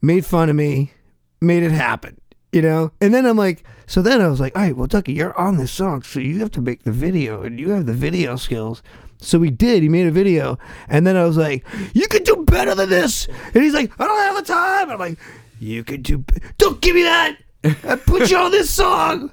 made 0.00 0.26
fun 0.26 0.48
of 0.50 0.56
me, 0.56 0.92
made 1.40 1.62
it 1.62 1.70
happen. 1.72 2.18
you 2.52 2.62
know. 2.62 2.92
And 3.00 3.12
then 3.14 3.26
I'm 3.26 3.36
like, 3.36 3.64
so 3.86 4.02
then 4.02 4.20
I 4.20 4.28
was 4.28 4.40
like, 4.40 4.56
all 4.56 4.62
right, 4.62 4.76
well, 4.76 4.86
Ducky, 4.86 5.12
you're 5.12 5.36
on 5.38 5.56
this 5.56 5.72
song, 5.72 6.02
so 6.02 6.20
you 6.20 6.38
have 6.40 6.50
to 6.52 6.60
make 6.60 6.82
the 6.84 6.92
video, 6.92 7.42
and 7.42 7.58
you 7.58 7.70
have 7.70 7.86
the 7.86 7.92
video 7.94 8.36
skills. 8.36 8.82
So 9.18 9.40
he 9.40 9.50
did. 9.50 9.82
He 9.82 9.88
made 9.88 10.06
a 10.06 10.10
video, 10.10 10.58
and 10.88 11.06
then 11.06 11.16
I 11.16 11.24
was 11.24 11.36
like, 11.36 11.64
"You 11.94 12.08
could 12.08 12.24
do 12.24 12.44
better 12.44 12.74
than 12.74 12.88
this." 12.90 13.28
And 13.54 13.62
he's 13.62 13.72
like, 13.74 13.92
"I 14.00 14.06
don't 14.06 14.18
have 14.18 14.36
the 14.36 14.52
time." 14.52 14.90
I'm 14.90 14.98
like, 14.98 15.16
"You 15.62 15.84
could 15.84 16.02
do. 16.02 16.24
Don't 16.58 16.80
give 16.80 16.94
me 16.94 17.02
that. 17.04 17.36
I 17.64 17.96
put 17.96 18.30
you 18.30 18.36
on 18.36 18.50
this 18.50 18.70
song. 18.70 19.30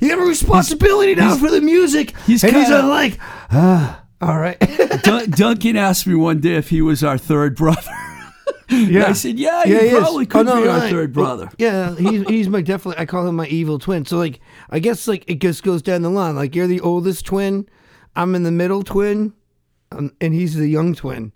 You 0.00 0.10
have 0.10 0.20
a 0.20 0.22
responsibility 0.22 1.14
now 1.14 1.36
for 1.36 1.50
the 1.50 1.60
music." 1.60 2.14
he's 2.26 2.44
and 2.44 2.54
he's 2.54 2.66
kinda- 2.68 2.86
like, 2.86 3.18
"Ah, 3.50 4.02
all 4.20 4.38
right." 4.38 4.58
Dun- 5.02 5.30
Duncan 5.30 5.76
asked 5.76 6.06
me 6.06 6.14
one 6.14 6.40
day 6.40 6.54
if 6.54 6.70
he 6.70 6.80
was 6.82 7.02
our 7.02 7.18
third 7.18 7.56
brother. 7.56 7.90
yeah, 8.70 9.06
I 9.06 9.12
said, 9.12 9.38
yeah, 9.38 9.64
he 9.64 9.72
you 9.72 9.78
is. 9.78 9.98
probably 9.98 10.26
could 10.26 10.46
Oh, 10.48 10.54
no, 10.56 10.62
be 10.62 10.68
our 10.68 10.78
right. 10.78 10.90
third 10.90 11.12
brother. 11.12 11.48
Yeah, 11.58 11.94
he's 11.96 12.22
he's 12.28 12.48
my 12.48 12.60
definitely. 12.60 13.00
I 13.02 13.06
call 13.06 13.26
him 13.26 13.34
my 13.36 13.46
evil 13.46 13.78
twin. 13.78 14.04
So 14.04 14.16
like, 14.18 14.40
I 14.70 14.78
guess 14.78 15.08
like 15.08 15.24
it 15.26 15.40
just 15.40 15.62
goes 15.62 15.82
down 15.82 16.02
the 16.02 16.10
line. 16.10 16.36
Like 16.36 16.54
you're 16.54 16.66
the 16.66 16.80
oldest 16.80 17.24
twin, 17.26 17.66
I'm 18.14 18.34
in 18.34 18.42
the 18.44 18.50
middle 18.52 18.82
twin, 18.82 19.32
um, 19.90 20.12
and 20.20 20.32
he's 20.34 20.54
the 20.54 20.68
young 20.68 20.94
twin. 20.94 21.32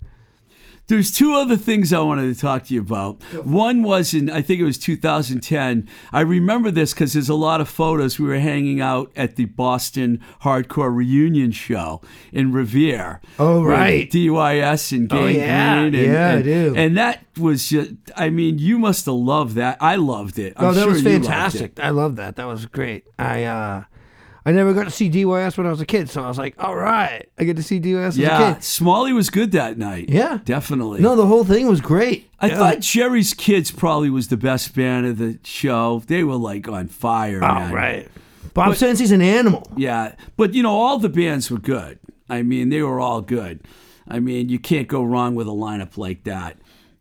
There's 0.88 1.12
two 1.12 1.34
other 1.34 1.56
things 1.56 1.92
I 1.92 2.00
wanted 2.00 2.34
to 2.34 2.40
talk 2.40 2.64
to 2.64 2.74
you 2.74 2.80
about. 2.80 3.22
One 3.44 3.82
was 3.82 4.12
in, 4.12 4.28
I 4.28 4.42
think 4.42 4.60
it 4.60 4.64
was 4.64 4.78
2010. 4.78 5.88
I 6.12 6.20
remember 6.20 6.70
this 6.70 6.92
because 6.92 7.12
there's 7.12 7.28
a 7.28 7.34
lot 7.34 7.60
of 7.60 7.68
photos. 7.68 8.18
We 8.18 8.26
were 8.26 8.38
hanging 8.38 8.80
out 8.80 9.10
at 9.16 9.36
the 9.36 9.46
Boston 9.46 10.20
Hardcore 10.42 10.94
Reunion 10.94 11.52
Show 11.52 12.02
in 12.32 12.52
Revere. 12.52 13.20
Oh, 13.38 13.62
right. 13.62 14.10
DYS 14.10 14.92
and 14.92 15.08
Gang 15.08 15.22
Oh, 15.22 15.26
yeah. 15.28 15.80
Green. 15.80 15.94
And, 15.94 16.12
Yeah, 16.12 16.26
I 16.26 16.32
and, 16.32 16.44
do. 16.44 16.74
And 16.76 16.96
that 16.96 17.24
was 17.38 17.68
just, 17.68 17.92
I 18.16 18.28
mean, 18.30 18.58
you 18.58 18.78
must 18.78 19.06
have 19.06 19.14
loved 19.14 19.54
that. 19.54 19.78
I 19.80 19.96
loved 19.96 20.38
it. 20.38 20.52
I'm 20.56 20.66
oh, 20.66 20.72
that 20.72 20.82
sure 20.82 20.92
was 20.92 21.04
loved 21.04 21.24
fantastic. 21.24 21.80
I 21.80 21.90
love 21.90 22.16
that. 22.16 22.36
That 22.36 22.46
was 22.46 22.66
great. 22.66 23.04
I 23.18 23.44
uh, 23.44 23.84
I 24.44 24.50
never 24.52 24.74
got 24.74 24.84
to 24.84 24.90
see 24.90 25.08
DYS 25.08 25.56
when 25.56 25.66
I 25.66 25.70
was 25.70 25.80
a 25.80 25.86
kid, 25.86 26.10
so 26.10 26.22
I 26.22 26.28
was 26.28 26.36
like, 26.38 26.54
all 26.58 26.74
right, 26.74 27.28
I 27.38 27.44
get 27.44 27.56
to 27.56 27.62
see 27.62 27.78
DYS 27.80 28.06
as 28.08 28.18
a 28.18 28.22
Yeah, 28.22 28.54
kid. 28.54 28.64
Smalley 28.64 29.12
was 29.12 29.30
good 29.30 29.52
that 29.52 29.78
night. 29.78 30.08
Yeah. 30.08 30.40
Definitely. 30.44 31.00
No, 31.00 31.14
the 31.14 31.26
whole 31.26 31.44
thing 31.44 31.68
was 31.68 31.80
great. 31.80 32.28
I 32.40 32.48
Yeah. 32.48 32.56
thought 32.58 32.80
Jerry's 32.80 33.34
Kids 33.34 33.70
probably 33.70 34.10
was 34.10 34.28
the 34.28 34.36
best 34.36 34.74
band 34.74 35.06
of 35.06 35.18
the 35.18 35.38
show. 35.44 36.02
They 36.06 36.24
were 36.24 36.34
like 36.36 36.66
on 36.68 36.88
fire. 36.88 37.38
Oh, 37.42 37.46
man. 37.54 37.72
right. 37.72 38.08
Bob 38.54 38.74
Cenci's 38.74 39.12
an 39.12 39.22
animal. 39.22 39.66
Yeah, 39.76 40.14
but 40.36 40.54
you 40.54 40.62
know, 40.62 40.72
all 40.74 40.98
the 40.98 41.08
bands 41.08 41.50
were 41.50 41.58
good. 41.58 41.98
I 42.28 42.42
mean, 42.42 42.68
they 42.68 42.82
were 42.82 42.98
all 43.00 43.20
good. 43.22 43.60
I 44.08 44.18
mean, 44.18 44.48
you 44.48 44.58
can't 44.58 44.88
go 44.88 45.04
wrong 45.04 45.34
with 45.36 45.46
a 45.46 45.52
lineup 45.52 45.96
like 45.96 46.24
that. 46.24 46.56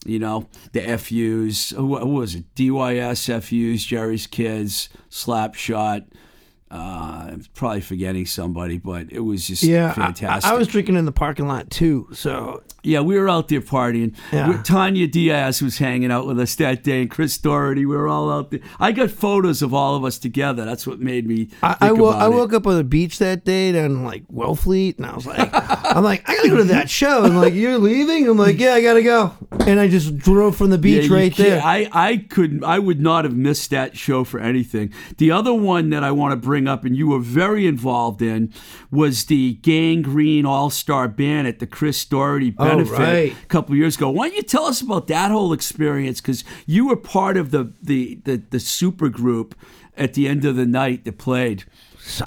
You 0.05 0.19
know, 0.19 0.47
the 0.71 0.81
FUs, 0.97 1.71
who, 1.71 1.97
who 1.97 2.09
was 2.09 2.35
it? 2.35 2.45
DYS, 2.55 3.27
FUs, 3.41 3.83
Jerry's 3.83 4.27
Kids, 4.27 4.89
Slapshot. 5.09 6.05
Uh, 6.72 7.28
I'm 7.32 7.43
probably 7.53 7.82
forgetting 7.82 8.26
somebody, 8.26 8.78
but 8.78 9.11
it 9.11 9.19
was 9.19 9.45
just 9.45 9.61
Yeah, 9.63 9.91
fantastic. 9.93 10.49
I, 10.49 10.55
I 10.55 10.57
was 10.57 10.67
drinking 10.67 10.95
in 10.95 11.05
the 11.05 11.11
parking 11.11 11.47
lot 11.47 11.69
too. 11.69 12.07
So 12.13 12.63
Yeah, 12.84 13.01
we 13.01 13.19
were 13.19 13.30
out 13.30 13.49
there 13.49 13.59
partying. 13.61 14.15
Yeah. 14.32 14.61
Tanya 14.63 15.05
Diaz 15.07 15.61
was 15.61 15.78
hanging 15.80 16.11
out 16.11 16.26
with 16.28 16.39
us 16.39 16.55
that 16.55 16.84
day, 16.84 17.01
and 17.01 17.11
Chris 17.11 17.38
Doherty. 17.38 17.86
We 17.86 17.95
were 17.95 18.07
all 18.07 18.32
out 18.32 18.51
there. 18.51 18.61
I 18.80 18.91
got 18.93 19.11
photos 19.11 19.61
of 19.61 19.74
all 19.74 19.95
of 19.95 20.05
us 20.05 20.17
together. 20.17 20.63
That's 20.65 20.88
what 20.88 20.99
made 20.99 21.28
me. 21.28 21.49
I, 21.61 21.76
I, 21.82 21.91
wo- 21.91 22.09
I 22.11 22.28
woke 22.30 22.53
up 22.53 22.65
on 22.65 22.78
the 22.78 22.84
beach 22.86 23.19
that 23.19 23.43
day 23.45 23.72
down 23.74 24.03
like 24.05 24.26
Wellfleet, 24.30 24.97
and 24.97 25.05
I 25.05 25.13
was 25.13 25.26
like, 25.28 25.49
I'm 25.53 26.03
like, 26.03 26.28
I 26.30 26.36
gotta 26.38 26.49
go 26.49 26.57
to 26.57 26.63
that 26.65 26.89
show. 26.89 27.24
I'm 27.26 27.36
like, 27.36 27.53
you're 27.53 27.78
leaving? 27.78 28.28
I'm 28.30 28.38
like, 28.38 28.57
yeah, 28.59 28.74
I 28.76 28.82
gotta 28.82 29.03
go. 29.03 29.34
And 29.67 29.80
I 29.80 29.88
just 29.89 30.17
drove 30.17 30.55
from 30.55 30.69
the 30.69 30.78
beach 30.78 31.05
you 31.09 31.13
right 31.15 31.36
there. 31.36 31.61
I, 31.61 31.89
I 31.91 32.17
couldn't. 32.30 32.63
I 32.63 32.80
would 32.80 33.01
not 33.01 33.26
have 33.26 33.36
missed 33.36 33.69
that 33.72 33.97
show 33.97 34.24
for 34.24 34.39
anything. 34.39 34.93
The 35.17 35.32
other 35.32 35.53
one 35.53 35.89
that 35.91 36.03
I 36.03 36.11
want 36.11 36.32
to 36.32 36.36
bring 36.38 36.61
up, 36.68 36.86
and 36.86 36.95
you 36.95 37.07
were 37.07 37.20
very 37.20 37.66
involved 37.68 38.22
in, 38.22 38.53
was 38.89 39.26
the 39.26 39.53
Gang 39.55 40.01
Green 40.01 40.45
All 40.45 40.70
Star 40.70 41.07
Band 41.07 41.47
at 41.47 41.59
the 41.59 41.68
Chris 41.68 42.03
Doherty 42.05 42.49
benefit 42.51 42.93
Oh, 42.93 43.03
right. 43.03 43.34
a 43.43 43.45
couple 43.47 43.76
years 43.76 43.95
ago. 43.97 44.09
Why 44.09 44.28
don't 44.28 44.36
you 44.38 44.43
tell 44.43 44.66
us 44.66 44.82
about 44.82 45.07
that 45.07 45.32
whole 45.32 45.53
experience? 45.53 46.22
Because 46.22 46.43
you 46.66 46.88
were 46.88 46.95
part 46.97 47.38
of 47.38 47.51
the 47.51 47.74
the 47.82 48.20
the, 48.26 48.41
the 48.49 48.59
super 48.59 49.09
group 49.09 49.55
at 49.97 50.14
the 50.14 50.28
end 50.28 50.45
of 50.45 50.55
the 50.55 50.66
night 50.66 51.03
that 51.05 51.18
played. 51.18 51.66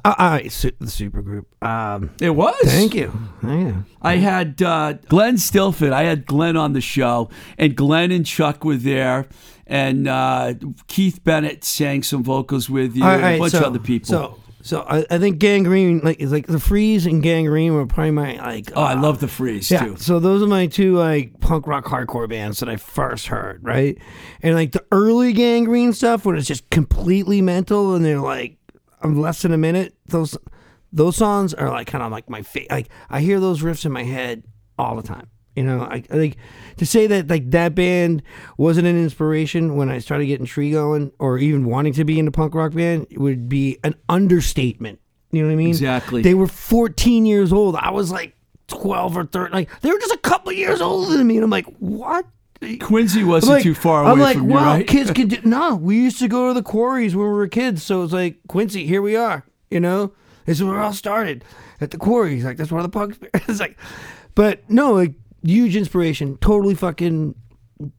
Right, 0.05 0.53
su- 0.53 0.71
the 0.79 0.89
super 0.91 1.21
group. 1.21 1.49
Um, 1.63 2.11
It 2.21 2.31
was. 2.31 2.55
thank 2.65 2.95
you. 2.95 3.13
You. 3.43 3.85
I 4.01 4.17
had 4.17 4.63
uh, 4.63 4.93
Glenn 5.09 5.35
Stilphen. 5.35 5.93
I 5.93 6.05
had 6.05 6.27
Glenn 6.27 6.57
on 6.57 6.75
the 6.75 6.81
show, 6.81 7.29
and 7.59 7.75
Glenn 7.75 8.13
and 8.13 8.25
Chuck 8.25 8.65
were 8.65 8.77
there, 8.77 9.27
and 9.67 10.07
uh, 10.09 10.55
Keith 10.87 11.23
Bennett 11.25 11.65
sang 11.65 12.03
some 12.03 12.23
vocals 12.23 12.69
with 12.69 12.97
you, 12.97 13.05
All 13.05 13.11
and 13.11 13.25
a 13.25 13.39
bunch 13.39 13.53
so, 13.53 13.59
of 13.59 13.65
other 13.65 13.79
people. 13.79 14.09
So, 14.09 14.41
so 14.63 14.81
I, 14.89 15.05
I 15.11 15.19
think 15.19 15.39
Gang 15.39 15.63
Green, 15.63 16.01
like, 16.03 16.21
is 16.21 16.33
like 16.33 16.47
the 16.47 16.59
freeze 16.59 17.05
and 17.05 17.23
Gang 17.23 17.45
Green 17.45 17.75
were 17.75 17.85
probably 17.87 18.13
my 18.13 18.37
like. 18.37 18.71
oh, 18.75 18.83
I 18.83 18.93
uh, 18.95 19.01
love 19.03 19.21
the 19.21 19.29
freeze 19.29 19.71
Yeah, 19.71 19.85
too. 19.85 19.97
so 19.97 20.19
those 20.19 20.43
are 20.43 20.47
my 20.47 20.67
two 20.67 20.97
like 20.97 21.39
punk 21.41 21.67
rock 21.67 21.85
hardcore 21.85 22.29
bands 22.29 22.61
that 22.61 22.69
I 22.69 22.77
first 22.77 23.27
heard, 23.27 23.63
right? 23.63 23.99
And 24.43 24.55
like 24.55 24.73
the 24.73 24.85
early 24.91 25.33
Gang 25.33 25.65
Green 25.65 25.93
stuff 25.93 26.25
when 26.25 26.37
it's 26.37 26.47
just 26.49 26.69
completely 26.71 27.43
mental 27.43 27.95
and 27.95 28.05
they're 28.05 28.21
like 28.21 28.57
I'm 29.03 29.21
less 29.21 29.43
than 29.43 29.53
a 29.53 29.59
minute. 29.59 29.95
Those 30.07 30.37
those 30.93 31.17
songs 31.17 31.53
are 31.53 31.69
like 31.69 31.87
kind 31.89 32.03
of 32.03 32.11
like 32.11 32.31
my 32.31 32.41
fa- 32.43 32.61
like 32.71 32.89
I 33.11 33.21
hear 33.21 33.41
those 33.41 33.61
riffs 33.63 33.85
in 33.85 33.93
my 33.93 34.05
head 34.05 34.45
all 34.79 34.97
the 34.97 35.03
time. 35.03 35.29
You 35.57 35.63
know, 35.63 35.83
I, 35.83 35.97
I 35.97 36.01
think 36.01 36.37
to 36.79 36.87
say 36.87 37.07
that 37.07 37.29
like 37.29 37.51
that 37.53 37.75
band 37.75 38.23
wasn't 38.57 38.89
an 38.89 39.01
inspiration 39.01 39.77
when 39.77 39.89
I 39.89 39.99
started 39.99 40.27
getting 40.27 40.47
Tree 40.47 40.73
going, 40.73 41.13
or 41.19 41.39
even 41.39 41.65
wanting 41.67 41.93
to 41.95 42.05
be 42.05 42.19
in 42.19 42.27
a 42.27 42.33
punk 42.33 42.55
rock 42.55 42.73
band, 42.73 43.07
would 43.13 43.49
be 43.49 43.79
an 43.85 43.95
understatement. 44.09 45.01
You 45.31 45.43
know 45.43 45.49
what 45.49 45.55
I 45.55 45.57
mean? 45.57 45.69
Exactly. 45.69 46.23
They 46.23 46.35
were 46.35 46.47
14 46.47 47.27
years 47.27 47.53
old. 47.53 47.77
I 47.77 47.91
was 47.91 48.11
like 48.11 48.37
12 48.69 49.17
or 49.17 49.25
13. 49.25 49.53
Like 49.53 49.81
they 49.81 49.91
were 49.91 49.99
just 49.99 50.13
a 50.13 50.19
couple 50.19 50.53
years 50.53 50.81
older 50.81 51.17
than 51.17 51.27
me, 51.27 51.37
and 51.37 51.45
I'm 51.45 51.51
like, 51.51 51.67
what? 51.79 52.27
Quincy 52.81 53.25
wasn't 53.25 53.55
like, 53.55 53.63
too 53.63 53.75
far 53.75 54.03
away 54.03 54.13
I'm 54.13 54.19
like, 54.19 54.37
from 54.39 54.49
you, 54.49 54.55
wow, 54.55 54.75
right? 54.75 54.87
kids 54.87 55.11
can 55.11 55.29
do. 55.29 55.39
No, 55.45 55.77
we 55.77 55.97
used 55.97 56.19
to 56.21 56.29
go 56.29 56.49
to 56.49 56.55
the 56.55 56.63
quarries 56.63 57.15
when 57.15 57.27
we 57.27 57.33
were 57.33 57.49
kids. 57.49 57.83
So 57.83 58.03
it's 58.03 58.13
like 58.13 58.39
Quincy, 58.49 58.87
here 58.87 59.03
we 59.03 59.17
are. 59.17 59.45
You 59.71 59.81
know, 59.81 60.15
this 60.47 60.59
is 60.59 60.65
where 60.65 60.79
it 60.79 60.83
all 60.83 60.93
started 60.93 61.45
at 61.81 61.91
the 61.91 61.99
quarries. 61.99 62.45
Like 62.45 62.57
that's 62.57 62.73
where 62.73 62.83
the 62.83 62.89
punks. 62.89 63.19
It's 63.49 63.61
like, 63.61 63.77
but 64.35 64.69
no, 64.71 64.93
like 64.95 65.15
huge 65.45 65.77
inspiration. 65.77 66.37
Totally 66.39 66.75
fucking 66.75 67.35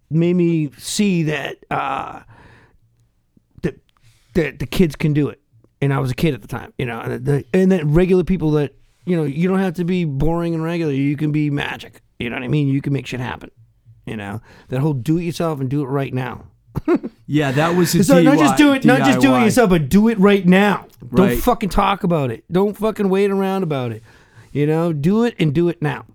made 0.10 0.34
me 0.34 0.72
see 0.78 1.24
that 1.24 1.58
uh 1.70 2.22
that 3.64 3.80
that 4.34 4.60
the 4.60 4.66
kids 4.66 4.96
can 4.96 5.14
do 5.14 5.30
it. 5.30 5.40
And 5.82 5.94
I 5.94 6.00
was 6.00 6.12
a 6.12 6.16
kid 6.16 6.34
at 6.34 6.42
the 6.42 6.48
time, 6.48 6.74
you 6.78 6.86
know, 6.86 7.00
and, 7.00 7.26
the, 7.26 7.46
and 7.54 7.72
that 7.72 7.86
regular 7.86 8.24
people 8.24 8.52
that 8.52 8.74
you 9.06 9.16
know, 9.16 9.24
you 9.24 9.48
don't 9.48 9.60
have 9.60 9.76
to 9.76 9.86
be 9.86 10.04
boring 10.04 10.56
and 10.56 10.64
regular. 10.64 10.92
You 10.92 11.16
can 11.16 11.32
be 11.32 11.52
magic. 11.52 12.02
You 12.18 12.30
know 12.30 12.38
what 12.38 12.44
I 12.44 12.48
mean? 12.48 12.68
You 12.68 12.82
can 12.82 12.92
make 12.92 13.06
shit 13.06 13.20
happen. 13.20 13.52
You 14.06 14.18
know 14.18 14.42
that 14.70 14.82
whole 14.82 14.94
do 14.94 15.18
it 15.18 15.24
yourself 15.24 15.60
and 15.60 15.70
do 15.70 15.82
it 15.82 15.88
right 15.88 16.14
now. 16.14 16.46
yeah, 17.28 17.52
that 17.52 17.76
was 17.76 17.96
a 17.96 18.04
So 18.04 18.22
not 18.22 18.38
just 18.38 18.58
do 18.58 18.74
it, 18.74 18.86
not 18.86 19.00
just 19.00 19.20
do 19.20 19.36
it 19.36 19.44
yourself, 19.44 19.70
but 19.70 19.90
do 19.90 20.10
it 20.10 20.20
right 20.20 20.46
now. 20.46 20.88
Don't 21.14 21.38
fucking 21.38 21.70
talk 21.70 22.04
about 22.04 22.32
it. 22.32 22.44
Don't 22.52 22.78
fucking 22.78 23.10
wait 23.10 23.32
around 23.32 23.64
about 23.64 23.92
it. 23.92 24.04
You 24.52 24.68
know, 24.68 24.94
do 24.94 25.24
it 25.24 25.36
and 25.40 25.54
do 25.54 25.70
it 25.70 25.82
now. 25.82 26.06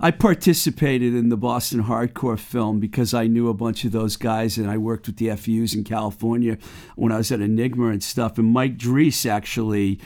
I 0.00 0.10
participated 0.10 1.14
in 1.14 1.28
the 1.30 1.36
Boston 1.36 1.84
hardcore 1.84 2.38
film 2.38 2.80
because 2.80 3.14
I 3.14 3.26
knew 3.26 3.48
a 3.48 3.54
bunch 3.54 3.84
of 3.84 3.92
those 3.92 4.16
guys 4.16 4.58
and 4.58 4.70
I 4.70 4.76
worked 4.76 5.06
with 5.06 5.16
the 5.16 5.30
FUs 5.34 5.74
in 5.74 5.84
California 5.84 6.58
when 6.96 7.12
I 7.12 7.18
was 7.18 7.32
at 7.32 7.40
Enigma 7.40 7.88
and 7.88 8.02
stuff. 8.02 8.36
And 8.38 8.52
Mike 8.52 8.76
Drees 8.76 9.28
actually 9.28 9.98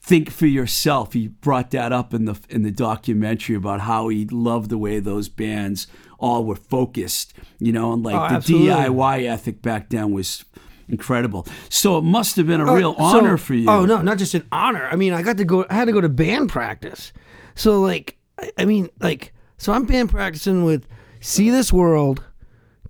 think 0.00 0.30
for 0.30 0.46
yourself. 0.46 1.12
He 1.14 1.28
brought 1.28 1.70
that 1.72 1.92
up 1.92 2.12
in 2.14 2.24
the 2.26 2.38
in 2.48 2.62
the 2.62 2.70
documentary 2.70 3.56
about 3.56 3.80
how 3.80 4.08
he 4.08 4.26
loved 4.26 4.70
the 4.70 4.78
way 4.78 5.00
those 5.00 5.28
bands 5.28 5.86
all 6.18 6.44
were 6.44 6.56
focused, 6.56 7.32
you 7.58 7.72
know, 7.72 7.92
and 7.92 8.02
like 8.02 8.14
Oh, 8.16 8.28
the 8.28 8.34
absolutely. 8.34 8.68
DIY 8.68 9.28
ethic 9.28 9.62
back 9.62 9.88
then 9.90 10.12
was 10.12 10.44
incredible. 10.88 11.46
So 11.68 11.98
it 11.98 12.02
must 12.02 12.36
have 12.36 12.46
been 12.46 12.60
a 12.60 12.70
oh, 12.70 12.74
real 12.74 12.94
Oh, 12.98 13.12
so- 13.12 13.18
honor 13.18 13.36
for 13.36 13.54
you. 13.54 13.68
Oh 13.70 13.84
no, 13.84 14.02
not 14.02 14.18
just 14.18 14.34
an 14.34 14.46
honor. 14.52 14.86
I 14.90 14.96
mean, 14.96 15.12
I 15.12 15.22
got 15.22 15.36
to 15.38 15.44
go. 15.44 15.64
I 15.70 15.74
had 15.74 15.86
to 15.86 15.92
go 15.92 16.00
to 16.00 16.08
band 16.08 16.48
practice. 16.50 17.12
So 17.54 17.80
like, 17.80 18.16
I, 18.38 18.50
I 18.58 18.64
mean, 18.64 18.88
like, 19.00 19.32
so 19.58 19.72
I'm 19.72 19.84
band 19.84 20.08
practicing 20.10 20.64
with 20.64 20.86
See 21.20 21.50
This 21.50 21.72
World, 21.72 22.22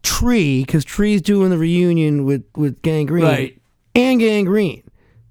Tree, 0.03 0.65
because 0.65 0.85
Tree's 0.85 1.21
doing 1.23 1.51
the 1.51 1.59
reunion 1.59 2.25
with 2.25 2.45
with 2.57 2.81
Gang 2.83 3.07
Green, 3.07 3.25
Right. 3.25 3.61
and 3.95 4.21
Gang 4.21 4.45
Green 4.45 4.83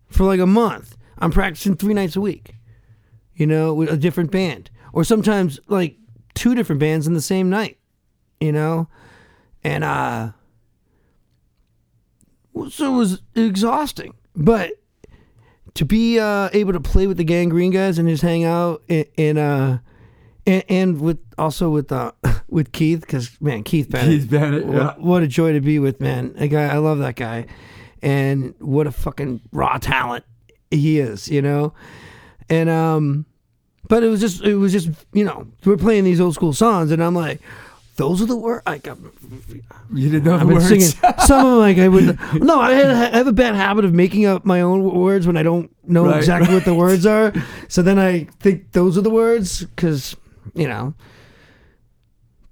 for 0.09 0.25
like 0.25 0.39
a 0.41 0.45
month. 0.47 0.97
I'm 1.19 1.31
practicing 1.31 1.75
three 1.75 1.93
nights 1.93 2.15
a 2.15 2.21
week. 2.21 2.53
You 3.35 3.45
know, 3.47 3.73
with 3.73 3.89
a 3.89 3.97
different 3.97 4.31
band, 4.31 4.69
or 4.93 5.03
sometimes 5.03 5.59
like 5.67 5.95
two 6.33 6.55
different 6.55 6.79
bands 6.79 7.05
in 7.07 7.13
the 7.13 7.21
same 7.21 7.49
night. 7.49 7.77
You 8.39 8.51
know, 8.51 8.87
and 9.63 9.83
uh 9.83 10.31
so 12.69 12.93
it 12.93 12.97
was 12.97 13.21
exhausting. 13.35 14.13
But 14.35 14.71
to 15.75 15.85
be 15.85 16.19
uh, 16.19 16.49
able 16.53 16.73
to 16.73 16.79
play 16.79 17.05
with 17.07 17.17
the 17.17 17.23
Gang 17.23 17.49
Green 17.49 17.71
guys 17.71 17.99
and 17.99 18.09
just 18.09 18.23
hang 18.23 18.43
out 18.43 18.81
and, 18.89 19.05
and 19.17 19.37
uh 19.37 19.77
and, 20.47 20.63
and 20.69 21.01
with 21.01 21.19
also 21.37 21.69
with 21.69 21.91
uh 21.91 22.11
with 22.49 22.71
Keith 22.71 23.01
because 23.01 23.39
man 23.39 23.63
Keith 23.63 23.89
Bennett 23.91 24.07
Keith 24.21 24.29
Bennett, 24.31 24.65
wha- 24.65 24.75
yeah. 24.75 24.93
what 24.97 25.21
a 25.21 25.27
joy 25.27 25.53
to 25.53 25.61
be 25.61 25.77
with 25.77 25.99
man 26.01 26.33
a 26.37 26.47
guy 26.47 26.63
I 26.65 26.77
love 26.77 26.97
that 26.99 27.15
guy 27.15 27.45
and 28.01 28.55
what 28.59 28.87
a 28.87 28.91
fucking 28.91 29.41
raw 29.51 29.77
talent 29.77 30.23
he 30.71 30.99
is, 30.99 31.27
you 31.27 31.41
know. 31.41 31.73
And 32.49 32.69
um, 32.69 33.25
but 33.89 34.03
it 34.03 34.07
was 34.09 34.19
just 34.19 34.43
it 34.43 34.55
was 34.55 34.71
just 34.71 34.89
you 35.13 35.23
know 35.25 35.47
we're 35.65 35.77
playing 35.77 36.03
these 36.03 36.21
old 36.21 36.33
school 36.35 36.53
songs, 36.53 36.91
and 36.91 37.03
I'm 37.03 37.15
like. 37.15 37.41
Those 37.97 38.21
are 38.21 38.27
the 38.27 38.35
words. 38.37 38.61
I 38.67 38.77
got, 38.77 38.99
You 39.91 40.09
didn't 40.11 40.25
know 40.25 40.35
I've 40.35 40.41
the 40.41 40.45
been 40.45 40.53
words. 40.57 40.67
singing 40.67 40.85
some 41.25 41.39
of 41.47 41.51
them. 41.53 41.57
Like 41.57 41.79
I 41.79 41.87
would. 41.87 42.19
No, 42.43 42.59
I, 42.59 42.73
had, 42.73 42.91
I 42.91 43.17
have 43.17 43.25
a 43.25 43.31
bad 43.31 43.55
habit 43.55 43.85
of 43.85 43.91
making 43.95 44.27
up 44.27 44.45
my 44.45 44.61
own 44.61 44.83
words 44.83 45.25
when 45.25 45.35
I 45.35 45.41
don't 45.41 45.75
know 45.83 46.05
Right, 46.05 46.17
exactly 46.17 46.49
right. 46.49 46.53
what 46.53 46.65
the 46.65 46.75
words 46.75 47.07
are. 47.07 47.33
So 47.69 47.81
then 47.81 47.97
I 47.97 48.25
think 48.39 48.73
those 48.73 48.99
are 48.99 49.01
the 49.01 49.09
words 49.09 49.61
because 49.63 50.15
you 50.53 50.67
know, 50.67 50.93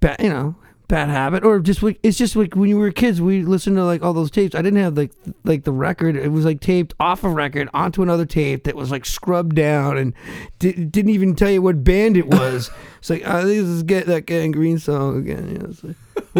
bad. 0.00 0.20
You 0.20 0.28
know, 0.28 0.56
bad 0.88 1.08
habit 1.08 1.42
or 1.44 1.58
just 1.58 1.82
like 1.82 1.98
it's 2.02 2.16
just 2.16 2.36
like 2.36 2.54
when 2.54 2.68
you 2.68 2.78
were 2.78 2.90
kids, 2.90 3.20
we 3.20 3.42
listened 3.42 3.76
to 3.76 3.84
like 3.84 4.02
all 4.02 4.12
those 4.12 4.30
tapes. 4.30 4.54
I 4.54 4.62
didn't 4.62 4.80
have 4.80 4.96
like 4.96 5.12
like 5.44 5.64
the 5.64 5.72
record. 5.72 6.16
It 6.16 6.28
was 6.28 6.44
like 6.44 6.60
taped 6.60 6.94
off 7.00 7.24
a 7.24 7.28
record 7.28 7.68
onto 7.74 8.02
another 8.02 8.26
tape 8.26 8.64
that 8.64 8.76
was 8.76 8.90
like 8.90 9.04
scrubbed 9.04 9.56
down 9.56 9.96
and 9.98 10.14
di- 10.58 10.72
didn't 10.72 11.10
even 11.10 11.34
tell 11.34 11.50
you 11.50 11.62
what 11.62 11.82
band 11.82 12.16
it 12.16 12.28
was. 12.28 12.70
it's 12.98 13.10
like 13.10 13.22
oh, 13.26 13.44
this 13.44 13.58
is 13.58 13.82
get 13.82 14.06
that 14.06 14.26
Gang 14.26 14.52
Green 14.52 14.78
song 14.78 15.18
again. 15.18 15.48
You 15.48 15.58
know, 15.58 15.94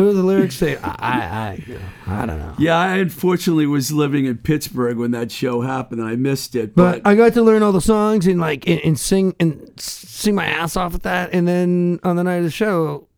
what 0.05 0.11
do 0.11 0.13
the 0.13 0.23
lyrics 0.23 0.55
say? 0.57 0.77
I 0.77 0.95
I 0.99 1.65
I, 2.07 2.23
I 2.23 2.27
don't 2.27 2.39
know. 2.39 2.55
Yeah, 2.59 2.77
I 2.79 2.97
unfortunately 2.99 3.67
was 3.67 3.91
living 3.93 4.27
in 4.27 4.39
Pittsburgh 4.39 4.97
when 4.99 5.11
that 5.13 5.33
show 5.33 5.63
happened, 5.63 6.01
and 6.01 6.09
I 6.09 6.17
missed 6.17 6.55
it. 6.55 6.75
But 6.75 7.03
But, 7.03 7.11
I 7.11 7.15
got 7.15 7.33
to 7.35 7.43
learn 7.43 7.63
all 7.63 7.73
the 7.73 7.81
songs 7.81 8.27
and 8.27 8.41
like 8.41 8.69
and, 8.69 8.81
and 8.85 8.99
sing 8.99 9.35
and 9.41 9.71
sing 9.81 10.35
my 10.35 10.47
ass 10.47 10.77
off 10.77 10.95
at 10.95 11.03
that. 11.03 11.31
And 11.33 11.49
then 11.49 11.99
on 12.05 12.17
the 12.17 12.25
night 12.25 12.37
of 12.37 12.45
the 12.45 12.51
show, 12.51 13.09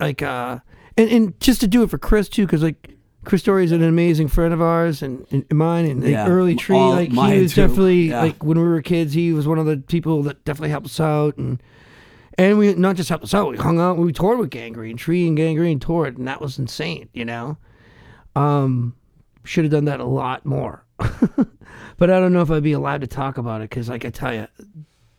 like 0.00 0.22
uh, 0.22 0.58
and 0.96 1.10
and 1.10 1.40
just 1.40 1.60
to 1.60 1.66
do 1.66 1.82
it 1.82 1.90
for 1.90 1.98
Chris 1.98 2.28
too, 2.28 2.46
because 2.46 2.62
like 2.62 2.90
Chris 3.24 3.42
Doherty 3.42 3.64
is 3.66 3.72
an 3.72 3.82
amazing 3.82 4.28
friend 4.28 4.52
of 4.54 4.60
ours 4.62 5.02
and, 5.02 5.26
and 5.30 5.44
mine 5.52 5.86
and 5.86 6.02
Yeah, 6.02 6.26
early 6.28 6.54
tree. 6.56 6.76
all 6.76 6.92
like 6.92 7.10
he 7.12 7.40
was 7.42 7.54
too. 7.54 7.60
definitely 7.62 8.08
Yeah. 8.10 8.22
like 8.22 8.42
when 8.44 8.58
we 8.58 8.64
were 8.64 8.82
kids, 8.82 9.12
he 9.12 9.32
was 9.32 9.46
one 9.46 9.58
of 9.58 9.66
the 9.66 9.76
people 9.76 10.22
that 10.24 10.44
definitely 10.44 10.70
helped 10.70 10.86
us 10.86 11.00
out 11.00 11.36
and. 11.36 11.60
And 12.38 12.58
we 12.58 12.74
not 12.74 12.96
just 12.96 13.08
helped 13.08 13.24
us 13.24 13.34
out, 13.34 13.50
we 13.50 13.58
hung 13.58 13.78
out, 13.78 13.98
we 13.98 14.12
toured 14.12 14.38
with 14.38 14.50
Gang 14.50 14.72
Green, 14.72 14.96
Tree 14.96 15.26
and 15.26 15.36
Gang 15.36 15.56
Green 15.56 15.78
toured, 15.78 16.18
and 16.18 16.26
that 16.26 16.40
was 16.40 16.58
insane, 16.58 17.08
you 17.12 17.24
know? 17.24 17.58
Um, 18.34 18.96
should 19.44 19.64
have 19.64 19.72
done 19.72 19.84
that 19.84 20.00
a 20.00 20.04
lot 20.04 20.46
more. 20.46 20.84
but 20.98 22.10
I 22.10 22.20
don't 22.20 22.32
know 22.32 22.40
if 22.40 22.50
I'd 22.50 22.62
be 22.62 22.72
allowed 22.72 23.02
to 23.02 23.06
talk 23.06 23.38
about 23.38 23.60
it 23.60 23.70
because, 23.70 23.88
like 23.88 24.04
I 24.04 24.10
tell 24.10 24.34
you, 24.34 24.46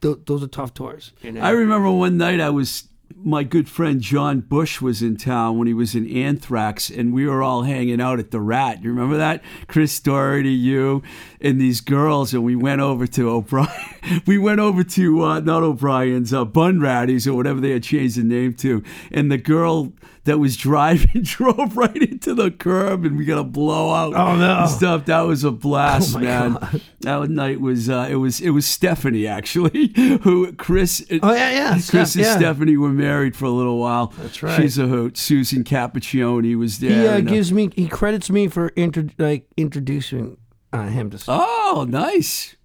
th- 0.02 0.20
those 0.26 0.44
are 0.44 0.48
tough 0.48 0.74
tours. 0.74 1.14
You 1.22 1.34
know? 1.34 1.42
I 1.42 1.52
remember 1.52 1.92
one 1.92 2.18
night 2.18 2.40
I 2.40 2.50
was 2.50 2.88
my 3.24 3.44
good 3.44 3.70
friend 3.70 4.02
John 4.02 4.42
Bush 4.42 4.82
was 4.82 5.02
in 5.02 5.18
town 5.18 5.58
when 5.58 5.68
he 5.68 5.74
was 5.74 5.96
in 5.96 6.10
Anthrax, 6.10 6.90
and 6.90 7.14
we 7.14 7.28
were 7.28 7.44
all 7.44 7.64
hanging 7.64 8.02
out 8.02 8.20
at 8.20 8.32
the 8.32 8.40
Rat. 8.40 8.84
You 8.84 8.90
remember 8.90 9.18
that? 9.18 9.44
Chris 9.68 10.00
Doherty, 10.00 10.54
you, 10.54 11.04
and 11.42 11.60
these 11.60 11.82
girls, 11.82 12.34
and 12.34 12.44
we 12.44 12.56
went 12.56 12.82
over 12.82 13.08
to 13.08 13.30
O'Brien. 13.30 13.70
we 14.26 14.38
went 14.38 14.60
over 14.60 14.84
to 14.84 15.24
uh, 15.24 15.40
not 15.40 15.64
O'Brien's, 15.64 16.34
uh, 16.34 16.46
Bunratty's 16.46 17.28
or 17.28 17.34
whatever 17.34 17.60
they 17.60 17.72
had 17.72 17.84
changed 17.84 18.18
the 18.18 18.24
name 18.24 18.54
to, 18.56 18.84
and 19.12 19.32
the 19.32 19.38
girl 19.38 19.94
that 20.26 20.40
was 20.40 20.56
driving 20.56 21.22
drove 21.24 21.76
right 21.76 22.02
into 22.02 22.34
the 22.34 22.52
curb, 22.52 23.06
and 23.06 23.18
we 23.18 23.26
got 23.26 23.40
a 23.40 23.44
blowout. 23.44 24.14
Oh, 24.14 24.36
no. 24.36 24.60
and 24.60 24.70
stuff. 24.70 25.06
That 25.06 25.22
was 25.22 25.44
a 25.44 25.52
blast, 25.52 26.16
Oh, 26.16 26.20
man. 26.20 26.54
God. 26.54 26.82
That 27.02 27.30
night 27.30 27.60
was 27.60 27.90
uh, 27.90 28.08
it 28.10 28.16
was 28.16 28.40
it 28.40 28.52
was 28.52 28.66
Stephanie 28.66 29.28
actually 29.28 29.88
who 30.24 30.54
Chris. 30.54 31.06
Oh 31.22 31.34
yeah, 31.34 31.52
yeah. 31.52 31.72
Chris 31.74 32.12
Steph, 32.12 32.16
and 32.16 32.24
yeah. 32.24 32.38
Stephanie 32.38 32.78
were 32.78 32.90
married 32.90 33.36
for 33.36 33.46
a 33.46 33.50
little 33.50 33.78
while. 33.78 34.14
That's 34.18 34.42
right. 34.42 34.62
She's 34.62 34.78
a 34.78 34.88
hoot. 34.88 35.18
Susan 35.18 35.64
Cappuccioni 35.64 36.58
was 36.58 36.80
there. 36.80 37.02
He 37.02 37.08
uh, 37.08 37.18
and, 37.18 37.28
uh, 37.28 37.32
gives 37.32 37.52
me, 37.52 37.70
he 37.76 37.88
credits 37.88 38.30
me 38.30 38.48
for 38.48 38.72
intro, 38.76 39.08
like 39.18 39.48
introducing 39.58 40.38
uh, 40.72 40.88
him 40.88 41.10
to 41.10 41.24
oh, 41.28 41.86
nice. 41.88 42.56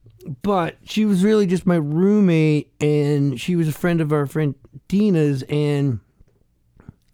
But 0.42 0.76
she 0.84 1.04
was 1.04 1.24
really 1.24 1.46
just 1.46 1.66
my 1.66 1.76
roommate, 1.76 2.72
and 2.80 3.40
she 3.40 3.56
was 3.56 3.66
a 3.66 3.72
friend 3.72 4.00
of 4.00 4.12
our 4.12 4.26
friend 4.26 4.54
Dina's, 4.86 5.42
and 5.48 6.00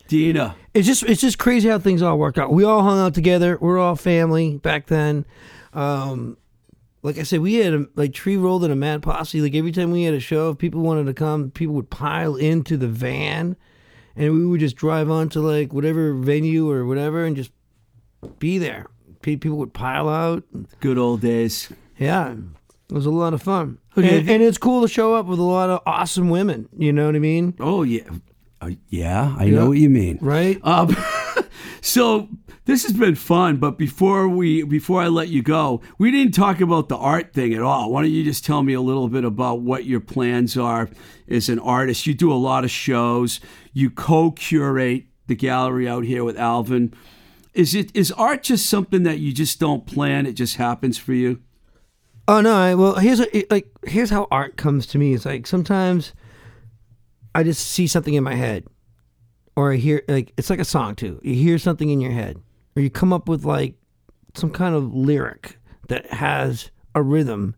Dina. 0.08 0.56
it's 0.74 0.86
just 0.86 1.02
it's 1.04 1.20
just 1.20 1.38
crazy 1.38 1.68
how 1.68 1.78
things 1.78 2.02
all 2.02 2.18
worked 2.18 2.38
out. 2.38 2.52
We 2.52 2.64
all 2.64 2.82
hung 2.82 2.98
out 2.98 3.14
together. 3.14 3.58
We're 3.60 3.78
all 3.78 3.96
family 3.96 4.58
back 4.58 4.86
then. 4.86 5.24
Um, 5.72 6.36
like 7.02 7.18
I 7.18 7.22
said, 7.22 7.40
we 7.40 7.54
had 7.54 7.74
a, 7.74 7.86
like 7.96 8.12
tree 8.14 8.36
rolled 8.36 8.64
in 8.64 8.70
a 8.70 8.76
mad 8.76 9.02
posse. 9.02 9.40
Like 9.40 9.54
every 9.54 9.72
time 9.72 9.90
we 9.90 10.04
had 10.04 10.14
a 10.14 10.20
show, 10.20 10.50
if 10.50 10.58
people 10.58 10.80
wanted 10.82 11.04
to 11.06 11.14
come, 11.14 11.50
people 11.50 11.74
would 11.74 11.90
pile 11.90 12.36
into 12.36 12.76
the 12.76 12.88
van, 12.88 13.56
and 14.16 14.32
we 14.32 14.46
would 14.46 14.60
just 14.60 14.76
drive 14.76 15.10
on 15.10 15.28
to 15.30 15.40
like 15.40 15.72
whatever 15.72 16.14
venue 16.14 16.70
or 16.70 16.86
whatever, 16.86 17.24
and 17.24 17.36
just 17.36 17.50
be 18.38 18.58
there. 18.58 18.86
Pe- 19.22 19.36
People 19.36 19.58
would 19.58 19.72
pile 19.74 20.08
out. 20.08 20.44
Good 20.80 20.98
old 20.98 21.20
days. 21.22 21.70
Yeah, 21.98 22.32
it 22.32 22.92
was 22.92 23.06
a 23.06 23.10
lot 23.10 23.34
of 23.34 23.42
fun. 23.42 23.78
Okay. 23.96 24.20
And, 24.20 24.28
and 24.30 24.42
it's 24.42 24.58
cool 24.58 24.82
to 24.82 24.88
show 24.88 25.14
up 25.14 25.26
with 25.26 25.38
a 25.38 25.42
lot 25.42 25.70
of 25.70 25.80
awesome 25.86 26.28
women. 26.30 26.68
You 26.76 26.92
know 26.92 27.06
what 27.06 27.16
I 27.16 27.20
mean? 27.20 27.54
Oh 27.60 27.82
yeah. 27.82 28.08
Uh, 28.64 28.70
yeah, 28.88 29.34
I 29.38 29.44
Yeah. 29.44 29.56
know 29.56 29.68
what 29.68 29.78
you 29.78 29.90
mean. 29.90 30.18
Right? 30.20 30.58
Um, 30.62 30.96
so 31.80 32.28
this 32.64 32.82
has 32.84 32.92
been 32.92 33.14
fun, 33.14 33.56
but 33.58 33.76
before 33.76 34.28
we 34.28 34.62
before 34.62 35.02
I 35.02 35.08
let 35.08 35.28
you 35.28 35.42
go, 35.42 35.80
we 35.98 36.10
didn't 36.10 36.32
talk 36.34 36.60
about 36.60 36.88
the 36.88 36.96
art 36.96 37.32
thing 37.34 37.52
at 37.54 37.60
all. 37.60 37.90
Why 37.92 38.02
don't 38.02 38.10
you 38.10 38.24
just 38.24 38.44
tell 38.44 38.62
me 38.62 38.72
a 38.72 38.80
little 38.80 39.08
bit 39.08 39.24
about 39.24 39.60
what 39.60 39.84
your 39.84 40.00
plans 40.00 40.56
are 40.56 40.88
as 41.28 41.48
an 41.48 41.58
artist? 41.58 42.06
You 42.06 42.14
do 42.14 42.32
a 42.32 42.34
lot 42.34 42.64
of 42.64 42.70
shows. 42.70 43.40
You 43.72 43.90
co-curate 43.90 45.04
the 45.26 45.34
gallery 45.34 45.88
out 45.88 46.04
here 46.04 46.24
with 46.24 46.38
Alvin. 46.38 46.94
Is 47.52 47.74
it 47.74 47.94
is 47.94 48.10
art 48.12 48.42
just 48.42 48.66
something 48.66 49.02
that 49.04 49.18
you 49.18 49.32
just 49.32 49.60
don't 49.60 49.86
plan? 49.86 50.26
It 50.26 50.32
just 50.32 50.56
happens 50.56 50.96
for 50.98 51.12
you? 51.12 51.40
Oh 52.26 52.40
no! 52.40 52.54
I, 52.56 52.74
well, 52.74 52.94
here's 52.94 53.20
a, 53.20 53.44
like 53.50 53.68
here's 53.86 54.08
how 54.10 54.26
art 54.30 54.56
comes 54.56 54.86
to 54.88 54.98
me. 54.98 55.12
It's 55.12 55.26
like 55.26 55.46
sometimes 55.46 56.14
I 57.34 57.42
just 57.42 57.66
see 57.66 57.86
something 57.86 58.14
in 58.14 58.24
my 58.24 58.34
head, 58.34 58.64
or 59.56 59.72
I 59.72 59.76
hear 59.76 60.02
like 60.08 60.32
it's 60.36 60.50
like 60.50 60.60
a 60.60 60.64
song 60.64 60.94
too. 60.94 61.20
You 61.22 61.34
hear 61.34 61.58
something 61.58 61.90
in 61.90 62.00
your 62.00 62.12
head, 62.12 62.40
or 62.76 62.82
you 62.82 62.90
come 62.90 63.12
up 63.12 63.28
with 63.28 63.44
like 63.44 63.74
some 64.34 64.50
kind 64.50 64.74
of 64.74 64.94
lyric 64.94 65.58
that 65.88 66.06
has 66.12 66.70
a 66.94 67.02
rhythm 67.02 67.54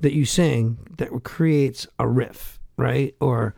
that 0.00 0.12
you 0.12 0.24
sing 0.24 0.78
that 0.98 1.10
creates 1.24 1.86
a 1.98 2.06
riff, 2.06 2.58
right? 2.76 3.14
Or 3.20 3.54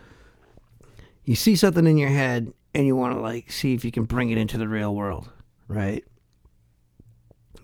you 1.24 1.34
see 1.34 1.56
something 1.56 1.86
in 1.86 1.98
your 1.98 2.08
head 2.10 2.52
and 2.74 2.86
you 2.86 2.96
want 2.96 3.14
to 3.14 3.20
like 3.20 3.50
see 3.50 3.74
if 3.74 3.84
you 3.84 3.90
can 3.90 4.04
bring 4.04 4.30
it 4.30 4.38
into 4.38 4.58
the 4.58 4.68
real 4.68 4.94
world, 4.94 5.30
right? 5.66 6.04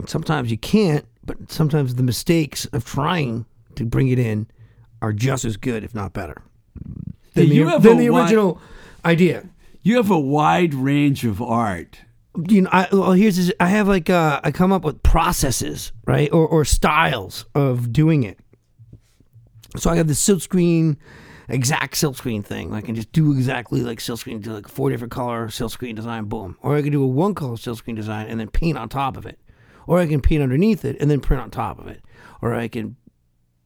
Sometimes 0.06 0.50
you 0.50 0.58
can't, 0.58 1.06
but 1.24 1.50
sometimes 1.50 1.94
the 1.94 2.02
mistakes 2.02 2.66
of 2.66 2.84
trying 2.84 3.46
to 3.76 3.84
bring 3.84 4.08
it 4.08 4.18
in 4.18 4.46
are 5.00 5.12
just 5.12 5.44
as 5.44 5.56
good, 5.56 5.84
if 5.84 5.94
not 5.94 6.12
better, 6.12 6.42
than, 7.34 7.48
You 7.48 7.64
the, 7.64 7.70
have 7.72 7.82
than 7.82 7.96
a 7.98 8.00
the 8.00 8.08
original 8.08 8.60
idea. 9.04 9.48
You 9.82 9.96
have 9.96 10.10
a 10.10 10.18
wide 10.18 10.72
range 10.74 11.24
of 11.24 11.42
art. 11.42 12.00
You 12.48 12.62
know, 12.62 12.70
I, 12.72 12.88
well, 12.90 13.12
here's 13.12 13.36
this, 13.36 13.52
I 13.60 13.66
have 13.66 13.86
like 13.86 14.10
uh, 14.10 14.40
I 14.42 14.50
come 14.50 14.72
up 14.72 14.82
with 14.82 15.02
processes, 15.02 15.92
right, 16.06 16.32
or 16.32 16.48
or 16.48 16.64
styles 16.64 17.44
of 17.54 17.92
doing 17.92 18.24
it. 18.24 18.38
So 19.76 19.90
I 19.90 19.96
have 19.96 20.08
the 20.08 20.14
silk 20.14 20.40
screen, 20.40 20.96
exact 21.48 21.96
silk 21.96 22.16
screen 22.16 22.42
thing. 22.42 22.72
I 22.72 22.80
can 22.80 22.94
just 22.94 23.12
do 23.12 23.32
exactly 23.32 23.82
like 23.82 24.00
silk 24.00 24.20
screen, 24.20 24.40
do 24.40 24.52
like 24.52 24.68
four 24.68 24.90
different 24.90 25.12
color 25.12 25.48
silk 25.48 25.70
screen 25.70 25.94
design, 25.94 26.24
boom. 26.24 26.56
Or 26.62 26.76
I 26.76 26.82
can 26.82 26.90
do 26.90 27.02
a 27.02 27.06
one 27.06 27.34
color 27.34 27.56
silk 27.56 27.78
screen 27.78 27.96
design 27.96 28.26
and 28.28 28.40
then 28.40 28.48
paint 28.48 28.78
on 28.78 28.88
top 28.88 29.16
of 29.16 29.26
it. 29.26 29.38
Or 29.86 29.98
I 29.98 30.06
can 30.06 30.20
paint 30.20 30.42
underneath 30.42 30.84
it 30.84 30.96
and 31.00 31.10
then 31.10 31.20
print 31.20 31.42
on 31.42 31.50
top 31.50 31.78
of 31.78 31.86
it. 31.88 32.02
Or 32.40 32.54
I 32.54 32.68
can, 32.68 32.96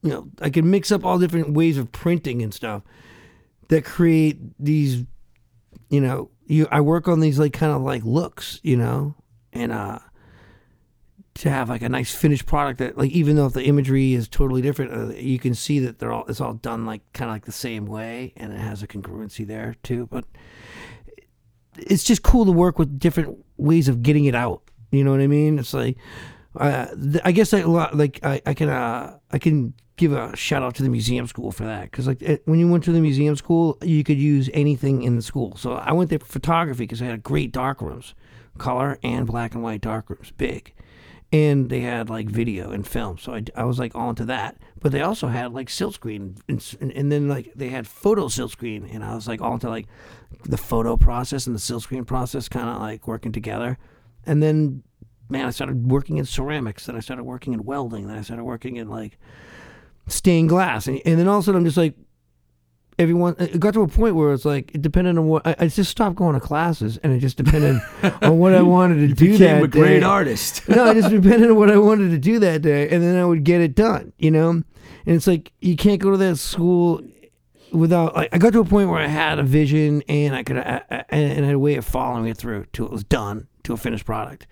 you 0.01 0.09
know, 0.09 0.27
I 0.41 0.49
can 0.49 0.69
mix 0.69 0.91
up 0.91 1.05
all 1.05 1.17
different 1.17 1.53
ways 1.53 1.77
of 1.77 1.91
printing 1.91 2.41
and 2.41 2.53
stuff 2.53 2.83
that 3.69 3.85
create 3.85 4.39
these, 4.59 5.05
you 5.89 6.01
know, 6.01 6.29
you 6.45 6.67
I 6.71 6.81
work 6.81 7.07
on 7.07 7.19
these 7.19 7.39
like 7.39 7.53
kind 7.53 7.71
of 7.71 7.81
like 7.81 8.03
looks, 8.03 8.59
you 8.63 8.77
know, 8.77 9.15
and 9.53 9.71
uh 9.71 9.99
to 11.35 11.49
have 11.49 11.69
like 11.69 11.81
a 11.81 11.87
nice 11.87 12.13
finished 12.13 12.45
product 12.45 12.79
that 12.79 12.97
like 12.97 13.11
even 13.11 13.37
though 13.37 13.45
if 13.45 13.53
the 13.53 13.63
imagery 13.63 14.13
is 14.13 14.27
totally 14.27 14.61
different 14.61 14.91
uh, 14.91 15.15
you 15.15 15.39
can 15.39 15.55
see 15.55 15.79
that 15.79 15.97
they're 15.97 16.11
all 16.11 16.25
it's 16.27 16.41
all 16.41 16.53
done 16.53 16.85
like 16.85 17.01
kind 17.13 17.29
of 17.29 17.35
like 17.35 17.45
the 17.45 17.51
same 17.51 17.85
way 17.85 18.33
and 18.35 18.51
it 18.51 18.59
has 18.59 18.83
a 18.83 18.87
congruency 18.87 19.47
there 19.47 19.75
too. 19.81 20.07
But 20.11 20.25
it's 21.77 22.03
just 22.03 22.23
cool 22.23 22.45
to 22.45 22.51
work 22.51 22.77
with 22.77 22.99
different 22.99 23.37
ways 23.55 23.87
of 23.87 24.03
getting 24.03 24.25
it 24.25 24.35
out. 24.35 24.63
You 24.91 25.03
know 25.03 25.11
what 25.11 25.21
i 25.21 25.27
mean? 25.27 25.59
It's 25.59 25.73
like 25.73 25.97
uh, 26.57 26.87
i 27.23 27.31
guess 27.31 27.53
I, 27.53 27.61
like 27.61 28.19
I, 28.23 28.41
I 28.45 28.53
can 28.53 28.69
uh, 28.69 29.17
i 29.31 29.37
can 29.37 29.73
give 29.99 30.13
a 30.13 30.33
shout 30.35 30.63
out 30.63 30.73
to 30.75 30.81
the 30.81 30.89
museum 30.89 31.27
school 31.27 31.51
for 31.51 31.65
that 31.65 31.91
because 31.91 32.07
like 32.07 32.21
it, 32.21 32.41
when 32.45 32.57
you 32.57 32.69
went 32.69 32.85
to 32.85 32.91
the 32.93 33.01
museum 33.01 33.35
school 33.35 33.77
you 33.83 34.01
could 34.01 34.17
use 34.17 34.49
anything 34.53 35.03
in 35.03 35.17
the 35.17 35.21
school. 35.21 35.57
So 35.57 35.73
i 35.73 35.91
went 35.91 36.09
there 36.09 36.19
for 36.19 36.25
photography 36.25 36.83
because 36.83 36.99
they 36.99 37.05
had 37.05 37.21
great 37.21 37.51
dark 37.51 37.81
rooms 37.81 38.15
color 38.57 38.97
and 39.03 39.27
black 39.27 39.53
and 39.53 39.61
white 39.61 39.81
dark 39.81 40.09
rooms 40.09 40.31
big. 40.37 40.73
And 41.31 41.69
they 41.69 41.81
had 41.81 42.09
like 42.09 42.27
video 42.27 42.71
and 42.71 42.87
film 42.87 43.17
so 43.17 43.33
i, 43.33 43.43
I 43.55 43.65
was 43.65 43.77
like 43.77 43.93
all 43.93 44.09
into 44.09 44.23
that. 44.25 44.55
But 44.79 44.93
they 44.93 45.01
also 45.01 45.27
had 45.27 45.51
like 45.51 45.69
silk 45.69 45.95
screen 45.95 46.37
and, 46.47 46.75
and, 46.79 46.93
and 46.93 47.11
then 47.11 47.27
like 47.27 47.51
they 47.53 47.67
had 47.67 47.85
photo 47.85 48.29
silk 48.29 48.51
screen 48.51 48.85
and 48.85 49.03
i 49.03 49.13
was 49.13 49.27
like 49.27 49.41
all 49.41 49.55
into 49.55 49.69
like 49.69 49.87
the 50.45 50.57
photo 50.57 50.95
process 50.95 51.45
and 51.45 51.53
the 51.53 51.59
silk 51.59 51.83
screen 51.83 52.05
process 52.05 52.47
kind 52.47 52.69
of 52.69 52.79
like 52.79 53.05
working 53.05 53.33
together. 53.33 53.77
And 54.25 54.41
then 54.41 54.83
man, 55.29 55.45
I 55.45 55.51
started 55.51 55.91
working 55.91 56.17
in 56.17 56.25
ceramics, 56.25 56.85
then 56.85 56.95
I 56.95 57.01
started 57.01 57.23
working 57.23 57.53
in 57.53 57.63
welding, 57.63 58.07
then 58.07 58.17
I 58.17 58.21
started 58.21 58.45
working 58.45 58.77
in 58.77 58.89
like 58.89 59.19
stained 60.11 60.49
glass, 60.49 60.87
and, 60.87 61.01
and 61.05 61.19
then 61.19 61.27
all 61.27 61.37
of 61.37 61.43
a 61.43 61.45
sudden 61.45 61.59
I'm 61.59 61.65
just 61.65 61.77
like, 61.77 61.95
everyone. 62.99 63.35
It 63.39 63.59
got 63.59 63.73
to 63.73 63.81
a 63.81 63.87
point 63.87 64.15
where 64.15 64.33
it's 64.33 64.45
like 64.45 64.75
it 64.75 64.81
depended 64.81 65.17
on 65.17 65.25
what 65.27 65.47
I, 65.47 65.55
I 65.59 65.67
just 65.67 65.89
stopped 65.89 66.17
going 66.17 66.35
to 66.35 66.39
classes, 66.39 66.97
and 66.97 67.13
it 67.13 67.19
just 67.19 67.37
depended 67.37 67.81
on 68.21 68.37
what 68.37 68.53
I 68.53 68.61
wanted 68.61 69.07
to 69.07 69.15
do 69.15 69.31
Became 69.31 69.39
that 69.39 69.63
a 69.63 69.67
great 69.67 70.01
day. 70.01 70.05
artist. 70.05 70.67
no, 70.69 70.91
it 70.91 70.95
just 70.95 71.09
depended 71.21 71.49
on 71.49 71.55
what 71.55 71.71
I 71.71 71.77
wanted 71.77 72.09
to 72.11 72.19
do 72.19 72.39
that 72.39 72.61
day, 72.61 72.89
and 72.89 73.01
then 73.01 73.17
I 73.17 73.25
would 73.25 73.43
get 73.43 73.61
it 73.61 73.73
done. 73.73 74.13
You 74.19 74.31
know, 74.31 74.49
and 74.49 74.65
it's 75.05 75.25
like 75.27 75.51
you 75.61 75.75
can't 75.75 76.01
go 76.01 76.11
to 76.11 76.17
that 76.17 76.37
school 76.37 77.01
without. 77.71 78.15
Like, 78.15 78.29
I 78.33 78.37
got 78.37 78.53
to 78.53 78.59
a 78.59 78.65
point 78.65 78.89
where 78.89 78.99
I 78.99 79.07
had 79.07 79.39
a 79.39 79.43
vision, 79.43 80.03
and 80.07 80.35
I 80.35 80.43
could, 80.43 80.57
I, 80.57 80.81
I, 80.91 81.05
and 81.09 81.43
I 81.45 81.47
had 81.47 81.55
a 81.55 81.59
way 81.59 81.75
of 81.75 81.85
following 81.85 82.27
it 82.27 82.37
through 82.37 82.65
till 82.73 82.85
it 82.85 82.91
was 82.91 83.03
done 83.03 83.47
to 83.63 83.73
a 83.73 83.77
finished 83.77 84.05
product. 84.05 84.45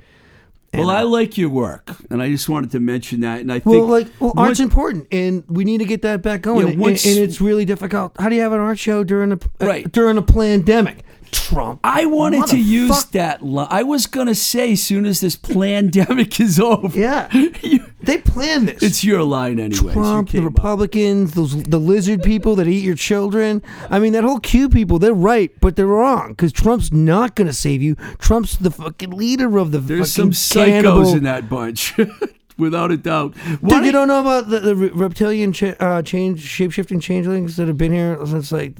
And, 0.74 0.82
Well, 0.86 0.90
I 0.90 1.02
uh, 1.02 1.06
like 1.06 1.38
your 1.38 1.50
work, 1.50 1.92
and 2.10 2.22
I 2.22 2.30
just 2.30 2.50
wanted 2.50 2.72
to 2.72 2.80
mention 2.82 3.22
that. 3.22 3.40
And 3.40 3.52
I 3.52 3.62
well, 3.64 3.74
think, 3.80 3.90
like, 3.90 4.08
well, 4.20 4.34
art's 4.36 4.60
important, 4.60 5.08
and 5.14 5.44
we 5.48 5.64
need 5.64 5.78
to 5.78 5.86
get 5.86 6.02
that 6.02 6.22
back 6.22 6.42
going. 6.42 6.66
Yeah, 6.68 6.74
and, 6.74 6.82
once- 6.82 7.06
and 7.06 7.18
it's 7.18 7.40
really 7.40 7.64
difficult. 7.64 8.12
How 8.20 8.28
do 8.28 8.36
you 8.36 8.42
have 8.42 8.52
an 8.52 8.60
art 8.60 8.78
show 8.78 9.04
during 9.06 9.32
a 9.32 9.36
uh, 9.36 9.66
Right. 9.66 9.90
during 9.92 10.18
a 10.18 10.22
pandemic? 10.22 11.04
Trump. 11.32 11.82
I 11.84 12.06
wanted 12.06 12.48
to 12.48 12.58
use 12.58 13.04
that. 13.06 13.40
I 13.70 13.84
was 13.84 14.06
gonna 14.08 14.36
say, 14.36 14.74
as 14.74 14.84
soon 14.84 15.06
as 15.06 15.20
this 15.22 15.36
pandemic 15.72 16.40
is 16.40 16.60
over, 16.60 16.98
Yeah, 16.98 17.28
you- 17.62 17.84
they 18.08 18.18
planned 18.18 18.68
this. 18.70 18.82
it's 18.82 19.04
your 19.04 19.22
line 19.22 19.60
anyway. 19.60 19.94
Trump, 19.94 20.32
the 20.32 20.42
Republicans, 20.42 21.34
those 21.36 21.62
the 21.64 21.78
lizard 21.80 22.24
people 22.24 22.56
that 22.56 22.68
eat 22.68 22.84
your 22.84 22.96
children. 22.96 23.62
I 23.92 24.00
mean, 24.00 24.14
that 24.14 24.24
whole 24.24 24.40
Q 24.40 24.70
people, 24.70 24.98
they're 24.98 25.14
right, 25.14 25.52
but 25.62 25.76
they're 25.76 25.86
wrong 25.86 26.30
because 26.30 26.52
Trump's 26.52 26.92
not 26.92 27.36
going 27.36 27.48
to 27.48 27.54
save 27.54 27.84
you. 27.84 27.94
Trump's 28.18 28.58
the 28.58 28.72
fucking 28.72 29.12
leader 29.12 29.58
of 29.60 29.72
the 29.72 29.78
There's 29.80 30.16
fucking 30.16 30.34
some 30.34 30.58
psychos 30.58 30.66
cannibal. 30.66 31.14
in 31.16 31.24
that 31.24 31.48
bunch, 31.50 31.94
without 32.58 32.92
a 32.92 32.98
doubt. 32.98 33.36
Why 33.62 33.78
Dude, 33.78 33.86
you 33.86 33.92
don't- 33.92 34.08
don't 34.08 34.08
know 34.08 34.22
about 34.22 34.50
the, 34.50 34.60
the 34.62 34.76
reptilian 34.76 35.54
cha- 35.54 35.76
uh, 35.80 36.02
change, 36.02 36.42
shape 36.42 36.72
shifting 36.72 37.00
changelings 37.00 37.56
that 37.58 37.68
have 37.68 37.78
been 37.78 37.92
here 37.92 38.18
since 38.26 38.52
like 38.52 38.78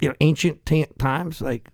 you 0.00 0.08
know 0.08 0.14
ancient 0.20 0.64
ta 0.66 0.84
times. 0.98 1.40
Like, 1.40 1.68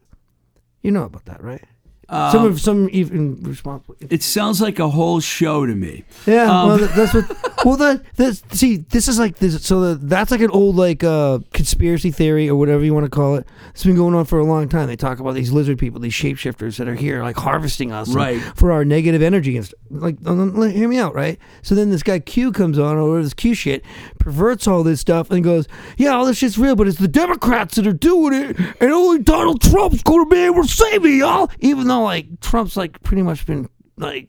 you 0.82 0.90
know 0.90 1.04
about 1.04 1.24
that, 1.26 1.42
right? 1.42 1.64
Um, 2.10 2.32
some 2.32 2.44
of 2.46 2.60
some 2.60 2.88
even 2.90 3.42
responsible. 3.42 3.94
It 4.08 4.22
sounds 4.22 4.60
like 4.62 4.78
a 4.78 4.88
whole 4.88 5.20
show 5.20 5.66
to 5.66 5.74
me. 5.74 6.04
Yeah, 6.26 6.44
Um, 6.44 6.68
well, 6.68 6.78
that, 6.78 6.94
that's 6.94 7.14
what. 7.14 7.36
Well, 7.64 7.76
that 7.78 8.02
that's 8.14 8.40
see, 8.56 8.76
this 8.76 9.08
is 9.08 9.18
like 9.18 9.38
this. 9.38 9.66
So 9.66 9.80
the, 9.80 9.94
that's 10.06 10.30
like 10.30 10.40
an 10.40 10.50
old 10.50 10.76
like 10.76 11.02
uh 11.02 11.40
conspiracy 11.52 12.12
theory 12.12 12.48
or 12.48 12.54
whatever 12.54 12.84
you 12.84 12.94
want 12.94 13.04
to 13.04 13.10
call 13.10 13.34
it. 13.34 13.48
It's 13.70 13.82
been 13.84 13.96
going 13.96 14.14
on 14.14 14.26
for 14.26 14.38
a 14.38 14.44
long 14.44 14.68
time. 14.68 14.86
They 14.86 14.94
talk 14.94 15.18
about 15.18 15.34
these 15.34 15.50
lizard 15.50 15.76
people, 15.76 15.98
these 15.98 16.12
shapeshifters 16.12 16.76
that 16.78 16.86
are 16.86 16.94
here, 16.94 17.20
like 17.24 17.34
harvesting 17.36 17.90
us, 17.90 18.10
Right. 18.14 18.40
for 18.54 18.70
our 18.70 18.84
negative 18.84 19.22
energy 19.22 19.56
and 19.56 19.66
st- 19.66 19.74
like. 19.90 20.16
um, 20.24 20.70
Hear 20.70 20.88
me 20.88 20.98
out, 20.98 21.16
right? 21.16 21.36
So 21.62 21.74
then 21.74 21.90
this 21.90 22.04
guy 22.04 22.20
Q 22.20 22.52
comes 22.52 22.78
on, 22.78 22.96
or 22.96 23.20
this 23.22 23.34
Q 23.34 23.54
shit, 23.54 23.84
perverts 24.28 24.68
all 24.68 24.82
this 24.82 25.00
stuff 25.00 25.30
and 25.30 25.42
goes, 25.42 25.66
"Yeah, 25.96 26.10
all 26.10 26.26
this 26.26 26.36
shit's 26.36 26.58
real, 26.58 26.76
but 26.76 26.86
it's 26.86 26.98
the 26.98 27.08
Democrats 27.08 27.76
that 27.76 27.86
are 27.86 27.92
doing 27.94 28.34
it, 28.34 28.58
and 28.78 28.92
only 28.92 29.20
Donald 29.20 29.62
Trump's 29.62 30.02
going 30.02 30.24
to 30.24 30.30
be 30.30 30.42
able 30.42 30.62
to 30.62 30.68
save 30.68 31.02
me, 31.02 31.18
y'all." 31.20 31.50
Even 31.60 31.88
though 31.88 32.02
like 32.02 32.40
Trump's 32.40 32.76
like 32.76 33.02
pretty 33.02 33.22
much 33.22 33.46
been 33.46 33.70
like 33.96 34.28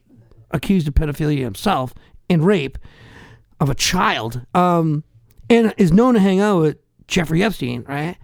accused 0.52 0.88
of 0.88 0.94
pedophilia 0.94 1.40
himself 1.40 1.92
and 2.30 2.46
rape 2.46 2.78
of 3.60 3.68
a 3.68 3.74
child, 3.74 4.46
um, 4.54 5.04
and 5.50 5.74
is 5.76 5.92
known 5.92 6.14
to 6.14 6.20
hang 6.20 6.40
out 6.40 6.60
with 6.60 6.78
Jeffrey 7.06 7.42
Epstein, 7.42 7.84
right? 7.86 8.16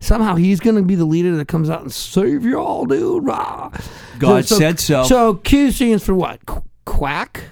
Somehow 0.00 0.36
he's 0.36 0.60
going 0.60 0.76
to 0.76 0.82
be 0.82 0.94
the 0.94 1.04
leader 1.04 1.36
that 1.36 1.48
comes 1.48 1.68
out 1.68 1.82
and 1.82 1.92
save 1.92 2.44
y'all, 2.44 2.86
dude. 2.86 3.26
Rah. 3.26 3.70
God 4.18 4.46
said 4.46 4.80
so. 4.80 5.04
So 5.04 5.34
Q 5.34 5.72
stands 5.72 6.04
for 6.04 6.14
what? 6.14 6.40
Quack? 6.86 7.42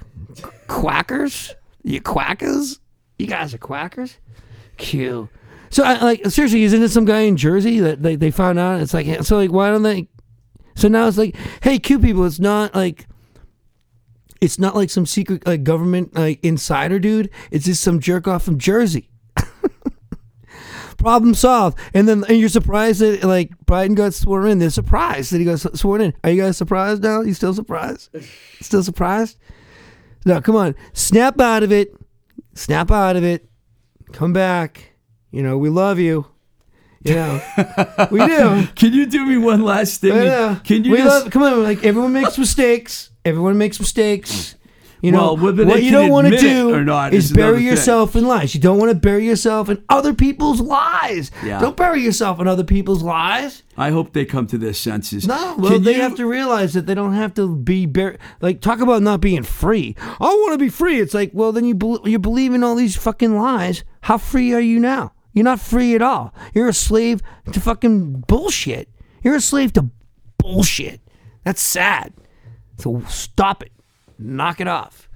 Quackers? 0.66 1.54
You 1.82 2.00
quackers? 2.00 2.78
You 3.18 3.26
guys 3.26 3.54
are 3.54 3.58
quackers? 3.58 4.18
Q. 4.76 5.28
So 5.70 5.84
I, 5.84 6.02
like 6.02 6.26
seriously, 6.26 6.62
isn't 6.64 6.82
it 6.82 6.90
some 6.90 7.04
guy 7.04 7.20
in 7.20 7.36
Jersey 7.36 7.80
that 7.80 8.02
they, 8.02 8.16
they 8.16 8.30
found 8.30 8.58
out? 8.58 8.80
It's 8.80 8.94
like 8.94 9.22
so 9.24 9.36
like 9.36 9.50
why 9.50 9.70
don't 9.70 9.82
they? 9.82 10.08
So 10.74 10.88
now 10.88 11.08
it's 11.08 11.18
like, 11.18 11.34
hey, 11.62 11.78
Q 11.78 11.98
people, 11.98 12.24
it's 12.24 12.38
not 12.38 12.74
like 12.74 13.06
it's 14.40 14.58
not 14.58 14.76
like 14.76 14.90
some 14.90 15.06
secret 15.06 15.46
like 15.46 15.64
government 15.64 16.14
like 16.14 16.44
insider 16.44 16.98
dude. 16.98 17.30
It's 17.50 17.64
just 17.64 17.82
some 17.82 18.00
jerk 18.00 18.28
off 18.28 18.44
from 18.44 18.58
Jersey. 18.58 19.10
Problem 20.98 21.34
solved. 21.34 21.78
And 21.94 22.08
then 22.08 22.24
and 22.28 22.38
you're 22.38 22.48
surprised 22.48 23.00
that 23.00 23.24
like 23.24 23.50
Biden 23.66 23.96
got 23.96 24.14
sworn 24.14 24.48
in. 24.48 24.58
They're 24.58 24.70
surprised 24.70 25.32
that 25.32 25.38
he 25.38 25.44
got 25.44 25.58
sworn 25.76 26.00
in. 26.00 26.14
Are 26.22 26.30
you 26.30 26.42
guys 26.42 26.56
surprised 26.56 27.02
now? 27.02 27.22
You 27.22 27.34
still 27.34 27.54
surprised? 27.54 28.10
Still 28.60 28.82
surprised? 28.82 29.38
No, 30.24 30.40
come 30.40 30.56
on. 30.56 30.74
Snap 30.92 31.40
out 31.40 31.62
of 31.62 31.72
it. 31.72 31.94
Snap 32.56 32.90
out 32.90 33.16
of 33.16 33.24
it. 33.24 33.48
Come 34.12 34.32
back. 34.32 34.94
You 35.30 35.42
know, 35.42 35.58
we 35.58 35.68
love 35.68 35.98
you. 35.98 36.26
You 37.04 37.14
know, 37.14 37.40
we 38.10 38.18
do. 38.18 38.66
Can 38.74 38.92
you 38.92 39.06
do 39.06 39.24
me 39.24 39.36
one 39.36 39.62
last 39.62 40.00
thing? 40.00 40.12
Can 40.64 40.82
you 40.82 40.90
we 40.92 40.96
just? 40.96 41.24
love, 41.24 41.32
come 41.32 41.42
on, 41.42 41.62
like 41.62 41.84
everyone 41.84 42.12
makes 42.12 42.36
mistakes. 42.36 43.10
Everyone 43.24 43.56
makes 43.58 43.78
mistakes. 43.78 44.56
You 45.06 45.12
know, 45.12 45.34
Well, 45.34 45.54
what 45.66 45.82
you 45.84 45.92
don't 45.92 46.10
want 46.10 46.28
to 46.28 46.36
do 46.36 46.74
or 46.74 46.82
not 46.84 47.14
is 47.14 47.30
bury 47.32 47.58
thing. 47.58 47.66
yourself 47.66 48.16
in 48.16 48.26
lies. 48.26 48.54
You 48.54 48.60
don't 48.60 48.78
want 48.78 48.90
to 48.90 48.96
bury 48.96 49.24
yourself 49.24 49.68
in 49.68 49.82
other 49.88 50.12
people's 50.12 50.60
lies. 50.60 51.30
Yeah. 51.44 51.60
Don't 51.60 51.76
bury 51.76 52.02
yourself 52.02 52.40
in 52.40 52.48
other 52.48 52.64
people's 52.64 53.02
lies. 53.02 53.62
I 53.76 53.90
hope 53.90 54.12
they 54.12 54.24
come 54.24 54.46
to 54.48 54.58
their 54.58 54.72
senses. 54.72 55.26
No, 55.28 55.54
well, 55.58 55.72
Can 55.72 55.84
they 55.84 55.94
you- 55.96 56.00
have 56.02 56.16
to 56.16 56.26
realize 56.26 56.74
that 56.74 56.86
they 56.86 56.94
don't 56.94 57.12
have 57.14 57.34
to 57.34 57.54
be 57.56 57.86
buried. 57.86 58.18
Like, 58.40 58.60
talk 58.60 58.80
about 58.80 59.02
not 59.02 59.20
being 59.20 59.42
free. 59.44 59.94
I 60.00 60.24
want 60.24 60.52
to 60.54 60.58
be 60.58 60.68
free. 60.70 60.98
It's 61.00 61.14
like, 61.14 61.30
well, 61.32 61.52
then 61.52 61.64
you 61.64 61.74
bel 61.74 62.00
you 62.04 62.18
believe 62.18 62.52
in 62.52 62.64
all 62.64 62.74
these 62.74 62.96
fucking 62.96 63.36
lies. 63.36 63.84
How 64.02 64.18
free 64.18 64.52
are 64.54 64.60
you 64.60 64.80
now? 64.80 65.12
You're 65.34 65.44
not 65.44 65.60
free 65.60 65.94
at 65.94 66.02
all. 66.02 66.34
You're 66.54 66.68
a 66.68 66.72
slave 66.72 67.20
to 67.52 67.60
fucking 67.60 68.24
bullshit. 68.26 68.88
You're 69.22 69.36
a 69.36 69.40
slave 69.40 69.72
to 69.74 69.90
bullshit. 70.38 71.00
That's 71.44 71.60
sad. 71.62 72.12
So 72.78 73.02
stop 73.08 73.62
it. 73.62 73.70
Knock 74.18 74.60
it 74.60 74.68
off. 74.68 75.08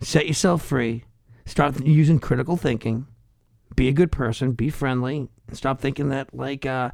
Set 0.00 0.26
yourself 0.26 0.62
free. 0.62 1.04
Start 1.44 1.84
using 1.84 2.18
critical 2.18 2.56
thinking. 2.56 3.06
Be 3.74 3.88
a 3.88 3.92
good 3.92 4.10
person. 4.10 4.52
Be 4.52 4.70
friendly. 4.70 5.28
Stop 5.52 5.80
thinking 5.80 6.08
that 6.08 6.34
like 6.34 6.66
uh, 6.66 6.90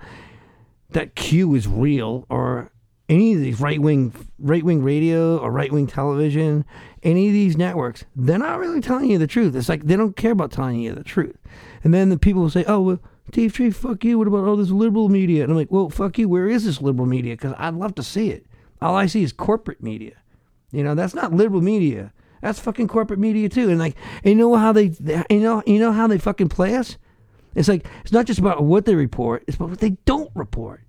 that 0.90 1.14
Q 1.14 1.54
is 1.54 1.66
real 1.66 2.26
or 2.28 2.70
any 3.08 3.34
of 3.34 3.40
these 3.40 3.60
right 3.60 3.80
wing 3.80 4.14
right 4.38 4.62
wing 4.62 4.82
radio 4.82 5.38
or 5.38 5.50
right 5.50 5.72
wing 5.72 5.86
television, 5.86 6.64
any 7.02 7.28
of 7.28 7.32
these 7.32 7.56
networks, 7.56 8.04
they're 8.14 8.38
not 8.38 8.58
really 8.58 8.80
telling 8.80 9.10
you 9.10 9.18
the 9.18 9.26
truth. 9.26 9.54
It's 9.54 9.68
like 9.68 9.84
they 9.84 9.96
don't 9.96 10.16
care 10.16 10.32
about 10.32 10.52
telling 10.52 10.80
you 10.80 10.94
the 10.94 11.04
truth. 11.04 11.36
And 11.84 11.92
then 11.92 12.08
the 12.08 12.18
people 12.18 12.42
will 12.42 12.50
say, 12.50 12.64
"Oh, 12.66 12.80
well, 12.80 13.00
Dave 13.30 13.52
Tree, 13.52 13.70
fuck 13.70 14.04
you. 14.04 14.18
What 14.18 14.28
about 14.28 14.44
all 14.44 14.56
this 14.56 14.70
liberal 14.70 15.08
media?" 15.08 15.42
And 15.42 15.52
I'm 15.52 15.58
like, 15.58 15.72
"Well, 15.72 15.90
fuck 15.90 16.18
you. 16.18 16.28
Where 16.28 16.48
is 16.48 16.64
this 16.64 16.80
liberal 16.80 17.06
media? 17.06 17.34
Because 17.34 17.54
I'd 17.58 17.74
love 17.74 17.94
to 17.96 18.02
see 18.02 18.30
it. 18.30 18.46
All 18.80 18.96
I 18.96 19.06
see 19.06 19.22
is 19.22 19.32
corporate 19.32 19.82
media. 19.82 20.14
You 20.72 20.82
know, 20.82 20.94
that's 20.94 21.14
not 21.14 21.32
liberal 21.32 21.62
media. 21.62 22.12
That's 22.40 22.58
fucking 22.58 22.88
corporate 22.88 23.20
media 23.20 23.48
too. 23.48 23.70
And 23.70 23.78
like, 23.78 23.96
you 24.24 24.34
know 24.34 24.56
how 24.56 24.72
they, 24.72 24.92
you 25.30 25.40
know, 25.40 25.62
you 25.64 25.78
know 25.78 25.92
how 25.92 26.08
they 26.08 26.18
fucking 26.18 26.48
play 26.48 26.74
us. 26.74 26.96
It's 27.54 27.68
like 27.68 27.86
it's 28.02 28.12
not 28.12 28.26
just 28.26 28.38
about 28.38 28.64
what 28.64 28.84
they 28.84 28.94
report; 28.94 29.44
it's 29.46 29.56
about 29.56 29.70
what 29.70 29.80
they 29.80 29.90
don't 30.04 30.30
report. 30.34 30.82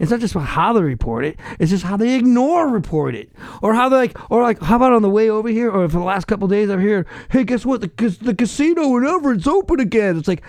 It's 0.00 0.10
not 0.12 0.20
just 0.20 0.34
about 0.34 0.48
how 0.48 0.72
they 0.72 0.82
report 0.82 1.24
it; 1.24 1.38
it's 1.58 1.70
just 1.70 1.84
how 1.84 1.96
they 1.96 2.16
ignore 2.16 2.68
report 2.68 3.14
it, 3.14 3.30
or 3.62 3.74
how 3.74 3.88
they 3.88 3.96
like, 3.96 4.30
or 4.30 4.42
like, 4.42 4.60
how 4.60 4.76
about 4.76 4.92
on 4.92 5.02
the 5.02 5.10
way 5.10 5.30
over 5.30 5.48
here, 5.48 5.70
or 5.70 5.88
for 5.88 5.98
the 5.98 6.04
last 6.04 6.26
couple 6.26 6.48
days 6.48 6.70
I've 6.70 6.80
heard, 6.80 7.06
hey, 7.30 7.44
guess 7.44 7.64
what? 7.64 7.80
The 7.80 8.18
the 8.20 8.34
casino 8.34 8.96
in 8.96 9.06
Everett's 9.06 9.46
open 9.46 9.80
again. 9.80 10.18
It's 10.18 10.28
like, 10.28 10.42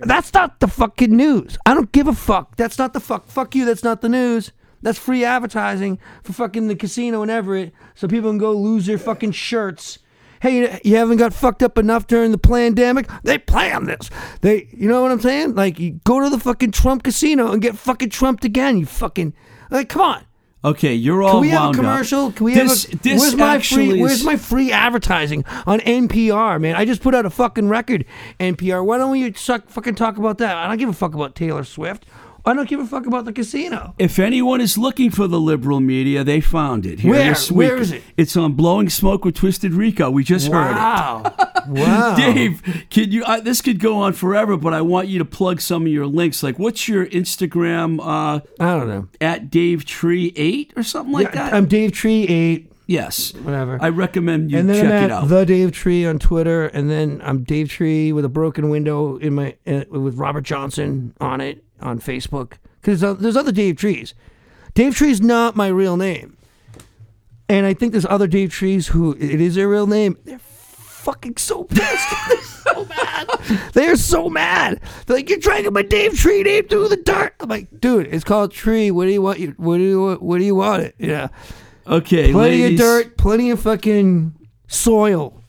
that's 0.00 0.32
not 0.32 0.60
the 0.60 0.68
fucking 0.68 1.14
news. 1.14 1.58
I 1.66 1.74
don't 1.74 1.92
give 1.92 2.08
a 2.08 2.14
fuck. 2.14 2.56
That's 2.56 2.78
not 2.78 2.92
the 2.92 3.00
fuck. 3.00 3.26
Fuck 3.26 3.54
you. 3.54 3.64
That's 3.64 3.84
not 3.84 4.00
the 4.00 4.08
news. 4.08 4.52
That's 4.82 4.98
free 4.98 5.24
advertising 5.24 5.98
for 6.22 6.32
fucking 6.32 6.68
the 6.68 6.76
casino 6.76 7.22
in 7.22 7.30
Everett, 7.30 7.72
so 7.94 8.08
people 8.08 8.30
can 8.30 8.38
go 8.38 8.52
lose 8.52 8.86
their 8.86 8.98
fucking 8.98 9.32
shirts. 9.32 9.98
Hey, 10.40 10.80
you- 10.82 10.96
haven't 10.96 11.18
got 11.18 11.32
fucked 11.32 11.62
up 11.62 11.78
enough 11.78 12.08
during 12.08 12.32
the 12.32 12.38
pandemic? 12.38 13.08
They 13.22 13.38
planned 13.38 13.86
this. 13.86 14.10
They, 14.40 14.68
you 14.72 14.88
know 14.88 15.00
what 15.00 15.12
I'm 15.12 15.20
saying? 15.20 15.54
Like, 15.54 15.78
you 15.78 16.00
go 16.04 16.20
to 16.20 16.28
the 16.28 16.40
fucking 16.40 16.72
Trump 16.72 17.04
casino 17.04 17.52
and 17.52 17.62
get 17.62 17.76
fucking 17.76 18.10
trumped 18.10 18.44
again. 18.44 18.76
You 18.78 18.86
fucking, 18.86 19.34
like, 19.70 19.88
come 19.88 20.02
on. 20.02 20.24
Okay, 20.64 20.94
you're 20.94 21.22
all 21.24 21.32
Can 21.32 21.40
we 21.40 21.48
have 21.48 21.60
a 21.60 21.64
wound 21.66 21.76
up. 21.76 21.80
commercial? 21.80 22.32
Can 22.32 22.44
we 22.44 22.54
this, 22.54 22.84
have 22.84 22.94
a, 22.94 23.02
this 23.02 23.20
where's 23.20 23.34
my 23.34 23.58
free? 23.58 24.00
Where's 24.00 24.22
my 24.24 24.36
free 24.36 24.70
advertising 24.70 25.44
on 25.66 25.80
NPR, 25.80 26.60
man? 26.60 26.76
I 26.76 26.84
just 26.84 27.02
put 27.02 27.16
out 27.16 27.26
a 27.26 27.30
fucking 27.30 27.68
record, 27.68 28.04
NPR. 28.38 28.84
Why 28.84 28.98
don't 28.98 29.10
we 29.10 29.32
suck, 29.32 29.68
fucking 29.68 29.96
talk 29.96 30.18
about 30.18 30.38
that? 30.38 30.56
I 30.56 30.68
don't 30.68 30.78
give 30.78 30.88
a 30.88 30.92
fuck 30.92 31.14
about 31.14 31.34
Taylor 31.34 31.64
Swift. 31.64 32.06
I 32.44 32.54
don't 32.54 32.68
give 32.68 32.80
a 32.80 32.86
fuck 32.86 33.06
about 33.06 33.24
the 33.24 33.32
casino. 33.32 33.94
If 33.98 34.18
anyone 34.18 34.60
is 34.60 34.76
looking 34.76 35.10
for 35.10 35.28
the 35.28 35.38
liberal 35.38 35.78
media, 35.80 36.24
they 36.24 36.40
found 36.40 36.84
it. 36.86 36.98
Here 37.00 37.12
Where? 37.12 37.28
this 37.28 37.52
week. 37.52 37.68
Where 37.68 37.76
is 37.78 37.92
it? 37.92 38.02
It's 38.16 38.36
on 38.36 38.54
Blowing 38.54 38.88
Smoke 38.88 39.24
with 39.24 39.36
Twisted 39.36 39.72
Rico. 39.74 40.10
We 40.10 40.24
just 40.24 40.48
heard 40.50 40.72
it. 40.72 40.74
Wow, 40.74 41.34
wow, 41.68 42.16
Dave, 42.16 42.60
can 42.90 43.12
you? 43.12 43.22
Uh, 43.24 43.38
this 43.40 43.60
could 43.62 43.78
go 43.78 43.96
on 43.98 44.12
forever, 44.12 44.56
but 44.56 44.74
I 44.74 44.80
want 44.80 45.06
you 45.06 45.20
to 45.20 45.24
plug 45.24 45.60
some 45.60 45.82
of 45.82 45.88
your 45.88 46.06
links. 46.06 46.42
Like, 46.42 46.58
what's 46.58 46.88
your 46.88 47.06
Instagram 47.06 48.00
uh, 48.00 48.40
I 48.58 48.76
don't 48.76 48.88
know. 48.88 49.08
at 49.20 49.48
Dave 49.48 49.84
Tree 49.84 50.32
Eight 50.34 50.72
or 50.76 50.82
something 50.82 51.12
like 51.12 51.28
Yeah, 51.28 51.44
that? 51.50 51.54
I'm 51.54 51.66
Dave 51.66 51.92
Tree 51.92 52.24
Eight. 52.24 52.72
Yes. 52.88 53.32
whatever. 53.34 53.78
I 53.80 53.88
recommend 53.90 54.50
you 54.50 54.58
and 54.58 54.68
then 54.68 54.84
check 54.84 54.92
I'm 54.92 55.04
it 55.04 55.10
out. 55.12 55.28
the 55.28 55.46
Dave 55.46 55.70
Tree 55.72 56.04
on 56.04 56.18
Twitter, 56.18 56.66
and 56.66 56.90
then 56.90 57.20
I'm 57.24 57.44
Dave 57.44 57.68
Tree 57.70 58.12
with 58.12 58.24
a 58.24 58.28
broken 58.28 58.68
window 58.68 59.16
in 59.18 59.34
my 59.34 59.54
uh, 59.66 59.84
with 59.88 60.16
Robert 60.18 60.42
Johnson 60.42 61.14
on 61.20 61.40
it 61.40 61.64
on 61.82 61.98
Facebook. 62.00 62.54
Because 62.80 63.00
there's 63.00 63.36
other 63.36 63.52
Dave 63.52 63.76
Trees. 63.76 64.14
Dave 64.74 64.96
Tree's 64.96 65.20
not 65.20 65.54
my 65.54 65.68
real 65.68 65.96
name, 65.96 66.36
and 67.48 67.66
I 67.66 67.74
think 67.74 67.92
there's 67.92 68.06
other 68.06 68.26
Dave 68.26 68.50
Trees 68.50 68.88
who 68.88 69.12
it 69.12 69.40
is 69.40 69.54
their 69.54 69.68
real 69.68 69.86
name. 69.86 70.16
They're 70.24 70.38
fucking 70.38 71.36
so 71.36 71.64
pissed. 71.70 72.08
They're 72.28 72.42
so 72.42 72.84
mad. 72.86 73.28
They're 73.74 73.96
so 73.96 74.28
mad. 74.30 74.80
They're 75.06 75.16
like, 75.18 75.28
you're 75.28 75.38
dragging 75.38 75.72
my 75.72 75.82
Dave 75.82 76.14
Tree 76.16 76.42
name 76.42 76.66
through 76.68 76.88
the 76.88 76.96
dirt. 76.96 77.34
I'm 77.40 77.48
like, 77.50 77.80
dude, 77.80 78.06
it's 78.06 78.24
called 78.24 78.50
Tree. 78.52 78.90
What 78.90 79.04
do 79.04 79.10
you 79.12 79.20
want? 79.22 79.38
You 79.38 79.54
what 79.58 79.76
do 79.76 79.82
you 79.84 80.00
want? 80.00 80.22
What 80.22 80.38
do 80.38 80.44
you 80.44 80.54
want 80.54 80.82
it? 80.82 80.94
Yeah. 80.98 81.28
okay, 81.86 82.32
Plenty 82.32 82.62
ladies, 82.62 82.80
of 82.80 82.86
dirt, 82.86 83.16
plenty 83.18 83.50
of 83.50 83.60
fucking 83.60 84.34
soil 84.68 85.42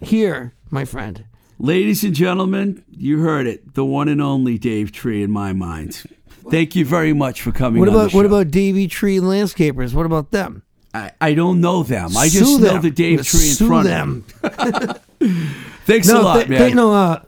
here, 0.00 0.54
my 0.70 0.84
friend. 0.84 1.24
Ladies 1.62 2.02
and 2.04 2.14
gentlemen, 2.14 2.82
you 2.90 3.20
heard 3.20 3.46
it. 3.46 3.74
The 3.74 3.84
one 3.84 4.08
and 4.08 4.22
only 4.22 4.56
Dave 4.56 4.92
Tree 4.92 5.22
in 5.22 5.30
my 5.30 5.52
mind. 5.52 6.02
Thank 6.50 6.74
you 6.74 6.86
very 6.86 7.12
much 7.12 7.42
for 7.42 7.52
coming. 7.52 7.80
What 7.80 7.88
about 7.90 8.14
what 8.14 8.24
about 8.24 8.50
Davey 8.50 8.88
Tree 8.88 9.18
Landscapers? 9.18 9.92
What 9.92 10.06
about 10.06 10.30
them? 10.30 10.62
I, 10.94 11.12
I 11.20 11.34
don't 11.34 11.60
know 11.60 11.82
them. 11.82 12.16
I 12.16 12.28
Sue 12.28 12.38
just 12.40 12.60
know 12.62 12.68
them. 12.72 12.82
the 12.82 12.90
Dave 12.90 13.26
Tree 13.26 13.40
in 13.50 13.54
Sue 13.54 13.66
front 13.68 13.84
them. 13.86 14.24
of 14.42 15.20
me. 15.20 15.28
Thanks 15.84 16.08
No, 16.08 16.20
a 16.20 16.22
lot, 16.22 16.36
th- 16.38 16.48
man. 16.48 16.58
th- 16.60 16.74
no, 16.74 16.92
uh, 16.94 17.22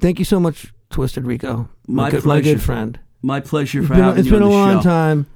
thank 0.00 0.18
you 0.18 0.24
so 0.24 0.40
much, 0.40 0.72
Twisted 0.90 1.24
Rico. 1.24 1.68
My 1.86 2.10
good, 2.10 2.18
my 2.18 2.40
pleasure. 2.40 2.54
good 2.54 2.62
friend. 2.62 2.98
My 3.22 3.38
pleasure 3.40 3.78
It's 3.78 3.88
for 3.88 3.94
been, 3.94 4.02
having 4.02 4.18
it's 4.18 4.26
you 4.26 4.32
been 4.32 4.42
a 4.42 4.48
long 4.50 4.78
show. 4.78 4.82
time. 4.82 5.26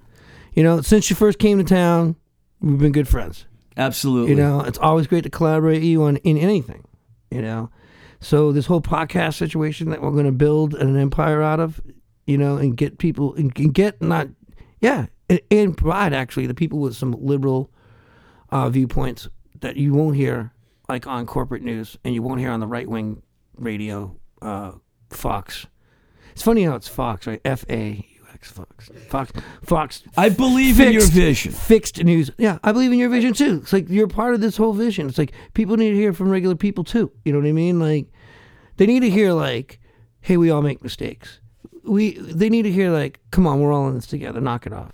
You 0.55 0.63
know, 0.65 0.81
since 0.81 1.09
you 1.09 1.15
first 1.17 1.39
came 1.39 1.59
to 1.59 1.65
town, 1.65 2.17
we've 2.61 2.79
been 2.79 2.93
good 2.93 3.07
friends. 3.09 3.47
Absolutely. 3.77 4.31
You 4.31 4.37
know, 4.37 4.61
it's 4.63 4.79
always 4.79 5.07
great 5.07 5.23
to 5.25 5.31
collaborate 5.31 5.77
with 5.79 5.85
you 5.85 6.03
on 6.03 6.17
in 6.19 6.37
anything. 6.37 6.85
You 7.31 7.43
know, 7.43 7.71
so 8.21 8.53
this 8.53 8.67
whole 8.67 8.83
podcast 8.83 9.35
situation 9.35 9.91
that 9.91 10.03
we're 10.03 10.11
going 10.11 10.27
to 10.27 10.33
build 10.33 10.75
an 10.75 10.97
empire 10.97 11.43
out 11.43 11.59
of, 11.59 11.81
you 12.27 12.37
know, 12.39 12.57
and 12.57 12.77
get 12.77 12.99
people 12.99 13.35
and, 13.35 13.53
and 13.57 13.75
get 13.75 14.01
not, 14.01 14.29
yeah, 14.81 15.07
and, 15.29 15.41
and 15.51 15.77
provide 15.77 16.13
actually 16.13 16.47
the 16.47 16.55
people 16.55 16.79
with 16.79 16.95
some 16.95 17.13
liberal 17.13 17.71
uh, 18.51 18.69
viewpoints 18.69 19.29
that 19.61 19.77
you 19.77 19.93
won't 19.95 20.17
hear 20.17 20.53
like 20.89 21.07
on 21.07 21.25
corporate 21.27 21.63
news 21.63 21.97
and 22.05 22.15
you 22.15 22.23
won't 22.23 22.41
hear 22.41 22.51
on 22.51 22.61
the 22.61 22.67
right 22.67 22.89
wing 22.89 23.23
radio, 23.57 24.15
uh, 24.43 24.73
Fox. 25.11 25.67
It's 26.33 26.43
funny 26.43 26.65
how 26.65 26.75
it's 26.75 26.89
Fox, 26.89 27.27
right? 27.27 27.41
F 27.45 27.65
A 27.69 28.07
U 28.31 28.35
X 28.35 28.51
Fox. 28.51 28.91
Fox. 29.09 29.33
Fox. 29.63 30.03
I 30.17 30.29
believe 30.29 30.81
in 30.81 30.93
your 30.93 31.07
vision. 31.07 31.53
Fixed 31.53 32.03
news. 32.03 32.31
Yeah, 32.39 32.59
I 32.63 32.73
believe 32.73 32.93
in 32.93 32.99
your 32.99 33.09
vision 33.09 33.33
too. 33.33 33.61
It's 33.63 33.73
like 33.73 33.89
you're 33.89 34.09
part 34.09 34.35
of 34.35 34.41
this 34.41 34.57
whole 34.57 34.73
vision. 34.73 35.09
It's 35.09 35.19
like 35.19 35.33
people 35.55 35.77
need 35.77 35.91
to 35.91 35.97
hear 35.97 36.13
from 36.13 36.31
regular 36.31 36.55
people 36.55 36.85
too. 36.85 37.11
You 37.25 37.33
know 37.33 37.39
what 37.39 37.49
I 37.49 37.53
mean? 37.53 37.81
Like 37.81 38.07
they 38.77 38.87
need 38.87 39.01
to 39.01 39.11
hear 39.11 39.33
like, 39.33 39.81
hey, 40.21 40.37
we 40.37 40.51
all 40.51 40.63
make 40.63 40.83
mistakes. 40.83 41.41
We 41.85 42.19
they 42.19 42.49
need 42.49 42.63
to 42.63 42.73
hear 42.73 42.91
like, 42.91 43.21
come 43.31 43.47
on, 43.47 43.61
we're 43.61 43.73
all 43.73 43.89
in 43.89 43.95
this 43.95 44.07
together. 44.07 44.41
Knock 44.41 44.67
it 44.67 44.73
off. 44.73 44.93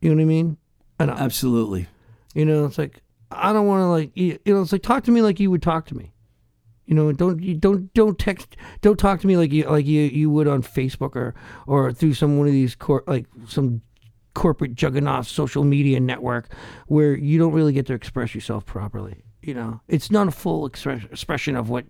You 0.00 0.10
know 0.10 0.16
what 0.16 0.22
I 0.22 0.26
mean? 0.26 0.56
Know. 1.00 1.12
Absolutely. 1.12 1.86
You 2.34 2.44
know, 2.44 2.64
it's 2.64 2.78
like 2.78 3.02
I 3.30 3.52
don't 3.52 3.66
want 3.66 3.82
to 3.82 3.88
like 3.88 4.16
you 4.16 4.38
you 4.44 4.54
know, 4.54 4.62
it's 4.62 4.72
like 4.72 4.82
talk 4.82 5.04
to 5.04 5.10
me 5.10 5.22
like 5.22 5.38
you 5.38 5.50
would 5.50 5.62
talk 5.62 5.86
to 5.86 5.96
me. 5.96 6.13
You 6.86 6.94
know, 6.94 7.12
don't 7.12 7.40
you 7.42 7.54
don't 7.54 7.92
don't 7.94 8.18
text 8.18 8.56
don't 8.82 8.98
talk 8.98 9.20
to 9.20 9.26
me 9.26 9.36
like 9.36 9.52
you 9.52 9.64
like 9.64 9.86
you 9.86 10.02
you 10.02 10.28
would 10.30 10.46
on 10.46 10.62
Facebook 10.62 11.16
or 11.16 11.34
or 11.66 11.92
through 11.92 12.14
some 12.14 12.38
one 12.38 12.46
of 12.46 12.52
these 12.52 12.74
cor- 12.74 13.04
like 13.06 13.26
some 13.48 13.80
corporate 14.34 14.74
juggernaut 14.74 15.24
social 15.26 15.64
media 15.64 15.98
network 16.00 16.52
where 16.88 17.16
you 17.16 17.38
don't 17.38 17.52
really 17.52 17.72
get 17.72 17.86
to 17.86 17.94
express 17.94 18.34
yourself 18.34 18.66
properly. 18.66 19.22
You 19.42 19.54
know, 19.54 19.80
it's 19.88 20.10
not 20.10 20.28
a 20.28 20.30
full 20.30 20.66
express, 20.66 21.04
expression 21.04 21.54
of 21.56 21.68
what 21.70 21.84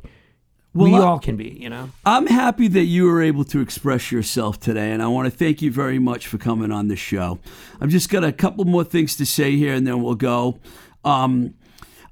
we 0.75 0.95
I- 0.95 0.99
all 0.99 1.19
can 1.19 1.37
be. 1.37 1.57
You 1.61 1.71
know, 1.71 1.91
I'm 2.05 2.27
happy 2.27 2.69
that 2.69 2.85
you 2.85 3.05
were 3.07 3.23
able 3.23 3.45
to 3.45 3.61
express 3.61 4.13
yourself 4.13 4.61
today, 4.61 4.93
and 4.93 5.03
I 5.03 5.07
want 5.09 5.27
to 5.27 5.31
thank 5.37 5.63
you 5.63 5.71
very 5.73 5.99
much 5.99 6.27
for 6.27 6.37
coming 6.39 6.71
on 6.71 6.89
the 6.89 6.97
show. 6.97 7.39
I've 7.81 7.91
just 7.91 8.11
got 8.11 8.23
a 8.25 8.33
couple 8.33 8.65
more 8.65 8.85
things 8.85 9.17
to 9.17 9.27
say 9.27 9.57
here, 9.57 9.73
and 9.75 9.87
then 9.87 10.03
we'll 10.03 10.15
go. 10.17 10.59
Um, 11.05 11.55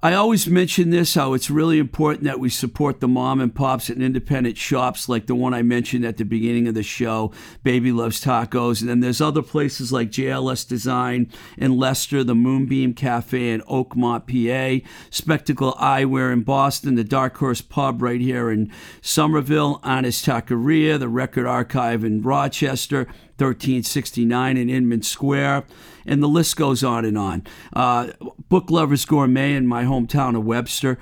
I 0.04 0.14
always 0.14 0.48
mention 0.48 0.90
this 0.90 1.14
how 1.14 1.32
it's 1.32 1.48
really 1.48 1.78
important 1.78 2.24
that 2.24 2.40
we 2.40 2.50
support 2.50 2.98
the 2.98 3.06
mom 3.06 3.40
and 3.40 3.54
pops 3.54 3.88
and 3.88 4.02
independent 4.02 4.56
shops 4.56 5.08
like 5.08 5.26
the 5.26 5.36
one 5.36 5.54
I 5.54 5.62
mentioned 5.62 6.04
at 6.04 6.16
the 6.16 6.24
beginning 6.24 6.66
of 6.66 6.74
the 6.74 6.82
show, 6.82 7.30
Baby 7.62 7.92
Loves 7.92 8.20
Tacos. 8.20 8.80
And 8.80 8.90
then 8.90 8.98
there's 8.98 9.20
other 9.20 9.42
places 9.42 9.92
like 9.92 10.10
JLS 10.10 10.66
Design 10.68 11.30
in 11.56 11.76
Leicester, 11.76 12.24
the 12.24 12.34
Moonbeam 12.34 12.94
Cafe 12.94 13.50
in 13.50 13.60
Oakmont, 13.60 14.26
PA, 14.26 14.84
Spectacle 15.10 15.74
Eyewear 15.74 16.32
in 16.32 16.42
Boston, 16.42 16.96
the 16.96 17.04
Dark 17.04 17.36
Horse 17.36 17.60
Pub 17.60 18.02
right 18.02 18.20
here 18.20 18.50
in 18.50 18.72
Somerville, 19.02 19.78
Honest 19.84 20.26
Taqueria, 20.26 20.98
the 20.98 21.08
Record 21.08 21.46
Archive 21.46 22.02
in 22.02 22.22
Rochester, 22.22 23.04
1369 23.38 24.56
in 24.56 24.68
Inman 24.68 25.02
Square, 25.02 25.64
and 26.06 26.22
the 26.22 26.28
list 26.28 26.56
goes 26.56 26.82
on 26.82 27.04
and 27.04 27.18
on. 27.18 27.44
Uh, 27.72 28.08
Book 28.48 28.70
Lovers 28.70 29.04
Gourmet 29.04 29.54
in 29.54 29.66
my 29.66 29.84
hometown 29.84 30.36
of 30.36 30.44
Webster. 30.44 30.98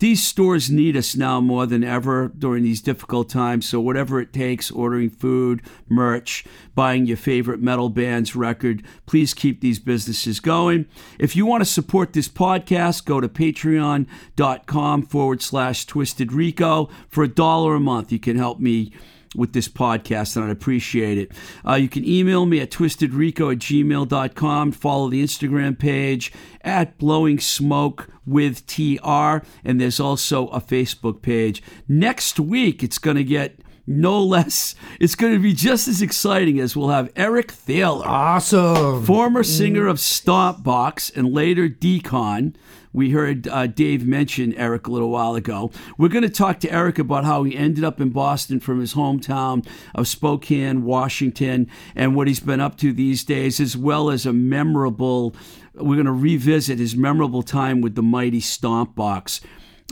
These 0.00 0.24
stores 0.24 0.70
need 0.70 0.96
us 0.96 1.14
now 1.14 1.42
more 1.42 1.66
than 1.66 1.84
ever 1.84 2.28
during 2.28 2.62
these 2.62 2.80
difficult 2.80 3.28
times. 3.28 3.68
So, 3.68 3.80
whatever 3.80 4.18
it 4.18 4.32
takes, 4.32 4.70
ordering 4.70 5.10
food, 5.10 5.60
merch, 5.90 6.42
buying 6.74 7.04
your 7.04 7.18
favorite 7.18 7.60
metal 7.60 7.90
band's 7.90 8.34
record, 8.34 8.82
please 9.04 9.34
keep 9.34 9.60
these 9.60 9.78
businesses 9.78 10.40
going. 10.40 10.86
If 11.18 11.36
you 11.36 11.44
want 11.44 11.60
to 11.60 11.66
support 11.66 12.14
this 12.14 12.28
podcast, 12.28 13.04
go 13.04 13.20
to 13.20 13.28
patreon.com 13.28 15.02
forward 15.02 15.42
slash 15.42 15.84
twisted 15.84 16.32
rico. 16.32 16.88
For 17.10 17.24
a 17.24 17.28
dollar 17.28 17.74
a 17.74 17.80
month, 17.80 18.10
you 18.10 18.18
can 18.18 18.38
help 18.38 18.58
me 18.58 18.92
with 19.36 19.52
this 19.52 19.68
podcast, 19.68 20.36
and 20.36 20.44
I'd 20.44 20.50
appreciate 20.50 21.18
it. 21.18 21.32
Uh, 21.66 21.74
you 21.74 21.88
can 21.88 22.04
email 22.06 22.46
me 22.46 22.60
at 22.60 22.70
twistedrico 22.70 23.52
at 23.52 23.58
gmail.com. 23.58 24.72
Follow 24.72 25.08
the 25.08 25.22
Instagram 25.22 25.78
page 25.78 26.32
at 26.62 26.98
blowing 26.98 27.38
smoke 27.38 28.08
with 28.26 28.66
TR, 28.66 29.44
and 29.64 29.80
there's 29.80 30.00
also 30.00 30.48
a 30.48 30.60
Facebook 30.60 31.22
page. 31.22 31.62
Next 31.88 32.40
week, 32.40 32.82
it's 32.82 32.98
going 32.98 33.16
to 33.16 33.24
get 33.24 33.60
no 33.86 34.22
less, 34.22 34.74
it's 35.00 35.14
going 35.14 35.32
to 35.32 35.38
be 35.38 35.52
just 35.52 35.88
as 35.88 36.00
exciting 36.00 36.60
as 36.60 36.76
we'll 36.76 36.90
have 36.90 37.10
Eric 37.16 37.50
Thaler 37.50 38.06
awesome. 38.06 39.04
former 39.04 39.42
singer 39.42 39.86
of 39.86 39.96
Stompbox 39.96 41.16
and 41.16 41.32
later 41.32 41.68
Decon. 41.68 42.54
We 42.92 43.10
heard 43.10 43.46
uh, 43.46 43.68
Dave 43.68 44.06
mention 44.06 44.52
Eric 44.54 44.86
a 44.86 44.90
little 44.90 45.10
while 45.10 45.34
ago. 45.34 45.70
We're 45.96 46.08
going 46.08 46.22
to 46.22 46.28
talk 46.28 46.58
to 46.60 46.72
Eric 46.72 46.98
about 46.98 47.24
how 47.24 47.44
he 47.44 47.56
ended 47.56 47.84
up 47.84 48.00
in 48.00 48.10
Boston 48.10 48.58
from 48.58 48.80
his 48.80 48.94
hometown 48.94 49.66
of 49.94 50.08
Spokane, 50.08 50.82
Washington, 50.82 51.68
and 51.94 52.16
what 52.16 52.26
he's 52.26 52.40
been 52.40 52.60
up 52.60 52.76
to 52.78 52.92
these 52.92 53.22
days, 53.22 53.60
as 53.60 53.76
well 53.76 54.10
as 54.10 54.26
a 54.26 54.32
memorable. 54.32 55.36
We're 55.74 55.94
going 55.94 56.06
to 56.06 56.12
revisit 56.12 56.78
his 56.78 56.96
memorable 56.96 57.42
time 57.42 57.80
with 57.80 57.94
the 57.94 58.02
mighty 58.02 58.40
Stomp 58.40 58.96
Box. 58.96 59.40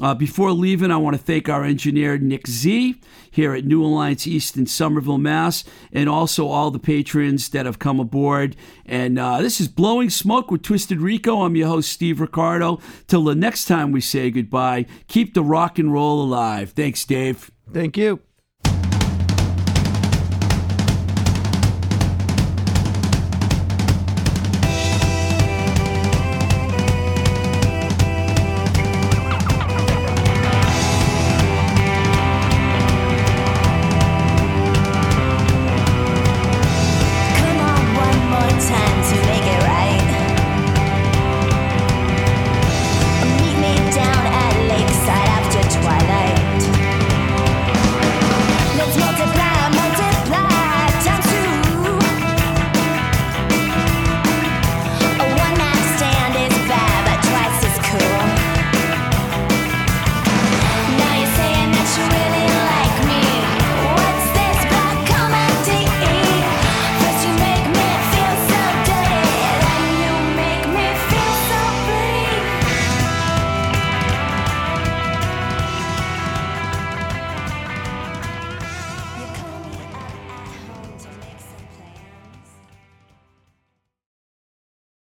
Uh, 0.00 0.14
before 0.14 0.52
leaving, 0.52 0.92
I 0.92 0.96
want 0.96 1.16
to 1.16 1.22
thank 1.22 1.48
our 1.48 1.64
engineer, 1.64 2.18
Nick 2.18 2.46
Z, 2.46 3.00
here 3.30 3.52
at 3.54 3.64
New 3.64 3.84
Alliance 3.84 4.26
East 4.28 4.56
in 4.56 4.66
Somerville, 4.66 5.18
Mass., 5.18 5.64
and 5.92 6.08
also 6.08 6.46
all 6.46 6.70
the 6.70 6.78
patrons 6.78 7.48
that 7.48 7.66
have 7.66 7.80
come 7.80 7.98
aboard. 7.98 8.54
And 8.86 9.18
uh, 9.18 9.42
this 9.42 9.60
is 9.60 9.66
Blowing 9.66 10.08
Smoke 10.08 10.50
with 10.50 10.62
Twisted 10.62 11.00
Rico. 11.00 11.42
I'm 11.42 11.56
your 11.56 11.68
host, 11.68 11.90
Steve 11.90 12.20
Ricardo. 12.20 12.80
Till 13.08 13.24
the 13.24 13.34
next 13.34 13.64
time 13.64 13.90
we 13.90 14.00
say 14.00 14.30
goodbye, 14.30 14.86
keep 15.08 15.34
the 15.34 15.42
rock 15.42 15.78
and 15.78 15.92
roll 15.92 16.22
alive. 16.22 16.70
Thanks, 16.70 17.04
Dave. 17.04 17.50
Thank 17.72 17.96
you. 17.96 18.27